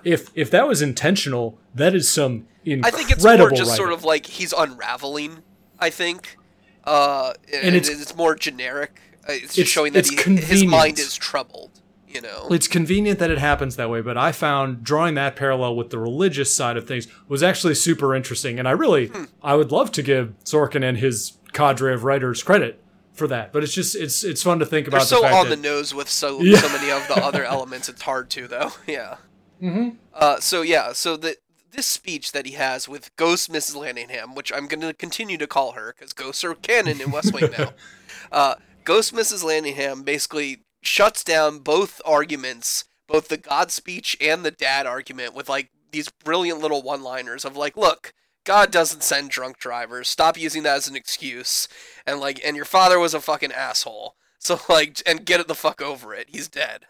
Yeah. 0.03 0.13
if 0.13 0.29
if 0.36 0.49
that 0.51 0.67
was 0.67 0.81
intentional, 0.81 1.57
that 1.73 1.93
is 1.95 2.09
some 2.11 2.47
incredible. 2.63 2.88
I 2.88 2.91
think 2.91 3.11
it's 3.11 3.23
more 3.23 3.49
just 3.51 3.61
writing. 3.69 3.75
sort 3.75 3.91
of 3.91 4.03
like 4.03 4.25
he's 4.25 4.53
unraveling. 4.53 5.39
I 5.79 5.89
think, 5.89 6.38
uh, 6.86 7.33
and, 7.53 7.75
it's- 7.75 7.89
it's, 7.89 8.15
more 8.15 8.33
generic. 8.36 8.99
Uh, 9.27 9.33
It's 9.33 9.41
just 9.47 9.59
It's- 9.59 9.67
showing 9.69 9.93
that 9.93 9.99
it's 10.09 10.23
he, 10.23 10.36
his 10.38 10.63
mind 10.63 10.99
is 10.99 11.15
troubled. 11.15 11.71
You 12.07 12.21
know. 12.21 12.47
it's 12.49 12.69
convenient 12.69 13.19
that 13.19 13.29
it 13.29 13.39
happens 13.39 13.75
that 13.75 13.89
way, 13.89 13.99
but 13.99 14.17
I 14.17 14.31
found 14.31 14.86
drawing 14.86 15.15
that 15.15 15.36
parallel 15.36 15.75
with 15.75 15.89
the 15.89 15.99
religious 15.99 16.55
side 16.55 16.77
of 16.77 16.88
things 16.88 17.07
was 17.27 17.43
actually 17.43 17.75
super 17.75 18.15
interesting, 18.15 18.57
and 18.57 18.69
I 18.69 18.71
really 18.71 19.07
Hmm. 19.07 19.23
I 19.43 19.55
would 19.55 19.69
love 19.73 19.91
to 19.93 20.01
give 20.01 20.33
Sorkin 20.45 20.81
and 20.81 20.97
his 20.97 21.33
cadre 21.51 21.93
of 21.93 22.05
writers 22.05 22.41
credit 22.41 22.79
for 23.11 23.27
that. 23.27 23.51
But 23.51 23.63
it's 23.63 23.73
just 23.73 23.97
it's 23.97 24.23
it's 24.23 24.41
fun 24.41 24.59
to 24.59 24.65
think 24.65 24.86
They're 24.89 24.97
about 24.99 25.07
so 25.09 25.17
the 25.17 25.23
fact 25.23 25.36
on 25.36 25.49
that 25.49 25.57
the 25.57 25.61
nose 25.61 25.93
with 25.93 26.09
so 26.09 26.39
Yeah. 26.41 26.59
so 26.59 26.69
many 26.69 26.89
of 26.89 27.05
the 27.09 27.15
other 27.21 27.43
elements. 27.43 27.89
It's 27.89 28.03
hard 28.03 28.29
to 28.29 28.47
though. 28.47 28.71
Yeah. 28.88 29.17
Mm-hmm. 29.61 29.89
Uh, 30.13 30.39
so 30.39 30.61
yeah. 30.61 30.93
So 30.93 31.17
the 31.17 31.37
this 31.71 31.85
speech 31.85 32.31
that 32.31 32.45
he 32.45 32.53
has 32.53 32.87
with 32.87 33.15
Ghost 33.15 33.51
Mrs. 33.51 33.75
Landingham, 33.75 34.35
which 34.35 34.51
I'm 34.51 34.67
going 34.67 34.81
to 34.81 34.93
continue 34.93 35.37
to 35.37 35.47
call 35.47 35.73
her 35.73 35.93
because 35.93 36.13
ghosts 36.13 36.43
are 36.43 36.55
canon 36.55 37.01
in 37.01 37.11
West 37.11 37.33
Wing 37.33 37.51
now. 37.57 37.73
Uh, 38.31 38.55
Ghost 38.83 39.13
Mrs. 39.13 39.43
Landingham 39.43 40.03
basically 40.03 40.63
shuts 40.81 41.23
down 41.23 41.59
both 41.59 42.01
arguments, 42.03 42.85
both 43.07 43.27
the 43.27 43.37
God 43.37 43.69
speech 43.69 44.17
and 44.19 44.43
the 44.43 44.49
dad 44.49 44.87
argument, 44.87 45.35
with 45.35 45.47
like 45.47 45.69
these 45.91 46.09
brilliant 46.09 46.59
little 46.59 46.81
one-liners 46.81 47.45
of 47.45 47.55
like, 47.55 47.77
look. 47.77 48.13
God 48.43 48.71
doesn't 48.71 49.03
send 49.03 49.31
drunk 49.31 49.57
drivers. 49.57 50.07
Stop 50.07 50.37
using 50.37 50.63
that 50.63 50.77
as 50.77 50.87
an 50.87 50.95
excuse. 50.95 51.67
And 52.05 52.19
like, 52.19 52.39
and 52.45 52.55
your 52.55 52.65
father 52.65 52.99
was 52.99 53.13
a 53.13 53.19
fucking 53.19 53.51
asshole. 53.51 54.15
So 54.39 54.59
like, 54.69 55.01
and 55.05 55.25
get 55.25 55.39
it 55.39 55.47
the 55.47 55.55
fuck 55.55 55.81
over 55.81 56.13
it. 56.13 56.27
He's 56.29 56.47
dead. 56.47 56.85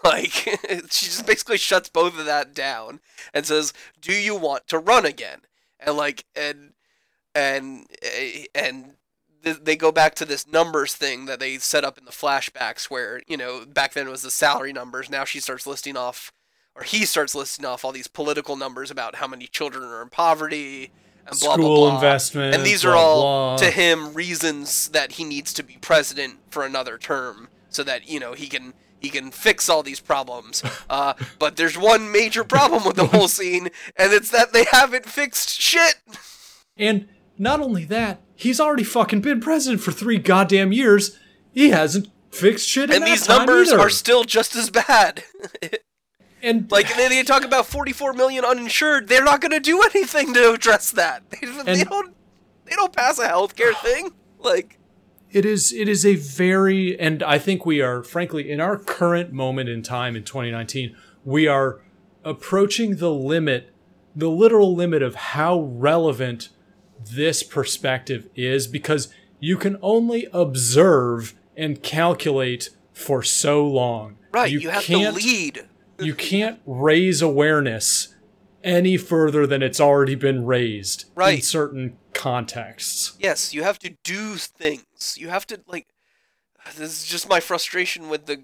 Like, 0.04 0.30
she 0.90 1.06
just 1.06 1.26
basically 1.26 1.58
shuts 1.58 1.90
both 1.90 2.18
of 2.18 2.24
that 2.24 2.54
down 2.54 3.00
and 3.34 3.44
says, 3.44 3.74
"Do 4.00 4.12
you 4.12 4.34
want 4.34 4.66
to 4.68 4.78
run 4.78 5.04
again?" 5.04 5.40
And 5.78 5.96
like, 5.96 6.24
and 6.34 6.72
and 7.34 7.86
eh, 8.02 8.46
and 8.54 8.94
they 9.42 9.76
go 9.76 9.92
back 9.92 10.14
to 10.16 10.24
this 10.24 10.46
numbers 10.46 10.94
thing 10.94 11.26
that 11.26 11.40
they 11.40 11.58
set 11.58 11.84
up 11.84 11.98
in 11.98 12.04
the 12.04 12.10
flashbacks, 12.10 12.84
where 12.84 13.20
you 13.26 13.36
know 13.36 13.64
back 13.66 13.92
then 13.92 14.06
it 14.06 14.10
was 14.10 14.22
the 14.22 14.30
salary 14.30 14.72
numbers. 14.72 15.10
Now 15.10 15.24
she 15.24 15.40
starts 15.40 15.66
listing 15.66 15.96
off, 15.96 16.32
or 16.74 16.82
he 16.82 17.04
starts 17.04 17.34
listing 17.34 17.64
off 17.66 17.84
all 17.84 17.92
these 17.92 18.08
political 18.08 18.56
numbers 18.56 18.90
about 18.90 19.16
how 19.16 19.26
many 19.26 19.46
children 19.46 19.84
are 19.84 20.02
in 20.02 20.08
poverty 20.08 20.92
and 21.26 21.38
blah 21.40 21.56
blah 21.56 21.64
School 21.64 21.76
blah. 21.86 21.94
investment, 21.96 22.54
and 22.54 22.64
these 22.64 22.82
blah, 22.82 22.92
are 22.92 22.96
all 22.96 23.22
blah. 23.22 23.56
to 23.58 23.70
him 23.70 24.14
reasons 24.14 24.88
that 24.88 25.12
he 25.12 25.24
needs 25.24 25.52
to 25.54 25.62
be 25.62 25.76
president 25.80 26.38
for 26.50 26.64
another 26.64 26.98
term, 26.98 27.48
so 27.68 27.82
that 27.82 28.08
you 28.08 28.20
know 28.20 28.32
he 28.32 28.46
can 28.46 28.74
he 29.00 29.08
can 29.08 29.30
fix 29.30 29.68
all 29.68 29.82
these 29.82 30.00
problems. 30.00 30.62
Uh, 30.90 31.14
but 31.38 31.54
there's 31.56 31.78
one 31.78 32.10
major 32.10 32.42
problem 32.42 32.84
with 32.84 32.96
the 32.96 33.06
whole 33.06 33.28
scene, 33.38 33.68
and 33.96 34.12
it's 34.12 34.30
that 34.30 34.52
they 34.52 34.64
haven't 34.72 35.06
fixed 35.06 35.60
shit. 35.60 35.96
And 36.76 37.08
not 37.38 37.60
only 37.60 37.84
that, 37.84 38.20
he's 38.34 38.58
already 38.58 38.82
fucking 38.82 39.20
been 39.20 39.40
president 39.40 39.82
for 39.82 39.92
three 39.92 40.18
goddamn 40.18 40.72
years. 40.72 41.16
He 41.52 41.70
hasn't 41.70 42.08
fixed 42.32 42.68
shit 42.68 42.90
And 42.90 43.04
these 43.04 43.28
numbers 43.28 43.68
either. 43.72 43.78
are 43.80 43.88
still 43.90 44.24
just 44.24 44.56
as 44.56 44.70
bad. 44.70 45.22
And 46.42 46.70
Like 46.72 46.96
they, 46.96 47.08
they 47.08 47.22
talk 47.22 47.44
about 47.44 47.66
44 47.66 48.14
million 48.14 48.44
uninsured. 48.44 49.08
They're 49.08 49.22
not 49.22 49.40
going 49.40 49.52
to 49.52 49.60
do 49.60 49.82
anything 49.82 50.32
to 50.34 50.54
address 50.54 50.90
that. 50.92 51.22
They, 51.30 51.46
they 51.46 51.84
don't. 51.84 52.16
They 52.64 52.74
don't 52.74 52.94
pass 52.94 53.18
a 53.18 53.28
healthcare 53.28 53.74
thing. 53.82 54.10
Like 54.38 54.78
it 55.32 55.44
is 55.44 55.72
it 55.72 55.88
is 55.88 56.04
a 56.04 56.16
very 56.16 56.98
and 56.98 57.22
I 57.22 57.38
think 57.38 57.64
we 57.64 57.80
are 57.80 58.02
frankly 58.02 58.50
in 58.50 58.60
our 58.60 58.78
current 58.78 59.32
moment 59.32 59.68
in 59.68 59.82
time 59.82 60.16
in 60.16 60.24
2019 60.24 60.96
we 61.24 61.46
are 61.46 61.80
approaching 62.24 62.96
the 62.96 63.12
limit 63.12 63.72
the 64.14 64.30
literal 64.30 64.74
limit 64.74 65.02
of 65.02 65.14
how 65.14 65.60
relevant 65.60 66.48
this 66.98 67.42
perspective 67.42 68.28
is 68.34 68.66
because 68.66 69.12
you 69.38 69.56
can 69.56 69.78
only 69.80 70.26
observe 70.32 71.34
and 71.56 71.82
calculate 71.82 72.70
for 72.92 73.22
so 73.22 73.66
long. 73.66 74.16
right, 74.32 74.50
you, 74.50 74.68
have 74.68 74.84
to 74.84 75.10
lead. 75.10 75.66
You 75.98 76.14
can't 76.14 76.60
raise 76.64 77.20
awareness 77.20 78.14
any 78.64 78.96
further 78.96 79.46
than 79.46 79.62
it's 79.62 79.78
already 79.78 80.14
been 80.14 80.46
raised 80.46 81.04
in 81.20 81.42
certain 81.42 81.98
contexts. 82.14 83.18
Yes, 83.18 83.52
you 83.52 83.64
have 83.64 83.78
to 83.80 83.90
do 84.02 84.36
things. 84.36 84.84
You 85.16 85.28
have 85.28 85.46
to 85.48 85.60
like. 85.66 85.88
This 86.76 87.02
is 87.02 87.06
just 87.06 87.26
my 87.26 87.40
frustration 87.40 88.10
with 88.10 88.26
the 88.26 88.42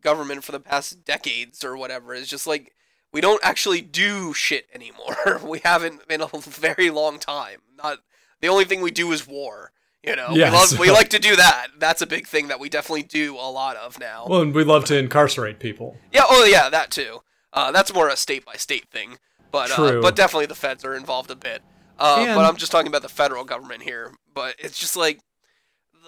government 0.00 0.44
for 0.44 0.52
the 0.52 0.60
past 0.60 1.04
decades 1.04 1.64
or 1.64 1.76
whatever. 1.76 2.14
It's 2.14 2.28
just 2.28 2.46
like 2.46 2.74
we 3.12 3.20
don't 3.20 3.44
actually 3.44 3.80
do 3.80 4.32
shit 4.32 4.66
anymore. 4.74 5.40
we 5.44 5.60
haven't 5.64 6.02
in 6.08 6.20
a 6.20 6.28
very 6.38 6.90
long 6.90 7.18
time. 7.18 7.60
Not 7.76 7.98
the 8.40 8.48
only 8.48 8.64
thing 8.64 8.80
we 8.80 8.90
do 8.90 9.10
is 9.12 9.26
war. 9.26 9.72
You 10.04 10.16
know, 10.16 10.30
we, 10.32 10.42
love, 10.42 10.78
we 10.80 10.90
like 10.90 11.10
to 11.10 11.20
do 11.20 11.36
that. 11.36 11.68
That's 11.78 12.02
a 12.02 12.08
big 12.08 12.26
thing 12.26 12.48
that 12.48 12.58
we 12.58 12.68
definitely 12.68 13.04
do 13.04 13.36
a 13.36 13.46
lot 13.48 13.76
of 13.76 14.00
now. 14.00 14.26
Well, 14.28 14.40
and 14.40 14.52
we 14.52 14.64
love 14.64 14.84
to 14.86 14.98
incarcerate 14.98 15.60
people. 15.60 15.96
Yeah. 16.12 16.24
Oh, 16.28 16.44
yeah. 16.44 16.68
That 16.68 16.90
too. 16.90 17.22
Uh, 17.52 17.70
that's 17.70 17.94
more 17.94 18.08
a 18.08 18.16
state 18.16 18.44
by 18.44 18.54
state 18.54 18.88
thing, 18.90 19.18
but 19.52 19.70
uh, 19.78 20.00
but 20.00 20.16
definitely 20.16 20.46
the 20.46 20.56
feds 20.56 20.84
are 20.84 20.96
involved 20.96 21.30
a 21.30 21.36
bit. 21.36 21.62
Uh, 22.00 22.34
but 22.34 22.44
I'm 22.44 22.56
just 22.56 22.72
talking 22.72 22.88
about 22.88 23.02
the 23.02 23.08
federal 23.08 23.44
government 23.44 23.82
here. 23.82 24.12
But 24.34 24.56
it's 24.58 24.76
just 24.76 24.96
like 24.96 25.20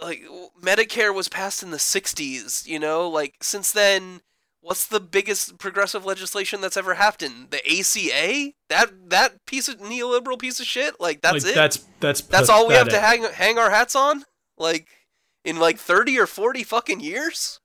like 0.03 0.23
Medicare 0.61 1.15
was 1.15 1.29
passed 1.29 1.63
in 1.63 1.71
the 1.71 1.77
'60s. 1.77 2.67
You 2.67 2.79
know, 2.79 3.09
like 3.09 3.37
since 3.41 3.73
then, 3.73 4.21
what's 4.61 4.87
the 4.87 5.01
biggest 5.01 5.59
progressive 5.59 6.05
legislation 6.05 6.61
that's 6.61 6.77
ever 6.77 6.95
happened? 6.95 7.51
The 7.51 7.61
ACA? 7.67 8.53
That 8.69 9.11
that 9.11 9.45
piece 9.47 9.69
of 9.69 9.79
neoliberal 9.79 10.39
piece 10.39 10.61
of 10.61 10.67
shit? 10.67 11.01
Like 11.01 11.21
that's 11.21 11.45
like, 11.45 11.53
it? 11.53 11.55
That's 11.55 11.85
that's 12.01 12.21
that's 12.23 12.49
all 12.49 12.67
we 12.67 12.75
have 12.75 12.89
to 12.89 13.01
hang 13.01 13.25
hang 13.25 13.59
our 13.59 13.71
hats 13.71 13.95
on? 13.95 14.25
Like 14.59 14.89
in 15.45 15.59
like 15.59 15.79
30 15.79 16.19
or 16.19 16.27
40 16.27 16.65
fucking 16.65 17.01
years? 17.01 17.61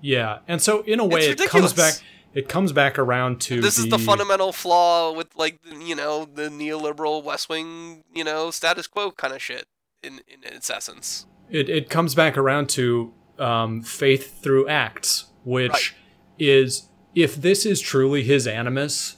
Yeah, 0.00 0.40
and 0.48 0.60
so 0.60 0.82
in 0.82 0.98
a 0.98 1.06
way, 1.06 1.28
it 1.28 1.38
comes 1.48 1.72
back. 1.72 1.94
It 2.34 2.48
comes 2.48 2.72
back 2.72 2.98
around 2.98 3.42
to 3.42 3.60
this 3.60 3.76
the, 3.76 3.84
is 3.84 3.88
the 3.90 3.98
fundamental 3.98 4.52
flaw 4.52 5.12
with 5.12 5.36
like 5.36 5.60
you 5.70 5.94
know 5.94 6.24
the 6.24 6.48
neoliberal 6.48 7.22
West 7.22 7.48
Wing 7.48 8.04
you 8.14 8.24
know 8.24 8.50
status 8.50 8.86
quo 8.86 9.10
kind 9.10 9.34
of 9.34 9.42
shit 9.42 9.66
in 10.02 10.20
in 10.28 10.42
its 10.52 10.70
essence. 10.70 11.26
It 11.50 11.68
it 11.68 11.90
comes 11.90 12.14
back 12.14 12.36
around 12.36 12.68
to 12.70 13.12
um, 13.38 13.82
faith 13.82 14.42
through 14.42 14.68
acts, 14.68 15.26
which 15.44 15.70
Right. 15.70 15.92
is 16.38 16.88
if 17.14 17.36
this 17.36 17.66
is 17.66 17.80
truly 17.80 18.22
his 18.22 18.46
animus, 18.46 19.16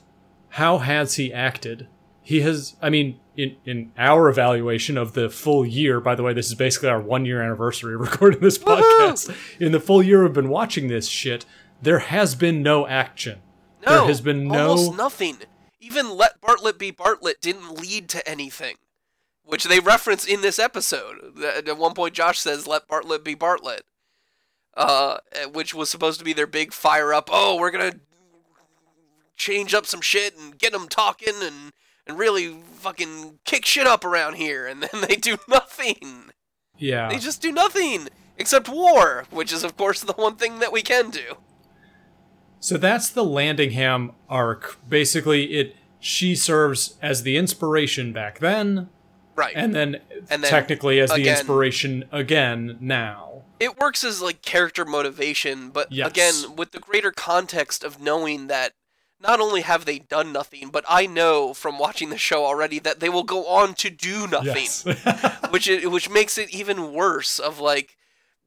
how 0.51 0.78
has 0.78 1.14
he 1.14 1.32
acted? 1.32 1.89
He 2.22 2.41
has. 2.41 2.76
I 2.80 2.91
mean, 2.91 3.20
in 3.37 3.57
in 3.64 3.93
our 3.99 4.28
evaluation 4.28 4.97
of 4.97 5.12
the 5.12 5.28
full 5.28 5.64
year. 5.66 6.01
By 6.01 6.14
the 6.14 6.22
way, 6.22 6.32
this 6.32 6.47
is 6.47 6.55
basically 6.55 6.89
our 6.89 7.01
one 7.01 7.24
year 7.24 7.43
anniversary 7.43 7.97
recording 8.07 8.41
this 8.41 8.59
podcast. 8.59 9.35
In 9.61 9.72
the 9.72 9.80
full 9.80 10.03
year 10.03 10.22
we've 10.22 10.32
been 10.32 10.49
watching 10.49 10.89
this 10.89 11.07
shit, 11.09 11.45
there 11.82 11.99
has 12.01 12.35
been 12.35 12.62
no 12.62 12.87
action. 12.87 13.41
No, 13.85 13.99
there 13.99 14.07
has 14.07 14.20
been 14.22 14.49
no 14.49 14.70
almost 14.70 14.97
nothing. 14.97 15.37
Even 15.80 16.16
let 16.16 16.41
Bartlet 16.41 16.78
be 16.78 16.91
Bartlet 16.91 17.41
didn't 17.43 17.78
lead 17.78 18.09
to 18.09 18.26
anything, 18.26 18.76
which 19.45 19.64
they 19.64 19.80
reference 19.80 20.24
in 20.24 20.40
this 20.40 20.59
episode. 20.59 21.38
At 21.42 21.76
one 21.78 21.95
point, 21.95 22.14
Josh 22.14 22.38
says, 22.38 22.66
"Let 22.66 22.88
Bartlet 22.88 23.24
be 23.24 23.36
Bartlet," 23.36 23.80
uh, 24.76 25.18
which 25.53 25.74
was 25.74 25.90
supposed 25.90 26.18
to 26.18 26.24
be 26.24 26.32
their 26.32 26.47
big 26.47 26.72
fire 26.72 27.12
up. 27.12 27.28
Oh, 27.32 27.57
we're 27.57 27.70
gonna 27.70 28.01
change 29.36 29.74
up 29.74 29.86
some 29.86 30.01
shit 30.01 30.36
and 30.38 30.59
get 30.59 30.72
them 30.72 30.88
talking 30.88 31.34
and 31.42 31.72
and 32.07 32.18
really 32.18 32.57
fucking 32.74 33.38
kick 33.45 33.64
shit 33.64 33.86
up 33.86 34.05
around 34.05 34.34
here, 34.34 34.66
and 34.66 34.82
then 34.92 35.03
they 35.09 35.16
do 35.16 35.36
nothing. 35.49 36.30
Yeah. 36.76 37.09
They 37.09 37.18
just 37.18 37.40
do 37.40 37.53
nothing 37.53 38.09
except 38.36 38.68
war, 38.68 39.24
which 39.30 39.53
is 39.53 39.64
of 39.64 39.76
course 39.76 40.03
the 40.03 40.12
one 40.14 40.36
thing 40.36 40.59
that 40.59 40.72
we 40.72 40.82
can 40.82 41.11
do. 41.11 41.36
So 42.61 42.78
that's 42.78 43.11
the 43.11 43.24
Landingham 43.24 44.14
arc. 44.28 44.78
Basically, 44.88 45.53
it 45.53 45.76
she 46.01 46.34
serves 46.34 46.97
as 47.01 47.22
the 47.22 47.36
inspiration 47.36 48.12
back 48.12 48.38
then, 48.38 48.88
Right. 49.37 49.53
and 49.57 49.74
then, 49.74 50.01
And 50.30 50.43
then 50.43 50.51
technically 50.51 51.01
as 51.01 51.11
the 51.11 51.28
inspiration 51.28 52.05
again 52.12 52.76
now. 52.80 53.43
it 53.61 53.78
works 53.78 54.05
as 54.05 54.20
like 54.22 54.43
character 54.43 54.85
motivation, 54.85 55.70
but 55.70 55.91
Yes. 55.93 56.09
again, 56.11 56.57
with 56.57 56.72
the 56.72 56.78
greater 56.80 57.11
context 57.12 57.82
of 57.85 58.01
knowing 58.01 58.47
that 58.49 58.72
not 59.20 59.41
only 59.41 59.62
have 59.62 59.85
they 59.87 59.99
done 60.01 60.32
nothing, 60.32 60.68
but 60.68 60.85
I 60.89 61.07
know 61.07 61.55
from 61.55 61.78
watching 61.78 62.11
the 62.11 62.18
show 62.18 62.45
already 62.45 62.78
that 62.80 63.01
they 63.01 63.09
will 63.09 63.22
go 63.22 63.47
on 63.47 63.74
to 63.74 63.89
do 63.91 64.26
nothing, 64.26 64.64
Yes. 64.66 64.85
which 65.51 65.66
it, 65.68 65.91
which 65.91 66.11
makes 66.11 66.37
it 66.37 66.51
even 66.55 66.93
worse. 66.93 67.39
Of 67.39 67.59
like 67.59 67.97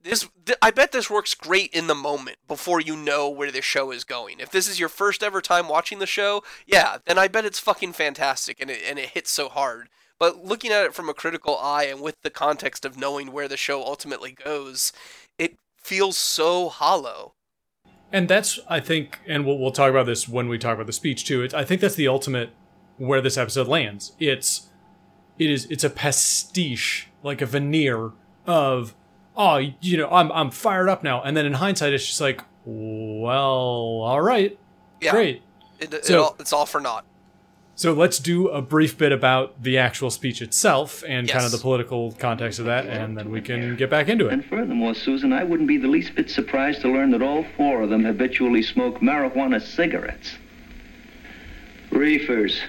this, 0.04 0.28
th- 0.46 0.58
I 0.62 0.70
bet 0.72 0.92
this 0.92 1.10
works 1.10 1.34
great 1.34 1.72
in 1.74 1.88
the 1.88 1.96
moment 1.96 2.38
before 2.48 2.80
you 2.80 2.96
know 2.96 3.28
where 3.30 3.52
the 3.52 3.62
show 3.62 3.92
is 3.92 4.04
going. 4.04 4.40
If 4.40 4.52
this 4.52 4.68
is 4.68 4.80
your 4.80 4.90
first 4.90 5.24
ever 5.24 5.42
time 5.42 5.68
watching 5.68 6.00
the 6.00 6.06
show, 6.06 6.44
yeah, 6.68 6.98
then 7.06 7.18
I 7.18 7.28
bet 7.28 7.46
it's 7.46 7.60
fucking 7.60 7.94
fantastic 7.94 8.58
and 8.62 8.70
it 8.70 8.82
and 8.88 9.00
it 9.00 9.10
hits 9.10 9.32
so 9.32 9.50
hard. 9.50 9.90
But 10.20 10.44
looking 10.44 10.72
at 10.72 10.84
it 10.86 10.94
from 10.96 11.10
a 11.10 11.14
critical 11.14 11.58
eye 11.58 11.84
and 11.86 12.02
with 12.02 12.16
the 12.24 12.30
context 12.30 12.86
of 12.86 12.98
knowing 12.98 13.32
where 13.32 13.48
the 13.48 13.58
show 13.58 13.84
ultimately 13.84 14.32
goes, 14.32 14.92
it 15.38 15.56
feels 15.82 16.18
so 16.18 16.70
hollow. 16.70 17.34
and 18.12 18.28
that's 18.30 18.60
I 18.70 18.80
think, 18.80 19.20
and 19.28 19.46
we'll 19.46 19.60
we'll 19.60 19.72
talk 19.72 19.90
about 19.90 20.06
this 20.08 20.28
when 20.28 20.48
we 20.48 20.58
talk 20.58 20.76
about 20.76 20.88
the 20.88 20.94
speech 20.94 21.26
too. 21.26 21.44
It's, 21.44 21.54
I 21.54 21.64
think 21.64 21.82
that's 21.82 21.96
the 21.96 22.08
ultimate 22.08 22.50
where 22.98 23.22
this 23.22 23.38
episode 23.38 23.68
lands. 23.68 24.14
It's 24.20 24.68
it 25.38 25.50
is 25.52 25.66
it's 25.70 25.84
a 25.84 25.90
pastiche, 25.90 27.08
like 27.22 27.42
a 27.42 27.46
veneer 27.46 28.12
of 28.48 28.96
oh 29.36 29.58
you 29.82 29.98
know 29.98 30.10
I'm 30.10 30.32
I'm 30.32 30.50
fired 30.52 30.90
up 30.90 31.04
now, 31.04 31.22
and 31.22 31.38
then 31.38 31.46
in 31.46 31.54
hindsight 31.54 31.94
it's 31.94 32.08
just 32.08 32.22
like 32.22 32.42
well 32.66 34.02
all 34.04 34.22
right 34.22 34.58
Yeah, 35.02 35.12
great 35.12 35.42
It, 35.80 35.94
it 35.94 36.06
So- 36.06 36.24
all, 36.24 36.36
it's 36.40 36.54
all 36.54 36.66
for 36.66 36.80
naught. 36.82 37.06
So 37.78 37.94
let's 37.94 38.18
do 38.18 38.48
a 38.48 38.60
brief 38.60 38.98
bit 38.98 39.12
about 39.12 39.62
the 39.62 39.78
actual 39.78 40.10
speech 40.10 40.42
itself 40.42 41.04
and 41.08 41.30
kind 41.30 41.46
of 41.46 41.52
the 41.52 41.60
political 41.60 42.12
context 42.14 42.58
of 42.58 42.66
that, 42.66 42.88
and 42.88 43.16
then 43.16 43.30
we 43.30 43.40
can 43.40 43.76
get 43.76 43.92
back 43.92 44.10
into 44.10 44.26
it. 44.26 44.34
And 44.34 44.44
furthermore, 44.44 44.96
Susan, 44.96 45.32
I 45.32 45.44
wouldn't 45.44 45.68
be 45.68 45.78
the 45.78 45.88
least 45.88 46.16
bit 46.16 46.32
surprised 46.32 46.82
to 46.82 46.90
learn 46.90 47.12
that 47.12 47.22
all 47.22 47.46
four 47.56 47.84
of 47.84 47.92
them 47.92 48.04
habitually 48.04 48.64
smoke 48.64 49.00
marijuana 49.00 49.62
cigarettes. 49.62 50.38
Reefers. 51.92 52.60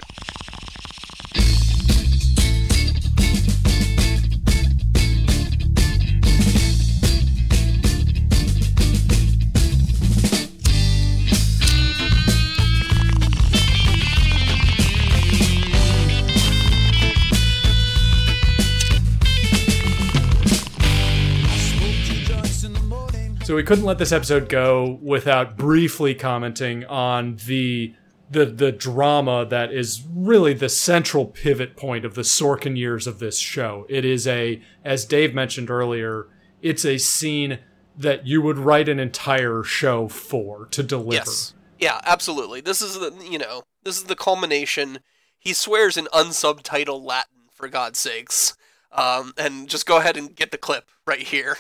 So 23.49 23.57
we 23.57 23.63
couldn't 23.63 23.87
let 23.87 23.97
this 23.97 24.13
episode 24.13 24.51
go 24.51 24.99
without 25.01 25.57
briefly 25.57 26.15
commenting 26.15 26.85
on 26.85 27.37
the 27.47 27.95
the 28.31 28.45
the 28.45 28.71
drama 28.71 29.47
that 29.47 29.73
is 29.73 30.05
really 30.15 30.53
the 30.53 30.69
central 30.69 31.25
pivot 31.25 31.75
point 31.75 32.05
of 32.05 32.15
the 32.15 32.25
Sorkin 32.25 32.77
years 32.77 33.07
of 33.07 33.21
this 33.21 33.39
show. 33.39 33.87
It 33.89 34.05
is 34.05 34.27
a, 34.27 34.61
as 34.85 35.07
Dave 35.07 35.35
mentioned 35.35 35.71
earlier, 35.71 36.29
it's 36.61 36.85
a 36.85 36.99
scene 36.99 37.61
that 37.97 38.27
you 38.27 38.43
would 38.43 38.59
write 38.59 38.87
an 38.87 39.01
entire 39.01 39.63
show 39.63 40.09
for 40.09 40.67
to 40.67 40.83
deliver. 40.83 41.15
Yes. 41.15 41.55
Yeah, 41.79 42.03
absolutely. 42.05 42.61
This 42.61 42.83
is 42.83 42.99
the 42.99 43.15
you 43.31 43.39
know 43.39 43.63
this 43.83 43.97
is 43.97 44.05
the 44.05 44.15
culmination. 44.15 44.99
He 45.39 45.55
swears 45.55 45.97
in 45.97 46.07
unsubtitled 46.13 47.03
Latin 47.03 47.49
for 47.51 47.67
God's 47.67 47.99
sakes. 47.99 48.55
Um, 48.93 49.33
and 49.39 49.71
just 49.71 49.87
go 49.87 49.97
ahead 49.97 50.19
and 50.19 50.37
get 50.37 50.51
the 50.51 50.59
clip 50.59 50.91
right 51.07 51.23
here. 51.23 51.57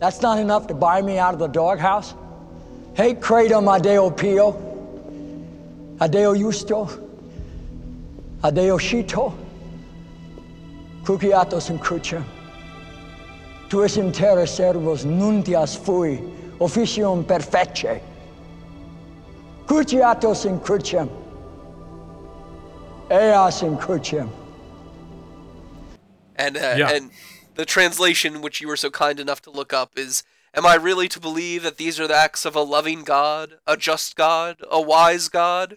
That's 0.00 0.22
not 0.22 0.38
enough 0.38 0.66
to 0.68 0.74
buy 0.74 1.02
me 1.02 1.18
out 1.18 1.34
of 1.34 1.38
the 1.40 1.46
doghouse? 1.46 2.14
Hey, 2.94 3.14
credo 3.14 3.60
Adeo 3.68 4.10
Pio, 4.10 4.56
Adeo 6.00 6.34
Justo, 6.34 6.88
Adeo 8.42 8.78
Shito, 8.78 9.34
Cuciatos 11.04 11.68
in 11.70 11.78
crucem. 11.78 12.24
Tuis 13.68 13.98
in 13.98 14.10
terra 14.10 14.46
servos 14.46 15.04
nuntias 15.04 15.76
fui, 15.76 16.18
officium 16.60 17.22
perfece. 17.24 18.00
Cruciatus 19.66 20.46
in 20.46 20.58
cruciam. 20.60 21.08
Eos 23.10 23.62
in 23.62 23.76
cruciam. 23.76 24.28
And 26.36 26.56
uh, 26.56 26.74
Yeah. 26.76 26.90
and 26.90 27.10
the 27.60 27.66
translation, 27.66 28.40
which 28.40 28.62
you 28.62 28.68
were 28.68 28.76
so 28.76 28.88
kind 28.88 29.20
enough 29.20 29.42
to 29.42 29.50
look 29.50 29.70
up, 29.70 29.98
is 29.98 30.22
Am 30.54 30.64
I 30.64 30.76
really 30.76 31.08
to 31.08 31.20
believe 31.20 31.62
that 31.62 31.76
these 31.76 32.00
are 32.00 32.08
the 32.08 32.16
acts 32.16 32.46
of 32.46 32.56
a 32.56 32.62
loving 32.62 33.04
God, 33.04 33.58
a 33.66 33.76
just 33.76 34.16
God, 34.16 34.56
a 34.70 34.80
wise 34.80 35.28
God? 35.28 35.76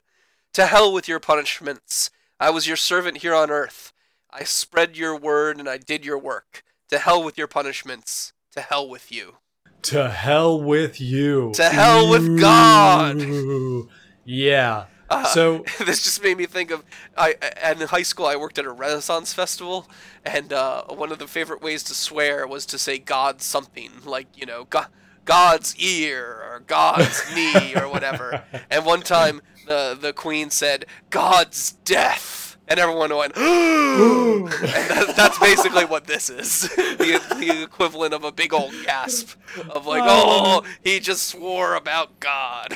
To 0.54 0.66
hell 0.66 0.94
with 0.94 1.10
your 1.10 1.20
punishments. 1.20 2.10
I 2.40 2.52
was 2.52 2.68
your 2.68 2.78
servant 2.78 3.18
here 3.18 3.36
on 3.36 3.52
earth. 3.52 3.92
I 4.32 4.46
spread 4.46 4.96
your 4.96 5.14
word 5.18 5.60
and 5.60 5.68
I 5.68 5.78
did 5.78 6.06
your 6.06 6.18
work. 6.18 6.64
To 6.88 7.00
hell 7.00 7.22
with 7.22 7.38
your 7.38 7.48
punishments. 7.48 8.32
To 8.54 8.62
hell 8.62 8.88
with 8.88 9.12
you. 9.12 9.40
To 9.82 10.10
hell 10.10 10.58
with 10.58 11.02
you. 11.02 11.52
To 11.56 11.66
hell 11.66 12.10
with 12.10 12.40
God. 12.40 13.18
Ooh. 13.18 13.90
Yeah. 14.24 14.86
Uh, 15.14 15.26
so 15.26 15.66
this 15.86 16.04
just 16.04 16.22
made 16.24 16.38
me 16.38 16.46
think 16.46 16.72
of 16.72 16.84
I 17.18 17.36
and 17.62 17.82
in 17.82 17.88
high 17.88 18.04
school 18.04 18.26
I 18.26 18.36
worked 18.36 18.58
at 18.58 18.66
a 18.66 18.72
Renaissance 18.72 19.34
festival 19.34 19.90
and 20.26 20.52
uh, 20.52 20.84
one 20.86 21.12
of 21.12 21.20
the 21.20 21.28
favorite 21.28 21.62
ways 21.62 21.84
to 21.84 21.94
swear 21.94 22.48
was 22.48 22.66
to 22.68 22.78
say 22.78 22.98
God 22.98 23.42
something 23.42 23.92
like 24.06 24.28
you 24.36 24.46
know 24.46 24.66
God, 24.66 24.88
God's 25.26 25.76
ear 25.78 26.26
or 26.26 26.64
God's 26.66 27.24
knee 27.36 27.76
or 27.76 27.88
whatever. 27.90 28.44
And 28.70 28.86
one 28.86 29.02
time 29.02 29.42
the 29.68 29.98
the 30.00 30.14
queen 30.14 30.50
said 30.50 30.86
God's 31.10 31.74
death 31.86 32.58
and 32.68 32.80
everyone 32.80 33.16
went 33.16 33.34
and 33.38 34.48
that, 34.48 35.14
that's 35.16 35.40
basically 35.40 35.86
what 35.86 36.08
this 36.08 36.30
is. 36.30 36.70
The, 37.04 37.20
the 37.38 37.64
equivalent 37.64 38.14
of 38.14 38.24
a 38.24 38.32
big 38.32 38.54
old 38.54 38.74
gasp 38.86 39.36
of 39.70 39.86
like 39.86 40.04
oh 40.06 40.64
he 40.84 41.00
just 41.00 41.28
swore 41.28 41.76
about 41.76 42.20
God. 42.20 42.76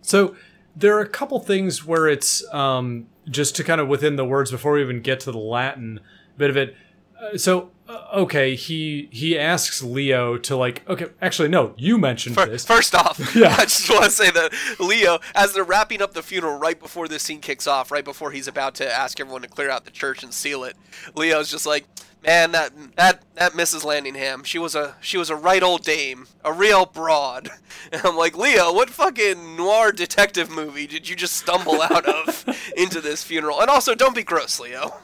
So 0.00 0.36
there 0.74 0.96
are 0.96 1.00
a 1.00 1.08
couple 1.08 1.38
things 1.40 1.84
where 1.84 2.08
it's 2.08 2.44
um, 2.52 3.06
just 3.28 3.56
to 3.56 3.64
kind 3.64 3.80
of 3.80 3.88
within 3.88 4.16
the 4.16 4.24
words 4.24 4.50
before 4.50 4.72
we 4.72 4.82
even 4.82 5.00
get 5.00 5.20
to 5.20 5.32
the 5.32 5.38
Latin 5.38 6.00
bit 6.36 6.50
of 6.50 6.56
it. 6.56 6.76
Uh, 7.20 7.36
so 7.36 7.70
okay, 8.14 8.54
he 8.54 9.08
he 9.12 9.38
asks 9.38 9.82
Leo 9.82 10.36
to 10.38 10.56
like 10.56 10.88
okay, 10.88 11.06
actually 11.20 11.48
no, 11.48 11.74
you 11.76 11.98
mentioned 11.98 12.34
Fir- 12.34 12.46
this. 12.46 12.64
First 12.64 12.94
off, 12.94 13.18
Yeah. 13.34 13.54
I 13.58 13.64
just 13.64 13.88
want 13.90 14.04
to 14.04 14.10
say 14.10 14.30
that 14.30 14.52
Leo, 14.78 15.18
as 15.34 15.52
they're 15.52 15.64
wrapping 15.64 16.02
up 16.02 16.14
the 16.14 16.22
funeral 16.22 16.58
right 16.58 16.78
before 16.78 17.08
this 17.08 17.22
scene 17.22 17.40
kicks 17.40 17.66
off, 17.66 17.90
right 17.90 18.04
before 18.04 18.30
he's 18.30 18.48
about 18.48 18.74
to 18.76 18.90
ask 18.90 19.20
everyone 19.20 19.42
to 19.42 19.48
clear 19.48 19.70
out 19.70 19.84
the 19.84 19.90
church 19.90 20.22
and 20.22 20.32
seal 20.32 20.64
it, 20.64 20.76
Leo's 21.14 21.50
just 21.50 21.66
like, 21.66 21.86
"Man, 22.24 22.52
that 22.52 22.72
that 22.96 23.22
that 23.34 23.52
Mrs. 23.52 23.84
Landingham, 23.84 24.44
she 24.44 24.58
was 24.58 24.74
a 24.74 24.96
she 25.00 25.16
was 25.18 25.30
a 25.30 25.36
right 25.36 25.62
old 25.62 25.82
dame, 25.84 26.26
a 26.44 26.52
real 26.52 26.86
broad." 26.86 27.50
And 27.90 28.00
I'm 28.06 28.16
like, 28.16 28.38
Leo, 28.38 28.72
what 28.72 28.88
fucking 28.90 29.56
noir 29.56 29.90
detective 29.92 30.48
movie 30.48 30.86
did 30.86 31.08
you 31.08 31.16
just 31.16 31.36
stumble 31.36 31.82
out 31.82 32.06
of 32.06 32.44
into 32.76 33.00
this 33.00 33.22
funeral? 33.24 33.60
And 33.60 33.68
also, 33.68 33.94
don't 33.94 34.14
be 34.14 34.22
gross, 34.22 34.60
Leo. 34.60 34.94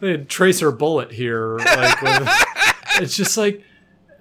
They 0.00 0.10
had 0.12 0.28
tracer 0.28 0.70
bullet 0.72 1.12
here 1.12 1.56
like 1.58 1.98
it's 3.00 3.16
just 3.16 3.36
like 3.36 3.62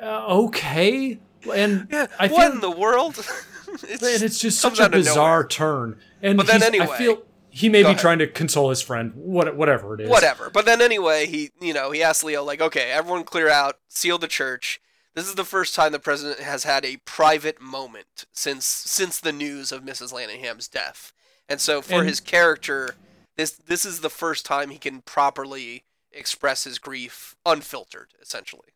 uh, 0.02 0.26
okay 0.46 1.20
and 1.54 1.88
i 2.20 2.28
what 2.28 2.30
feel 2.30 2.52
in 2.54 2.60
the 2.62 2.72
world? 2.72 3.18
it's, 3.84 4.04
and 4.04 4.24
it's 4.24 4.40
just 4.40 4.60
such 4.60 4.80
a 4.80 4.90
bizarre 4.90 5.40
nowhere. 5.42 5.48
turn 5.48 6.00
and 6.22 6.38
But 6.38 6.48
then 6.48 6.64
anyway- 6.64 6.88
i 6.92 6.98
feel 6.98 7.24
he 7.50 7.70
may 7.70 7.84
be 7.84 7.88
ahead. 7.88 8.00
trying 8.00 8.20
to 8.20 8.28
console 8.28 8.70
his 8.70 8.82
friend 8.82 9.14
what, 9.16 9.56
whatever 9.56 9.96
it 9.96 10.02
is 10.02 10.10
whatever. 10.10 10.50
But 10.50 10.66
then 10.66 10.82
anyway, 10.82 11.26
he 11.26 11.52
you 11.62 11.74
know 11.74 11.92
he 11.92 12.04
asked 12.04 12.22
Leo 12.26 12.44
like, 12.44 12.60
okay, 12.60 12.92
everyone 12.92 13.24
clear 13.24 13.48
out, 13.50 13.80
seal 13.88 14.18
the 14.18 14.28
church. 14.28 14.82
This 15.14 15.26
is 15.30 15.36
the 15.36 15.46
first 15.46 15.74
time 15.74 15.94
the 15.94 16.00
president 16.00 16.42
has 16.42 16.66
had 16.66 16.84
a 16.84 16.98
private 17.06 17.62
moment 17.62 18.26
since 18.34 18.66
since 18.66 19.22
the 19.22 19.32
news 19.32 19.72
of 19.72 19.84
Mrs. 19.84 20.12
Landingham's 20.12 20.68
death, 20.68 21.14
and 21.48 21.62
so 21.62 21.82
for 21.82 22.00
And- 22.00 22.10
his 22.10 22.20
character, 22.20 22.96
this 23.36 23.52
this 23.52 23.86
is 23.86 24.00
the 24.02 24.10
first 24.10 24.46
time 24.46 24.70
he 24.70 24.78
can 24.78 25.02
properly 25.02 25.84
express 26.12 26.64
his 26.64 26.80
grief 26.80 27.36
unfiltered, 27.46 28.14
essentially. 28.22 28.70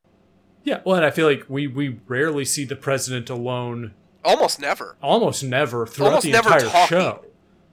yeah 0.63 0.81
well 0.85 0.95
and 0.97 1.05
i 1.05 1.09
feel 1.11 1.25
like 1.27 1.45
we 1.47 1.67
we 1.67 1.99
rarely 2.07 2.43
see 2.45 2.65
the 2.65 2.75
president 2.75 3.29
alone 3.29 3.93
Almost 4.25 4.59
never. 4.59 4.97
almost 5.01 5.43
never 5.43 5.87
throughout 5.87 6.07
Almost 6.09 6.25
the 6.25 6.31
never 6.33 6.49
entire 6.53 6.69
talking. 6.69 6.87
show 6.97 7.25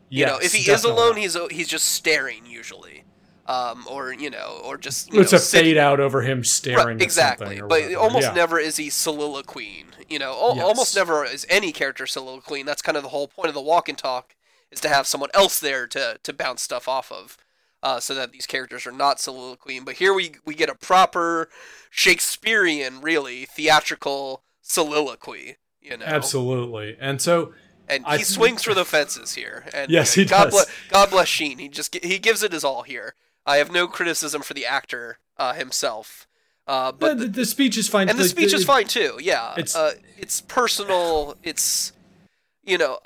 You 0.09 0.26
know, 0.26 0.39
if 0.41 0.53
he 0.55 0.70
is 0.70 0.84
alone, 0.84 1.16
he's 1.16 1.37
he's 1.51 1.66
just 1.66 1.89
staring 1.89 2.47
usually, 2.47 3.03
um, 3.47 3.84
or 3.91 4.12
you 4.14 4.30
know, 4.30 4.61
or 4.62 4.78
just 4.78 5.09
it's 5.12 5.32
know, 5.32 5.37
a 5.37 5.41
sitting- 5.41 5.70
fade 5.72 5.76
out 5.78 5.99
over 5.99 6.22
him 6.22 6.45
staring 6.45 6.87
Right, 6.87 6.95
at 6.97 7.03
exactly. 7.03 7.57
But 7.61 7.68
whatever. 7.68 7.97
almost 7.97 8.28
Yeah. 8.28 8.34
never 8.34 8.61
is 8.61 8.76
he 8.76 8.87
soliloquying. 8.91 9.87
You 10.09 10.20
know, 10.20 10.30
al- 10.41 10.55
Yes. 10.55 10.64
almost 10.64 10.95
never 10.95 11.24
is 11.24 11.45
any 11.49 11.72
character 11.72 12.05
soliloquying. 12.05 12.64
That's 12.64 12.80
kind 12.82 12.97
of 12.97 13.03
the 13.03 13.09
whole 13.09 13.26
point 13.26 13.49
of 13.49 13.55
the 13.55 13.61
walk 13.61 13.89
and 13.89 13.99
talk 13.99 14.36
is 14.77 14.81
to 14.83 14.89
have 14.89 15.07
someone 15.07 15.31
else 15.35 15.59
there 15.59 15.87
to 15.89 16.18
to 16.22 16.33
bounce 16.33 16.62
stuff 16.62 16.87
off 16.89 17.11
of, 17.11 17.37
uh, 17.83 17.99
so 18.01 18.14
that 18.14 18.33
these 18.33 18.47
characters 18.47 18.87
are 18.87 18.93
not 18.93 19.18
soliloquying. 19.18 19.85
But 19.85 19.97
here 19.97 20.14
we 20.14 20.37
we 20.45 20.55
get 20.55 20.68
a 20.70 20.74
proper 20.74 21.49
Shakespearean, 21.91 23.01
really 23.01 23.45
theatrical 23.47 24.43
soliloquy. 24.62 25.57
You 25.81 25.97
know, 25.97 26.05
absolutely 26.07 26.97
and 27.01 27.20
so 27.22 27.53
and 27.89 28.05
he 28.07 28.16
think- 28.16 28.27
swings 28.27 28.62
for 28.64 28.74
the 28.74 28.85
fences 28.85 29.35
here. 29.35 29.64
And 29.72 29.91
Yes, 29.91 30.16
uh, 30.16 30.20
he 30.20 30.24
God 30.27 30.45
does. 30.45 30.53
Bless, 30.53 30.66
God 30.91 31.11
bless 31.11 31.29
Sheen. 31.29 31.59
He 31.59 31.68
just 31.68 31.95
he 32.05 32.18
gives 32.18 32.43
it 32.43 32.53
his 32.53 32.64
all 32.64 32.83
here. 32.83 33.14
I 33.45 33.57
have 33.59 33.70
no 33.70 33.87
criticism 33.87 34.43
for 34.43 34.55
the 34.55 34.66
actor 34.66 35.18
uh, 35.39 35.53
himself, 35.53 36.27
uh, 36.66 36.91
but 36.91 36.99
but 37.01 37.18
the, 37.18 37.27
the 37.29 37.45
speech 37.47 37.79
is 37.79 37.89
fine 37.89 38.09
and 38.09 38.18
the 38.18 38.22
Like, 38.24 38.31
speech 38.31 38.53
is 38.53 38.64
fine 38.64 38.87
too. 38.89 39.18
Yeah, 39.22 39.53
It's- 39.53 39.77
uh, 39.77 39.95
it's 40.18 40.41
personal. 40.41 41.37
It's 41.45 41.93
you 42.64 42.77
know, 42.79 42.99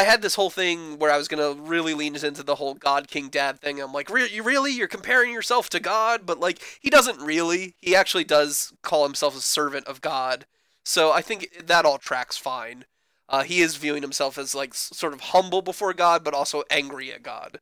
I, 0.00 0.04
had 0.04 0.22
this 0.22 0.34
whole 0.34 0.50
thing 0.50 0.98
where 0.98 1.10
I 1.10 1.16
was 1.16 1.28
gonna 1.28 1.52
really 1.52 1.94
lean 1.94 2.14
into 2.16 2.42
the 2.42 2.54
whole 2.56 2.74
God 2.74 3.08
King 3.08 3.28
Dad 3.28 3.60
thing. 3.60 3.80
I'm 3.80 3.92
like, 3.92 4.10
re- 4.10 4.28
you 4.30 4.42
really 4.42 4.72
you're 4.72 4.88
comparing 4.88 5.32
yourself 5.32 5.68
to 5.70 5.80
God, 5.80 6.22
but 6.24 6.40
like 6.40 6.60
he 6.80 6.90
doesn't 6.90 7.20
really. 7.20 7.74
He 7.80 7.94
actually 7.94 8.24
does 8.24 8.72
call 8.82 9.04
himself 9.04 9.36
a 9.36 9.40
servant 9.40 9.86
of 9.86 10.00
God. 10.00 10.46
So 10.84 11.12
I 11.12 11.22
think 11.22 11.66
that 11.66 11.84
all 11.84 11.98
tracks 11.98 12.36
fine. 12.36 12.84
Uh, 13.28 13.42
he 13.42 13.60
is 13.60 13.76
viewing 13.76 14.02
himself 14.02 14.38
as 14.38 14.54
like 14.54 14.72
sort 14.74 15.12
of 15.12 15.20
humble 15.20 15.62
before 15.62 15.92
God, 15.92 16.22
but 16.22 16.34
also 16.34 16.62
angry 16.70 17.12
at 17.12 17.22
God. 17.22 17.58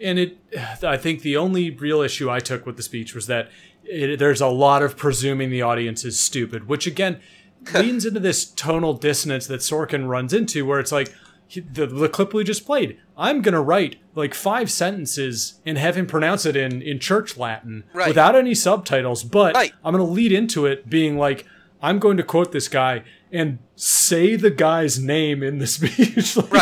and 0.00 0.18
it 0.18 0.38
i 0.82 0.96
think 0.96 1.22
the 1.22 1.36
only 1.36 1.70
real 1.70 2.00
issue 2.00 2.30
i 2.30 2.40
took 2.40 2.64
with 2.66 2.76
the 2.76 2.82
speech 2.82 3.14
was 3.14 3.26
that 3.26 3.50
it, 3.84 4.18
there's 4.18 4.40
a 4.40 4.46
lot 4.46 4.82
of 4.82 4.96
presuming 4.96 5.50
the 5.50 5.62
audience 5.62 6.04
is 6.04 6.18
stupid 6.18 6.66
which 6.68 6.86
again 6.86 7.20
leans 7.74 8.06
into 8.06 8.20
this 8.20 8.44
tonal 8.44 8.94
dissonance 8.94 9.46
that 9.46 9.60
sorkin 9.60 10.08
runs 10.08 10.32
into 10.32 10.64
where 10.64 10.80
it's 10.80 10.92
like 10.92 11.12
he, 11.50 11.60
the, 11.60 11.86
the 11.86 12.08
clip 12.08 12.32
we 12.32 12.44
just 12.44 12.64
played 12.64 12.98
i'm 13.16 13.42
going 13.42 13.54
to 13.54 13.60
write 13.60 13.96
like 14.14 14.34
five 14.34 14.70
sentences 14.70 15.60
and 15.66 15.76
have 15.78 15.96
him 15.96 16.06
pronounce 16.06 16.46
it 16.46 16.56
in, 16.56 16.80
in 16.82 16.98
church 16.98 17.36
latin 17.36 17.84
Right. 17.92 18.08
without 18.08 18.34
any 18.36 18.54
subtitles 18.54 19.24
but 19.24 19.54
Right. 19.54 19.72
i'm 19.84 19.92
going 19.94 20.04
to 20.06 20.10
lead 20.12 20.32
into 20.32 20.66
it 20.66 20.88
being 20.88 21.18
like 21.18 21.46
i'm 21.82 21.98
going 21.98 22.16
to 22.16 22.22
quote 22.22 22.52
this 22.52 22.68
guy 22.68 23.02
and 23.32 23.58
say 23.76 24.34
the 24.36 24.50
guy's 24.50 24.98
name 24.98 25.42
in 25.42 25.58
the 25.58 25.66
speech 25.76 26.36
like, 26.36 26.52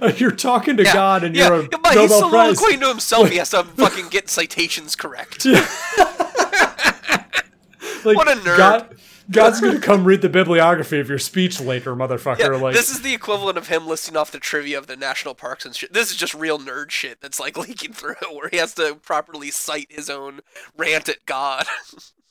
Right. 0.00 0.18
you're 0.20 0.30
talking 0.30 0.76
to 0.78 0.84
god 0.84 1.22
and 1.24 1.34
yeah, 1.36 1.46
you're 1.48 1.60
a 1.60 1.62
yeah, 1.62 1.78
but 1.82 1.94
he's 1.96 2.10
Nobel 2.10 2.30
Prize. 2.30 2.58
soliloquying 2.58 2.80
to 2.80 2.88
himself. 2.88 3.28
he 3.30 3.36
has 3.36 3.50
to 3.50 3.62
fucking 3.64 4.08
get 4.08 4.28
citations 4.28 4.96
correct. 4.96 5.46
Like, 8.04 8.16
What 8.18 8.28
a 8.28 8.32
nerd. 8.40 8.58
God, 8.58 8.96
God's 9.30 9.60
gonna 9.60 9.80
come 9.80 10.04
read 10.04 10.22
the 10.22 10.28
bibliography 10.28 11.00
of 11.00 11.08
your 11.08 11.18
speech 11.18 11.60
later, 11.60 11.94
motherfucker. 11.96 12.38
Yeah, 12.40 12.48
like, 12.48 12.74
this 12.74 12.90
is 12.90 13.02
the 13.02 13.14
equivalent 13.14 13.56
of 13.56 13.68
him 13.68 13.86
listing 13.86 14.16
off 14.16 14.30
the 14.30 14.38
trivia 14.38 14.78
of 14.78 14.86
the 14.86 14.96
national 14.96 15.34
parks 15.34 15.64
and 15.64 15.74
shit. 15.74 15.92
This 15.92 16.10
is 16.10 16.16
just 16.16 16.34
real 16.34 16.58
nerd 16.58 16.90
shit 16.90 17.20
that's 17.20 17.40
like 17.40 17.56
leaking 17.58 17.92
through, 17.92 18.14
where 18.32 18.48
he 18.48 18.58
has 18.58 18.74
to 18.74 18.96
properly 18.96 19.50
cite 19.50 19.90
his 19.90 20.10
own 20.10 20.40
rant 20.76 21.08
at 21.08 21.24
God. 21.26 21.66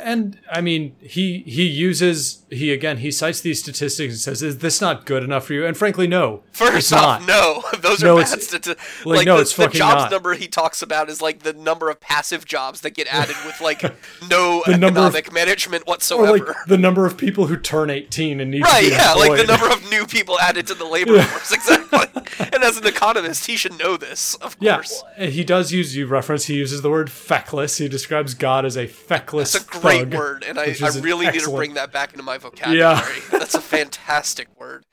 and 0.00 0.38
I 0.50 0.60
mean, 0.60 0.94
he 1.00 1.40
he 1.46 1.66
uses 1.66 2.44
he 2.50 2.72
again 2.72 2.98
he 2.98 3.10
cites 3.10 3.40
these 3.40 3.60
statistics 3.60 4.12
and 4.14 4.20
says, 4.20 4.42
"Is 4.42 4.58
this 4.58 4.80
not 4.80 5.06
good 5.06 5.22
enough 5.22 5.46
for 5.46 5.54
you?" 5.54 5.66
And 5.66 5.76
frankly, 5.76 6.06
no, 6.06 6.42
First 6.52 6.92
off, 6.92 7.20
not. 7.20 7.28
no, 7.28 7.62
those 7.80 8.02
No, 8.02 8.16
are 8.16 8.20
bad 8.20 8.28
statistics. 8.28 8.68
like, 9.04 9.18
Like, 9.18 9.26
no, 9.26 9.36
the, 9.36 9.42
it's 9.42 9.54
the 9.54 9.62
fucking 9.64 9.78
jobs 9.78 10.02
not. 10.02 10.10
number 10.10 10.34
he 10.34 10.48
talks 10.48 10.82
about 10.82 11.08
is 11.08 11.20
like 11.22 11.40
the 11.40 11.52
number 11.52 11.90
of 11.90 12.00
passive 12.00 12.44
jobs 12.44 12.80
that 12.82 12.90
get 12.94 13.06
added 13.08 13.36
with 13.44 13.60
like 13.60 13.82
no 14.30 14.62
The 14.66 14.78
number 14.78 15.00
of- 15.00 15.14
economic 15.14 15.32
management 15.32 15.86
whatsoever. 15.86 16.38
like 16.46 16.56
the 16.66 16.78
number 16.78 17.06
of 17.06 17.16
people 17.16 17.46
who 17.46 17.56
turn 17.56 17.90
18 17.90 18.40
and 18.40 18.50
need 18.50 18.62
Right, 18.62 18.84
to 18.84 18.88
be 18.90 18.94
yeah, 18.94 19.12
like 19.14 19.36
the 19.40 19.46
number 19.46 19.70
of 19.70 19.88
new 19.90 20.06
people 20.06 20.38
added 20.40 20.66
to 20.68 20.74
the 20.74 20.84
labor 20.84 21.20
force, 21.22 21.52
exactly. 21.52 22.00
and 22.52 22.62
as 22.64 22.76
an 22.76 22.86
economist, 22.86 23.46
he 23.46 23.56
should 23.56 23.78
know 23.78 23.96
this, 23.96 24.34
of 24.36 24.58
course. 24.58 25.02
and 25.16 25.32
he 25.32 25.44
does 25.44 25.72
use 25.72 25.96
you 25.96 26.06
reference. 26.06 26.46
He 26.46 26.54
uses 26.54 26.82
the 26.82 26.90
word 26.90 27.10
feckless. 27.10 27.78
He 27.78 27.88
describes 27.88 28.34
God 28.34 28.64
as 28.64 28.76
a 28.76 28.86
feckless. 28.86 29.52
That's 29.82 29.94
a 29.94 29.98
great 29.98 30.10
thug, 30.10 30.14
word, 30.18 30.44
and 30.44 30.58
I, 30.58 30.74
I 30.82 30.88
an 30.88 31.02
really 31.02 31.26
need 31.30 31.40
to 31.42 31.50
bring 31.50 31.74
that 31.74 31.92
back 31.92 32.12
into 32.12 32.22
my 32.22 32.38
vocabulary. 32.38 33.20
That's 33.30 33.54
a 33.54 33.60
fantastic 33.60 34.48
word. 34.58 34.84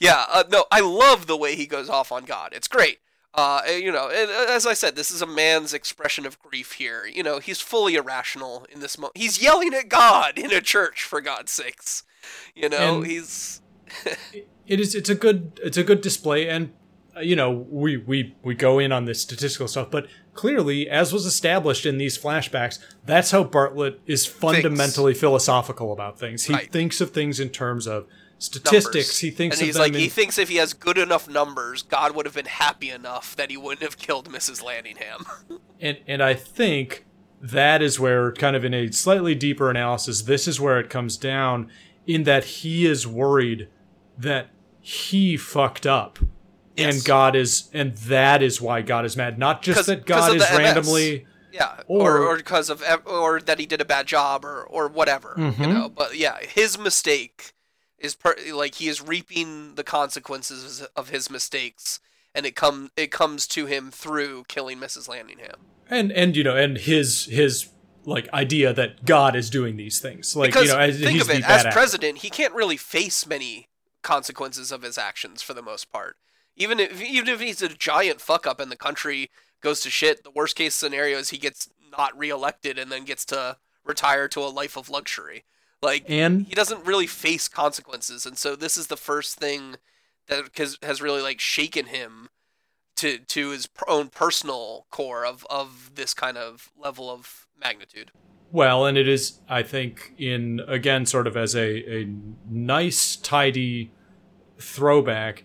Yeah, 0.00 0.24
uh, 0.30 0.44
no, 0.50 0.64
I 0.70 0.80
love 0.80 1.26
the 1.26 1.36
way 1.36 1.56
he 1.56 1.66
goes 1.66 1.88
off 1.88 2.12
on 2.12 2.24
God. 2.24 2.52
It's 2.52 2.68
great. 2.68 2.98
Uh, 3.34 3.60
you 3.68 3.92
know, 3.92 4.08
and, 4.08 4.30
uh, 4.30 4.46
as 4.48 4.66
I 4.66 4.72
said, 4.72 4.96
this 4.96 5.10
is 5.10 5.20
a 5.20 5.26
man's 5.26 5.74
expression 5.74 6.24
of 6.24 6.38
grief 6.38 6.72
here. 6.72 7.06
You 7.06 7.22
know, 7.22 7.38
he's 7.38 7.60
fully 7.60 7.94
irrational 7.94 8.66
in 8.72 8.80
this 8.80 8.96
moment. 8.96 9.18
He's 9.18 9.42
yelling 9.42 9.74
at 9.74 9.90
God 9.90 10.38
in 10.38 10.52
a 10.52 10.62
church, 10.62 11.02
for 11.02 11.20
God's 11.20 11.52
sakes. 11.52 12.02
You 12.54 12.70
know, 12.70 12.98
And- 12.98 13.06
he's 13.06 13.60
it 14.66 14.80
is 14.80 14.94
it's 14.94 15.08
a 15.08 15.14
good 15.14 15.60
it's 15.62 15.76
a 15.76 15.84
good 15.84 16.00
display 16.00 16.48
and 16.48 16.72
Uh, 17.16 17.20
you 17.20 17.34
know 17.36 17.50
we 17.50 17.96
we 17.96 18.34
we 18.42 18.54
go 18.54 18.78
in 18.78 18.92
on 18.92 19.04
this 19.06 19.20
statistical 19.22 19.66
stuff 19.68 19.90
but 19.90 20.06
clearly 20.34 20.88
as 20.88 21.12
was 21.12 21.24
established 21.24 21.86
in 21.86 21.96
these 21.98 22.18
flashbacks 22.18 22.78
that's 23.04 23.30
how 23.30 23.42
bartlet 23.42 23.96
is 24.06 24.26
fundamentally 24.26 25.14
philosophical 25.14 25.92
about 25.92 26.18
things 26.18 26.44
he 26.44 26.52
Right. 26.52 26.70
thinks 26.70 27.00
of 27.00 27.10
things 27.12 27.40
in 27.40 27.48
terms 27.48 27.86
of 27.86 28.06
statistics 28.38 28.94
Numbers. 28.94 29.18
he 29.20 29.30
thinks 29.30 29.56
and 29.56 29.62
of 29.62 29.66
he's 29.68 29.78
like 29.78 29.94
in, 29.94 29.98
he 30.00 30.08
thinks 30.10 30.36
if 30.38 30.50
he 30.50 30.56
has 30.56 30.74
good 30.74 30.98
enough 30.98 31.26
numbers, 31.26 31.80
God 31.82 32.14
would 32.14 32.26
have 32.26 32.34
been 32.34 32.44
happy 32.44 32.90
enough 32.90 33.34
that 33.36 33.48
he 33.50 33.56
wouldn't 33.56 33.80
have 33.80 33.96
killed 33.96 34.28
Mrs. 34.28 34.62
Landingham. 34.62 35.24
and 35.80 35.96
and 36.06 36.22
I 36.22 36.34
think 36.34 37.06
that 37.40 37.80
is 37.80 37.98
where 37.98 38.32
kind 38.32 38.54
of 38.54 38.62
in 38.62 38.74
a 38.74 38.92
slightly 38.92 39.34
deeper 39.34 39.70
analysis 39.70 40.22
this 40.22 40.46
is 40.46 40.60
where 40.60 40.78
it 40.78 40.90
comes 40.90 41.16
down 41.16 41.70
in 42.06 42.24
that 42.24 42.44
he 42.44 42.84
is 42.84 43.06
worried 43.06 43.68
that 44.18 44.48
he 44.80 45.38
fucked 45.38 45.86
up 45.86 46.18
and 46.78 47.04
God 47.04 47.34
is 47.36 47.68
and 47.72 47.96
that 47.98 48.42
is 48.42 48.60
why 48.60 48.82
God 48.82 49.04
is 49.04 49.16
mad 49.16 49.38
not 49.38 49.62
just 49.62 49.86
that 49.86 50.06
God 50.06 50.36
is 50.36 50.42
randomly 50.50 51.26
Yeah, 51.52 51.80
or 51.86 52.18
Or- 52.18 52.36
because 52.36 52.68
of 52.70 52.82
or 53.06 53.40
that 53.40 53.58
he 53.58 53.66
did 53.66 53.80
a 53.80 53.84
bad 53.84 54.06
job 54.06 54.44
or 54.44 54.62
or 54.64 54.88
whatever, 54.88 55.34
Mm-hmm. 55.38 55.62
you 55.62 55.68
know. 55.72 55.88
But 55.88 56.16
yeah, 56.16 56.38
his 56.42 56.78
mistake 56.78 57.52
is 57.98 58.14
per- 58.14 58.36
like 58.52 58.74
he 58.74 58.88
is 58.88 59.00
reaping 59.00 59.74
the 59.76 59.84
consequences 59.84 60.86
of 60.94 61.08
his 61.08 61.30
mistakes, 61.30 61.98
and 62.34 62.44
it 62.44 62.54
come 62.56 62.90
it 62.96 63.10
comes 63.10 63.46
to 63.48 63.66
him 63.66 63.90
through 63.90 64.44
killing 64.48 64.78
Mrs. 64.78 65.08
Landingham. 65.08 65.56
and 65.88 66.12
and 66.12 66.36
you 66.36 66.44
know 66.44 66.56
and 66.56 66.76
his 66.76 67.24
his 67.26 67.68
like 68.04 68.28
idea 68.34 68.72
that 68.74 69.04
God 69.06 69.34
is 69.34 69.48
doing 69.50 69.76
these 69.76 69.98
things 69.98 70.36
like 70.36 70.50
Because 70.50 70.66
you 70.68 70.72
know 70.74 70.78
as, 70.78 70.98
think 70.98 71.10
he's 71.12 71.22
of 71.22 71.30
it, 71.30 71.36
as 71.44 71.64
actor. 71.64 71.70
president, 71.72 72.18
he 72.18 72.28
can't 72.30 72.52
really 72.54 72.76
face 72.76 73.26
many 73.26 73.66
consequences 74.02 74.70
of 74.70 74.82
his 74.82 74.96
actions 74.98 75.42
for 75.42 75.54
the 75.54 75.62
most 75.62 75.90
part. 75.90 76.16
Even 76.56 76.80
if 76.80 77.02
even 77.02 77.28
if 77.28 77.40
he's 77.40 77.62
a 77.62 77.68
giant 77.68 78.20
fuck 78.20 78.46
up 78.46 78.60
and 78.60 78.70
the 78.70 78.76
country 78.76 79.30
goes 79.60 79.80
to 79.80 79.90
shit, 79.90 80.24
the 80.24 80.30
worst 80.30 80.56
case 80.56 80.74
scenario 80.74 81.18
is 81.18 81.30
he 81.30 81.38
gets 81.38 81.68
not 81.96 82.16
reelected 82.18 82.78
and 82.78 82.90
then 82.90 83.04
gets 83.04 83.24
to 83.26 83.56
retire 83.84 84.28
to 84.28 84.40
a 84.40 84.48
life 84.48 84.76
of 84.76 84.88
luxury. 84.88 85.44
Like 85.82 86.04
And- 86.08 86.46
he 86.46 86.54
doesn't 86.54 86.84
really 86.84 87.06
face 87.06 87.48
consequences, 87.48 88.26
and 88.26 88.36
so 88.38 88.56
this 88.56 88.76
is 88.76 88.86
the 88.86 88.96
first 88.96 89.38
thing 89.38 89.76
that 90.28 90.44
has, 90.56 90.78
has 90.82 91.02
really 91.02 91.22
like 91.22 91.40
shaken 91.40 91.86
him 91.86 92.30
to 92.96 93.18
to 93.18 93.50
his 93.50 93.68
own 93.86 94.08
personal 94.08 94.86
core 94.90 95.24
of 95.26 95.46
of 95.50 95.92
this 95.94 96.14
kind 96.14 96.38
of 96.38 96.70
level 96.76 97.10
of 97.10 97.46
magnitude. 97.60 98.10
Well, 98.52 98.86
and 98.86 98.96
it 98.96 99.08
is, 99.08 99.40
I 99.48 99.62
think, 99.62 100.14
in 100.18 100.60
again, 100.66 101.04
sort 101.04 101.26
of 101.26 101.36
as 101.36 101.54
a, 101.54 102.00
a 102.02 102.08
nice, 102.48 103.16
tidy 103.16 103.90
throwback. 104.58 105.44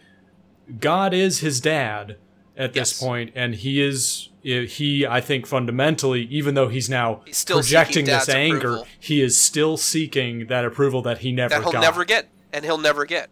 God 0.80 1.14
is 1.14 1.40
his 1.40 1.60
dad 1.60 2.18
at 2.58 2.74
this 2.74 2.92
Yes. 2.92 3.00
point, 3.00 3.32
and 3.36 3.56
he 3.56 3.82
is 3.82 4.30
eh, 4.46 4.66
he. 4.66 5.06
I 5.06 5.22
think 5.22 5.46
fundamentally, 5.48 6.24
even 6.30 6.54
though 6.56 6.68
he's 6.68 6.90
now 6.90 7.22
He's 7.26 7.38
still 7.38 7.58
projecting 7.60 8.06
this 8.06 8.30
anger, 8.30 8.58
approval. 8.58 8.88
he 9.00 9.22
is 9.22 9.40
still 9.40 9.78
seeking 9.78 10.48
that 10.48 10.66
approval 10.66 11.02
that 11.04 11.20
he 11.20 11.32
never 11.32 11.50
that 11.56 11.64
he'll 11.64 11.72
got. 11.72 11.82
never 11.82 12.06
get, 12.06 12.28
and 12.54 12.64
he'll 12.66 12.78
never 12.78 13.06
get. 13.06 13.30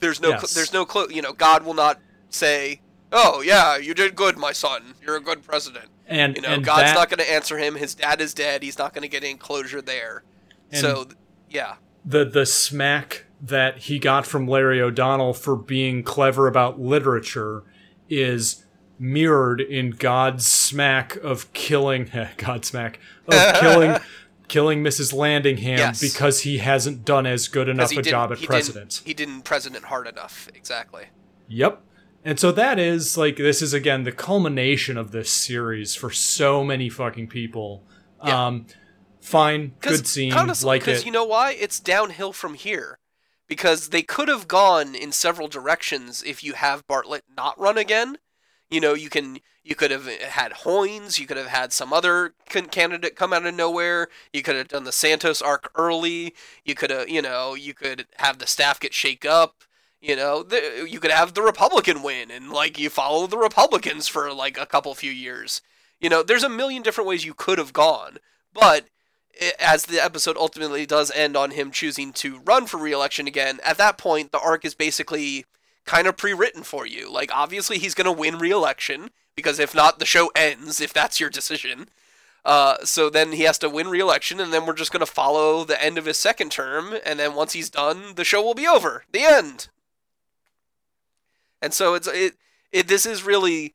There's 0.00 0.20
no, 0.20 0.30
Yes. 0.30 0.54
there's 0.54 0.72
no 0.72 0.84
clue. 0.84 1.06
You 1.10 1.22
know, 1.22 1.32
God 1.32 1.64
will 1.64 1.74
not 1.74 1.98
say, 2.28 2.80
"Oh 3.12 3.40
yeah, 3.40 3.76
you 3.78 3.94
did 3.94 4.14
good, 4.14 4.36
my 4.36 4.52
son. 4.52 4.94
You're 5.04 5.16
a 5.16 5.20
good 5.20 5.42
president." 5.42 5.86
and 6.08 6.36
You 6.36 6.42
know, 6.42 6.48
and 6.50 6.64
God's 6.64 6.82
that, 6.82 6.94
not 6.94 7.08
going 7.08 7.18
to 7.18 7.32
answer 7.32 7.58
him. 7.58 7.74
His 7.74 7.94
dad 7.96 8.20
is 8.20 8.32
dead. 8.32 8.62
He's 8.62 8.78
not 8.78 8.92
going 8.94 9.02
to 9.02 9.08
get 9.08 9.24
any 9.24 9.34
closure 9.34 9.82
there. 9.82 10.22
So, 10.72 11.08
yeah, 11.50 11.76
the 12.04 12.24
the 12.24 12.44
smack 12.46 13.24
that 13.46 13.78
he 13.78 13.98
got 13.98 14.26
from 14.26 14.46
Larry 14.46 14.80
O'Donnell 14.80 15.34
for 15.34 15.56
being 15.56 16.02
clever 16.02 16.46
about 16.46 16.80
literature 16.80 17.62
is 18.08 18.64
mirrored 18.98 19.60
in 19.60 19.90
God's 19.90 20.46
smack 20.46 21.16
of 21.16 21.52
killing 21.52 22.10
God's 22.36 22.68
smack 22.68 22.98
of 23.28 23.54
killing 23.60 23.96
killing 24.48 24.82
Mrs. 24.82 25.12
Landingham 25.12 25.78
Yes. 25.78 26.00
because 26.00 26.42
he 26.42 26.58
hasn't 26.58 27.04
done 27.04 27.26
as 27.26 27.48
good 27.48 27.68
enough 27.68 27.90
a 27.92 28.00
job 28.02 28.30
at 28.32 28.38
he 28.38 28.46
president. 28.46 28.90
Didn't, 28.90 29.06
he 29.06 29.14
didn't 29.14 29.42
president 29.42 29.86
hard 29.86 30.06
enough. 30.06 30.48
Exactly. 30.54 31.06
Yep. 31.48 31.82
And 32.24 32.40
so 32.40 32.50
that 32.52 32.78
is 32.78 33.16
like 33.16 33.36
this 33.36 33.60
is 33.62 33.72
again 33.74 34.04
the 34.04 34.12
culmination 34.12 34.96
of 34.96 35.10
this 35.12 35.30
series 35.30 35.94
for 35.94 36.10
so 36.10 36.64
many 36.64 36.88
fucking 36.88 37.28
people. 37.28 37.84
Yeah. 38.24 38.46
Um 38.46 38.66
fine, 39.20 39.72
good 39.80 40.06
scene, 40.06 40.32
like 40.32 40.82
Because 40.82 41.00
it. 41.00 41.06
you 41.06 41.12
know 41.12 41.24
why? 41.24 41.52
It's 41.52 41.80
downhill 41.80 42.32
from 42.32 42.54
here. 42.54 42.98
Because 43.48 43.88
they 43.90 44.02
could 44.02 44.28
have 44.28 44.48
gone 44.48 44.94
in 44.94 45.12
several 45.12 45.48
directions 45.48 46.22
if 46.24 46.42
you 46.42 46.54
have 46.54 46.86
Bartlet 46.86 47.22
not 47.36 47.58
run 47.58 47.78
again. 47.78 48.18
You 48.68 48.80
know, 48.80 48.94
you 48.94 49.08
can 49.08 49.38
you 49.62 49.74
could 49.74 49.90
have 49.90 50.06
had 50.06 50.52
Hoynes, 50.52 51.18
you 51.18 51.26
could 51.26 51.36
have 51.36 51.48
had 51.48 51.72
some 51.72 51.92
other 51.92 52.34
candidate 52.48 53.16
come 53.16 53.32
out 53.32 53.46
of 53.46 53.54
nowhere. 53.54 54.08
You 54.32 54.42
could 54.42 54.54
have 54.54 54.68
done 54.68 54.84
the 54.84 54.92
Santos 54.92 55.42
arc 55.42 55.72
early. 55.74 56.34
You 56.64 56.76
could 56.76 56.90
have, 56.90 57.08
you 57.08 57.20
know, 57.20 57.54
you 57.54 57.74
could 57.74 58.06
have 58.18 58.38
the 58.38 58.46
staff 58.46 58.78
get 58.78 58.94
shake 58.94 59.24
up. 59.24 59.64
You 60.00 60.14
know, 60.14 60.44
the, 60.44 60.86
you 60.88 61.00
could 61.00 61.10
have 61.10 61.34
the 61.34 61.42
Republican 61.42 62.02
win 62.02 62.30
and 62.30 62.50
like 62.50 62.78
you 62.78 62.90
follow 62.90 63.26
the 63.26 63.38
Republicans 63.38 64.06
for 64.06 64.32
like 64.32 64.56
a 64.56 64.66
couple 64.66 64.94
few 64.94 65.10
years. 65.10 65.62
You 66.00 66.10
know, 66.10 66.22
there's 66.22 66.44
a 66.44 66.48
million 66.48 66.82
different 66.82 67.08
ways 67.08 67.24
you 67.24 67.34
could 67.34 67.58
have 67.58 67.72
gone, 67.72 68.18
but 68.52 68.86
as 69.58 69.86
the 69.86 70.02
episode 70.02 70.36
ultimately 70.36 70.86
does 70.86 71.10
end 71.12 71.36
on 71.36 71.50
him 71.50 71.70
choosing 71.70 72.12
to 72.14 72.40
run 72.40 72.66
for 72.66 72.78
re-election 72.78 73.26
again, 73.26 73.60
at 73.64 73.78
that 73.78 73.98
point 73.98 74.32
the 74.32 74.40
arc 74.40 74.64
is 74.64 74.74
basically 74.74 75.44
kind 75.84 76.06
of 76.06 76.16
pre-written 76.16 76.62
for 76.62 76.86
you. 76.86 77.10
Like 77.10 77.30
obviously 77.34 77.78
he's 77.78 77.94
going 77.94 78.06
to 78.06 78.12
win 78.12 78.38
re-election 78.38 79.10
because 79.34 79.58
if 79.58 79.74
not 79.74 79.98
the 79.98 80.06
show 80.06 80.30
ends 80.34 80.80
if 80.80 80.92
that's 80.92 81.20
your 81.20 81.30
decision. 81.30 81.88
Uh, 82.44 82.76
so 82.84 83.10
then 83.10 83.32
he 83.32 83.42
has 83.42 83.58
to 83.58 83.68
win 83.68 83.88
re-election 83.88 84.38
and 84.40 84.52
then 84.52 84.66
we're 84.66 84.72
just 84.72 84.92
going 84.92 85.00
to 85.00 85.06
follow 85.06 85.64
the 85.64 85.82
end 85.82 85.98
of 85.98 86.06
his 86.06 86.16
second 86.16 86.52
term 86.52 86.94
and 87.04 87.18
then 87.18 87.34
once 87.34 87.52
he's 87.52 87.70
done 87.70 88.14
the 88.14 88.24
show 88.24 88.42
will 88.42 88.54
be 88.54 88.66
over. 88.66 89.04
The 89.12 89.22
end. 89.22 89.68
And 91.60 91.74
so 91.74 91.94
it's 91.94 92.06
it, 92.06 92.34
it 92.72 92.88
this 92.88 93.06
is 93.06 93.24
really 93.24 93.74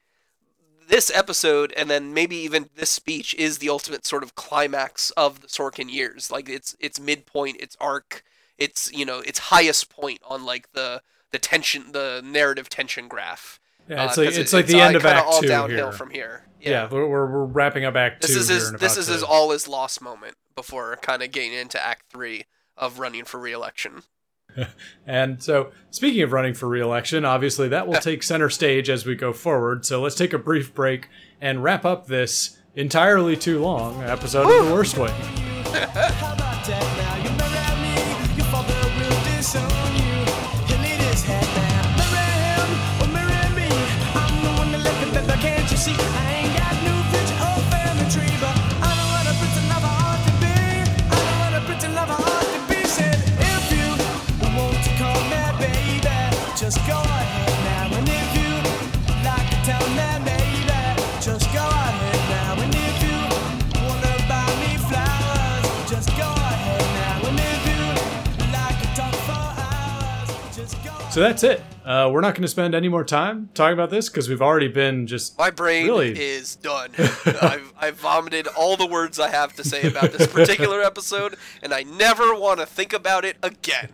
this 0.91 1.09
episode 1.15 1.73
and 1.75 1.89
then 1.89 2.13
maybe 2.13 2.35
even 2.35 2.69
this 2.75 2.91
speech 2.91 3.33
is 3.35 3.57
the 3.57 3.69
ultimate 3.69 4.05
sort 4.05 4.21
of 4.21 4.35
climax 4.35 5.09
of 5.11 5.41
the 5.41 5.47
Sorkin 5.47 5.91
years. 5.91 6.29
Like 6.29 6.47
it's 6.49 6.75
it's 6.79 6.99
midpoint, 6.99 7.59
its 7.59 7.75
arc, 7.79 8.23
it's 8.59 8.91
you 8.93 9.05
know 9.05 9.19
its 9.21 9.39
highest 9.39 9.89
point 9.89 10.19
on 10.23 10.45
like 10.45 10.73
the 10.73 11.01
the 11.31 11.39
tension, 11.39 11.93
the 11.93 12.21
narrative 12.23 12.69
tension 12.69 13.07
graph. 13.07 13.59
Yeah, 13.87 14.05
it's 14.05 14.17
Uh, 14.17 14.21
like 14.21 14.35
it's 14.35 14.53
it- 14.53 14.55
like 14.55 14.67
the 14.67 14.79
uh, 14.81 14.85
end 14.87 14.95
of 14.95 15.05
Act 15.05 15.25
all 15.25 15.41
Two 15.41 15.47
downhill 15.47 15.89
here. 15.89 15.91
from 15.91 16.11
here. 16.11 16.45
yeah, 16.61 16.87
we're, 16.91 17.07
we're 17.07 17.25
we're 17.31 17.45
wrapping 17.45 17.85
up 17.85 17.95
Act 17.95 18.21
This 18.21 18.33
Two 18.33 18.39
is 18.41 18.47
his 18.49 18.71
this 18.73 18.97
is 18.97 19.07
his 19.07 19.23
all 19.23 19.49
his 19.51 19.67
lost 19.67 20.01
moment 20.01 20.35
before 20.55 20.95
kind 21.01 21.23
of 21.23 21.31
getting 21.31 21.53
into 21.53 21.83
Act 21.83 22.03
Three 22.11 22.43
of 22.77 22.99
running 22.99 23.23
for 23.25 23.39
re-election. 23.39 24.03
And 25.07 25.41
so, 25.41 25.71
speaking 25.89 26.21
of 26.21 26.31
running 26.31 26.53
for 26.53 26.69
re-election, 26.69 27.25
obviously 27.25 27.67
that 27.69 27.87
will 27.87 27.95
take 27.95 28.23
center 28.23 28.49
stage 28.49 28.89
as 28.89 29.05
we 29.05 29.15
go 29.15 29.33
forward. 29.33 29.85
So 29.85 30.01
let's 30.01 30.15
take 30.15 30.31
a 30.31 30.37
brief 30.37 30.73
break 30.73 31.09
and 31.41 31.63
wrap 31.63 31.85
up 31.85 32.07
this 32.07 32.57
entirely 32.75 33.35
too 33.35 33.59
long 33.59 34.01
episode 34.03 34.43
of 34.43 34.67
The 34.67 34.73
Worst 34.73 34.97
Wing. 34.97 35.13
So 71.11 71.19
that's 71.19 71.43
it. 71.43 71.61
Uh, 71.83 72.09
we're 72.13 72.21
not 72.21 72.35
going 72.35 72.43
to 72.43 72.47
spend 72.47 72.73
any 72.73 72.87
more 72.87 73.03
time 73.03 73.49
talking 73.53 73.73
about 73.73 73.89
this 73.89 74.07
because 74.07 74.29
we've 74.29 74.41
already 74.41 74.69
been 74.69 75.07
just 75.07 75.37
My 75.37 75.49
brain 75.49 75.85
Really? 75.85 76.17
is 76.17 76.55
done. 76.55 76.91
I've, 76.97 77.73
I've 77.77 77.95
vomited 77.99 78.47
all 78.47 78.77
the 78.77 78.85
words 78.87 79.19
I 79.19 79.27
have 79.27 79.53
to 79.57 79.63
say 79.65 79.81
about 79.85 80.13
this 80.13 80.25
particular 80.31 80.81
episode, 80.83 81.35
and 81.61 81.73
I 81.73 81.83
never 81.83 82.33
want 82.33 82.61
to 82.61 82.65
think 82.65 82.93
about 82.93 83.25
it 83.25 83.35
again. 83.43 83.89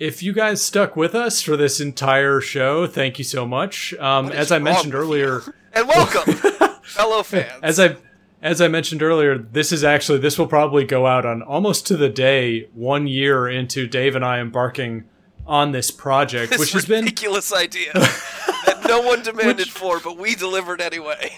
If 0.00 0.20
you 0.20 0.32
guys 0.32 0.60
stuck 0.60 0.96
with 0.96 1.14
us 1.14 1.40
for 1.40 1.56
this 1.56 1.78
entire 1.80 2.40
show, 2.40 2.88
thank 2.88 3.18
you 3.18 3.24
so 3.24 3.46
much. 3.46 3.94
Um, 3.94 4.30
as 4.32 4.50
I 4.50 4.58
mentioned 4.58 4.94
earlier, 4.96 5.42
And 5.72 5.86
welcome, 5.86 6.34
fellow 6.82 7.22
fans. 7.22 7.60
as 7.62 7.78
I 7.78 7.96
as 8.42 8.60
I 8.60 8.66
mentioned 8.66 9.02
earlier, 9.02 9.38
this 9.38 9.70
is 9.70 9.84
actually 9.84 10.18
this 10.18 10.36
will 10.36 10.46
probably 10.48 10.84
go 10.84 11.06
out 11.06 11.24
on 11.24 11.42
almost 11.42 11.86
to 11.88 11.96
the 11.96 12.08
day 12.08 12.68
one 12.74 13.06
year 13.06 13.46
into 13.48 13.86
Dave 13.86 14.16
and 14.16 14.24
I 14.24 14.40
embarking 14.40 15.04
on 15.48 15.72
this 15.72 15.90
project, 15.90 16.50
This 16.50 16.60
which 16.60 16.72
has 16.72 16.86
been 16.86 17.04
ridiculous 17.04 17.52
idea 17.52 17.92
that 17.94 18.84
no 18.86 19.00
one 19.00 19.22
demanded 19.24 19.68
for, 19.68 19.98
but 19.98 20.18
we 20.18 20.34
delivered 20.34 20.80
anyway. 20.80 21.36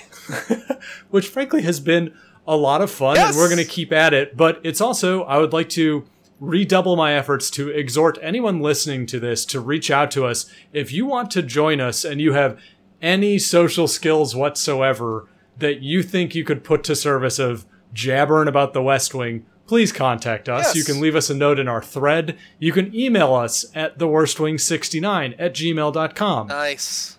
which 1.11 1.29
frankly 1.29 1.63
has 1.63 1.81
been 1.81 2.13
a 2.47 2.57
lot 2.57 2.83
of 2.83 2.91
fun 2.91 3.17
and 3.17 3.37
we're 3.37 3.49
going 3.49 3.59
to 3.59 3.65
keep 3.65 3.93
at 3.93 4.13
it. 4.13 4.37
But 4.37 4.61
it's 4.65 4.81
also, 4.81 5.23
I 5.25 5.39
would 5.39 5.53
like 5.53 5.69
to 5.71 6.05
redouble 6.41 6.97
my 6.97 7.13
efforts 7.13 7.51
to 7.51 7.69
exhort 7.69 8.19
anyone 8.23 8.61
listening 8.61 9.07
to 9.07 9.21
this 9.21 9.45
to 9.47 9.61
reach 9.61 9.91
out 9.91 10.11
to 10.13 10.27
us. 10.27 10.51
If 10.73 10.93
you 10.93 11.07
want 11.07 11.31
to 11.33 11.43
join 11.43 11.81
us 11.81 12.05
and 12.05 12.21
you 12.21 12.33
have 12.33 12.59
any 13.01 13.39
social 13.39 13.87
skills 13.87 14.35
whatsoever 14.35 15.29
that 15.59 15.83
you 15.83 16.03
think 16.03 16.35
you 16.35 16.45
could 16.45 16.65
put 16.65 16.83
to 16.85 16.97
service 16.97 17.39
of 17.39 17.67
jabbering 17.93 18.49
about 18.49 18.73
the 18.73 18.83
West 18.83 19.15
Wing, 19.15 19.45
please 19.71 19.93
contact 19.93 20.49
us. 20.49 20.75
Yes. 20.75 20.75
You 20.75 20.83
can 20.83 21.01
leave 21.01 21.15
us 21.15 21.31
a 21.31 21.35
note 21.35 21.61
in 21.61 21.69
our 21.69 21.81
thread. 21.81 22.37
You 22.59 22.73
can 22.73 22.93
email 22.93 23.33
us 23.33 23.65
at 23.73 23.99
theworstwing69 23.99 25.37
at 25.39 25.55
gmail.com. 25.55 26.49
Nice. 26.49 27.19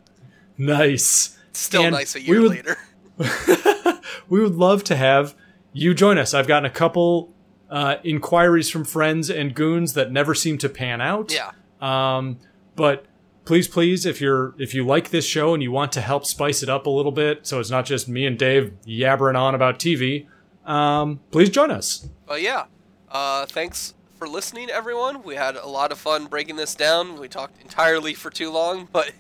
nice. 0.58 1.38
Still 1.54 1.84
And 1.84 1.94
nice 1.94 2.14
a 2.14 2.22
year 2.22 2.42
would- 2.42 2.50
later. 2.52 2.78
we 4.28 4.42
would 4.42 4.56
love 4.56 4.84
to 4.84 4.98
have 4.98 5.34
you 5.72 5.94
join 5.94 6.18
us. 6.18 6.34
I've 6.34 6.46
gotten 6.46 6.66
a 6.66 6.74
couple 6.74 7.34
uh, 7.70 7.96
inquiries 8.04 8.70
from 8.70 8.84
friends 8.84 9.30
and 9.30 9.56
goons 9.56 9.94
that 9.94 10.12
never 10.12 10.36
seem 10.36 10.58
to 10.58 10.68
pan 10.68 11.00
out. 11.00 11.34
Yeah. 11.34 11.52
Um, 11.80 12.38
but 12.76 13.06
please, 13.46 13.70
please, 13.70 14.06
if 14.06 14.20
you're 14.20 14.56
if 14.60 14.74
you 14.74 14.86
like 14.86 15.12
this 15.12 15.26
show 15.26 15.54
and 15.54 15.64
you 15.64 15.72
want 15.72 15.94
to 15.94 16.02
help 16.02 16.26
spice 16.26 16.64
it 16.64 16.68
up 16.68 16.86
a 16.86 16.90
little 16.90 17.14
bit, 17.14 17.48
so 17.48 17.62
it's 17.62 17.70
not 17.70 17.86
just 17.86 18.10
me 18.10 18.26
and 18.26 18.38
Dave 18.38 18.74
yabbering 18.86 19.40
on 19.40 19.56
about 19.56 19.80
TV, 19.80 20.28
um, 20.66 21.20
please 21.32 21.50
join 21.50 21.72
us. 21.72 22.08
But 22.26 22.42
yeah, 22.42 22.66
uh, 23.10 23.46
thanks 23.46 23.94
for 24.18 24.28
listening, 24.28 24.70
everyone. 24.70 25.24
We 25.24 25.36
had 25.36 25.56
a 25.56 25.68
lot 25.68 25.92
of 25.92 25.98
fun 25.98 26.28
breaking 26.28 26.56
this 26.56 26.76
down. 26.76 27.20
We 27.20 27.28
talked 27.28 27.62
entirely 27.62 28.14
for 28.14 28.30
too 28.30 28.52
long, 28.52 28.88
but 28.94 29.12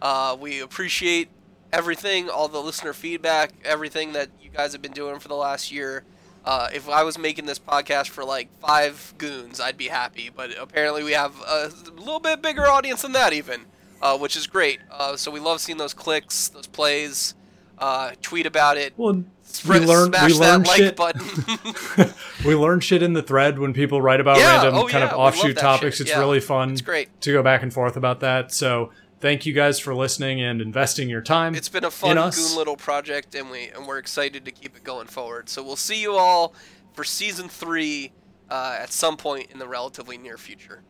uh, 0.00 0.36
we 0.38 0.60
appreciate 0.60 1.28
everything, 1.72 2.30
all 2.30 2.48
the 2.48 2.60
listener 2.60 2.92
feedback, 2.92 3.52
everything 3.64 4.12
that 4.12 4.28
you 4.40 4.50
guys 4.50 4.72
have 4.72 4.80
been 4.82 4.92
doing 4.92 5.18
for 5.18 5.28
the 5.28 5.34
last 5.34 5.72
year. 5.72 6.04
Uh, 6.44 6.68
if 6.72 6.88
I 6.88 7.02
was 7.02 7.18
making 7.18 7.46
this 7.46 7.58
podcast 7.58 8.08
for 8.10 8.24
like 8.24 8.48
five 8.60 9.14
goons, 9.18 9.60
I'd 9.60 9.78
be 9.78 9.88
happy. 9.88 10.30
But 10.34 10.50
apparently, 10.58 11.02
we 11.02 11.12
have 11.12 11.34
a 11.46 11.72
little 11.96 12.20
bit 12.20 12.42
bigger 12.42 12.66
audience 12.66 13.02
than 13.02 13.12
that, 13.12 13.32
even, 13.32 13.62
uh, 14.02 14.16
which 14.18 14.36
is 14.36 14.46
great. 14.46 14.80
Uh, 14.90 15.16
so 15.16 15.30
we 15.30 15.40
love 15.40 15.60
seeing 15.60 15.78
those 15.78 15.94
clicks, 15.94 16.48
those 16.48 16.66
plays. 16.66 17.34
Uh, 17.76 18.12
tweet 18.22 18.46
about 18.46 18.76
it. 18.76 18.92
Well, 18.96 19.24
we 19.62 19.78
learn 19.80 20.08
smash 20.12 20.32
we 20.32 20.38
learn 20.38 20.62
that 20.62 20.98
like 20.98 21.16
shit. 21.20 22.14
we 22.46 22.54
learn 22.54 22.80
shit 22.80 23.02
in 23.02 23.12
the 23.12 23.22
thread 23.22 23.58
when 23.58 23.72
people 23.72 24.00
write 24.02 24.20
about 24.20 24.38
Yeah, 24.38 24.56
random 24.62 24.74
oh 24.76 24.88
kind 24.88 25.04
yeah, 25.04 25.10
of 25.10 25.18
offshoot 25.18 25.56
topics. 25.56 25.96
shit, 25.98 26.06
It's 26.06 26.10
yeah. 26.14 26.18
really 26.20 26.40
fun. 26.40 26.72
It's 26.72 26.80
great. 26.80 27.08
to 27.22 27.32
go 27.32 27.42
back 27.42 27.62
and 27.62 27.72
forth 27.72 27.96
about 27.96 28.20
that. 28.20 28.52
So 28.52 28.90
thank 29.20 29.46
you 29.46 29.52
guys 29.52 29.78
for 29.78 29.94
listening 29.94 30.40
and 30.42 30.60
investing 30.60 31.08
your 31.08 31.22
time. 31.22 31.54
It's 31.54 31.68
been 31.68 31.84
a 31.84 31.90
fun 31.90 32.16
goon 32.16 32.56
little 32.56 32.76
project, 32.76 33.34
and 33.34 33.50
we 33.50 33.68
and 33.68 33.86
we're 33.86 33.98
excited 33.98 34.44
to 34.46 34.50
keep 34.50 34.76
it 34.76 34.84
going 34.84 35.06
forward. 35.06 35.48
So 35.48 35.62
we'll 35.62 35.76
see 35.76 36.00
you 36.00 36.14
all 36.14 36.54
for 36.92 37.04
season 37.04 37.48
three 37.48 38.12
uh, 38.50 38.76
at 38.80 38.92
some 38.92 39.16
point 39.16 39.50
in 39.50 39.58
the 39.58 39.68
relatively 39.68 40.16
near 40.18 40.36
future. 40.38 40.82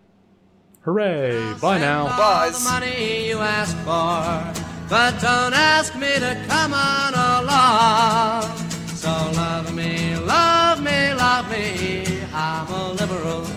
Hooray! 0.84 1.34
I'll 1.34 1.58
Bye 1.60 1.78
now. 1.78 2.04
Bye. 2.08 2.50
The 2.50 2.60
money 2.60 3.28
you 3.28 3.38
asked 3.38 3.74
for, 3.78 4.86
but 4.90 5.18
don't 5.18 5.54
ask 5.54 5.94
me 5.96 6.12
to 6.18 6.44
come 6.46 6.74
on 6.74 7.14
along. 7.14 8.54
So 8.88 9.08
love 9.08 9.74
me, 9.74 10.14
love 10.16 10.82
me, 10.82 11.14
love 11.14 11.50
me. 11.50 12.22
I'm 12.34 12.68
a 12.68 12.92
liberal. 12.92 13.53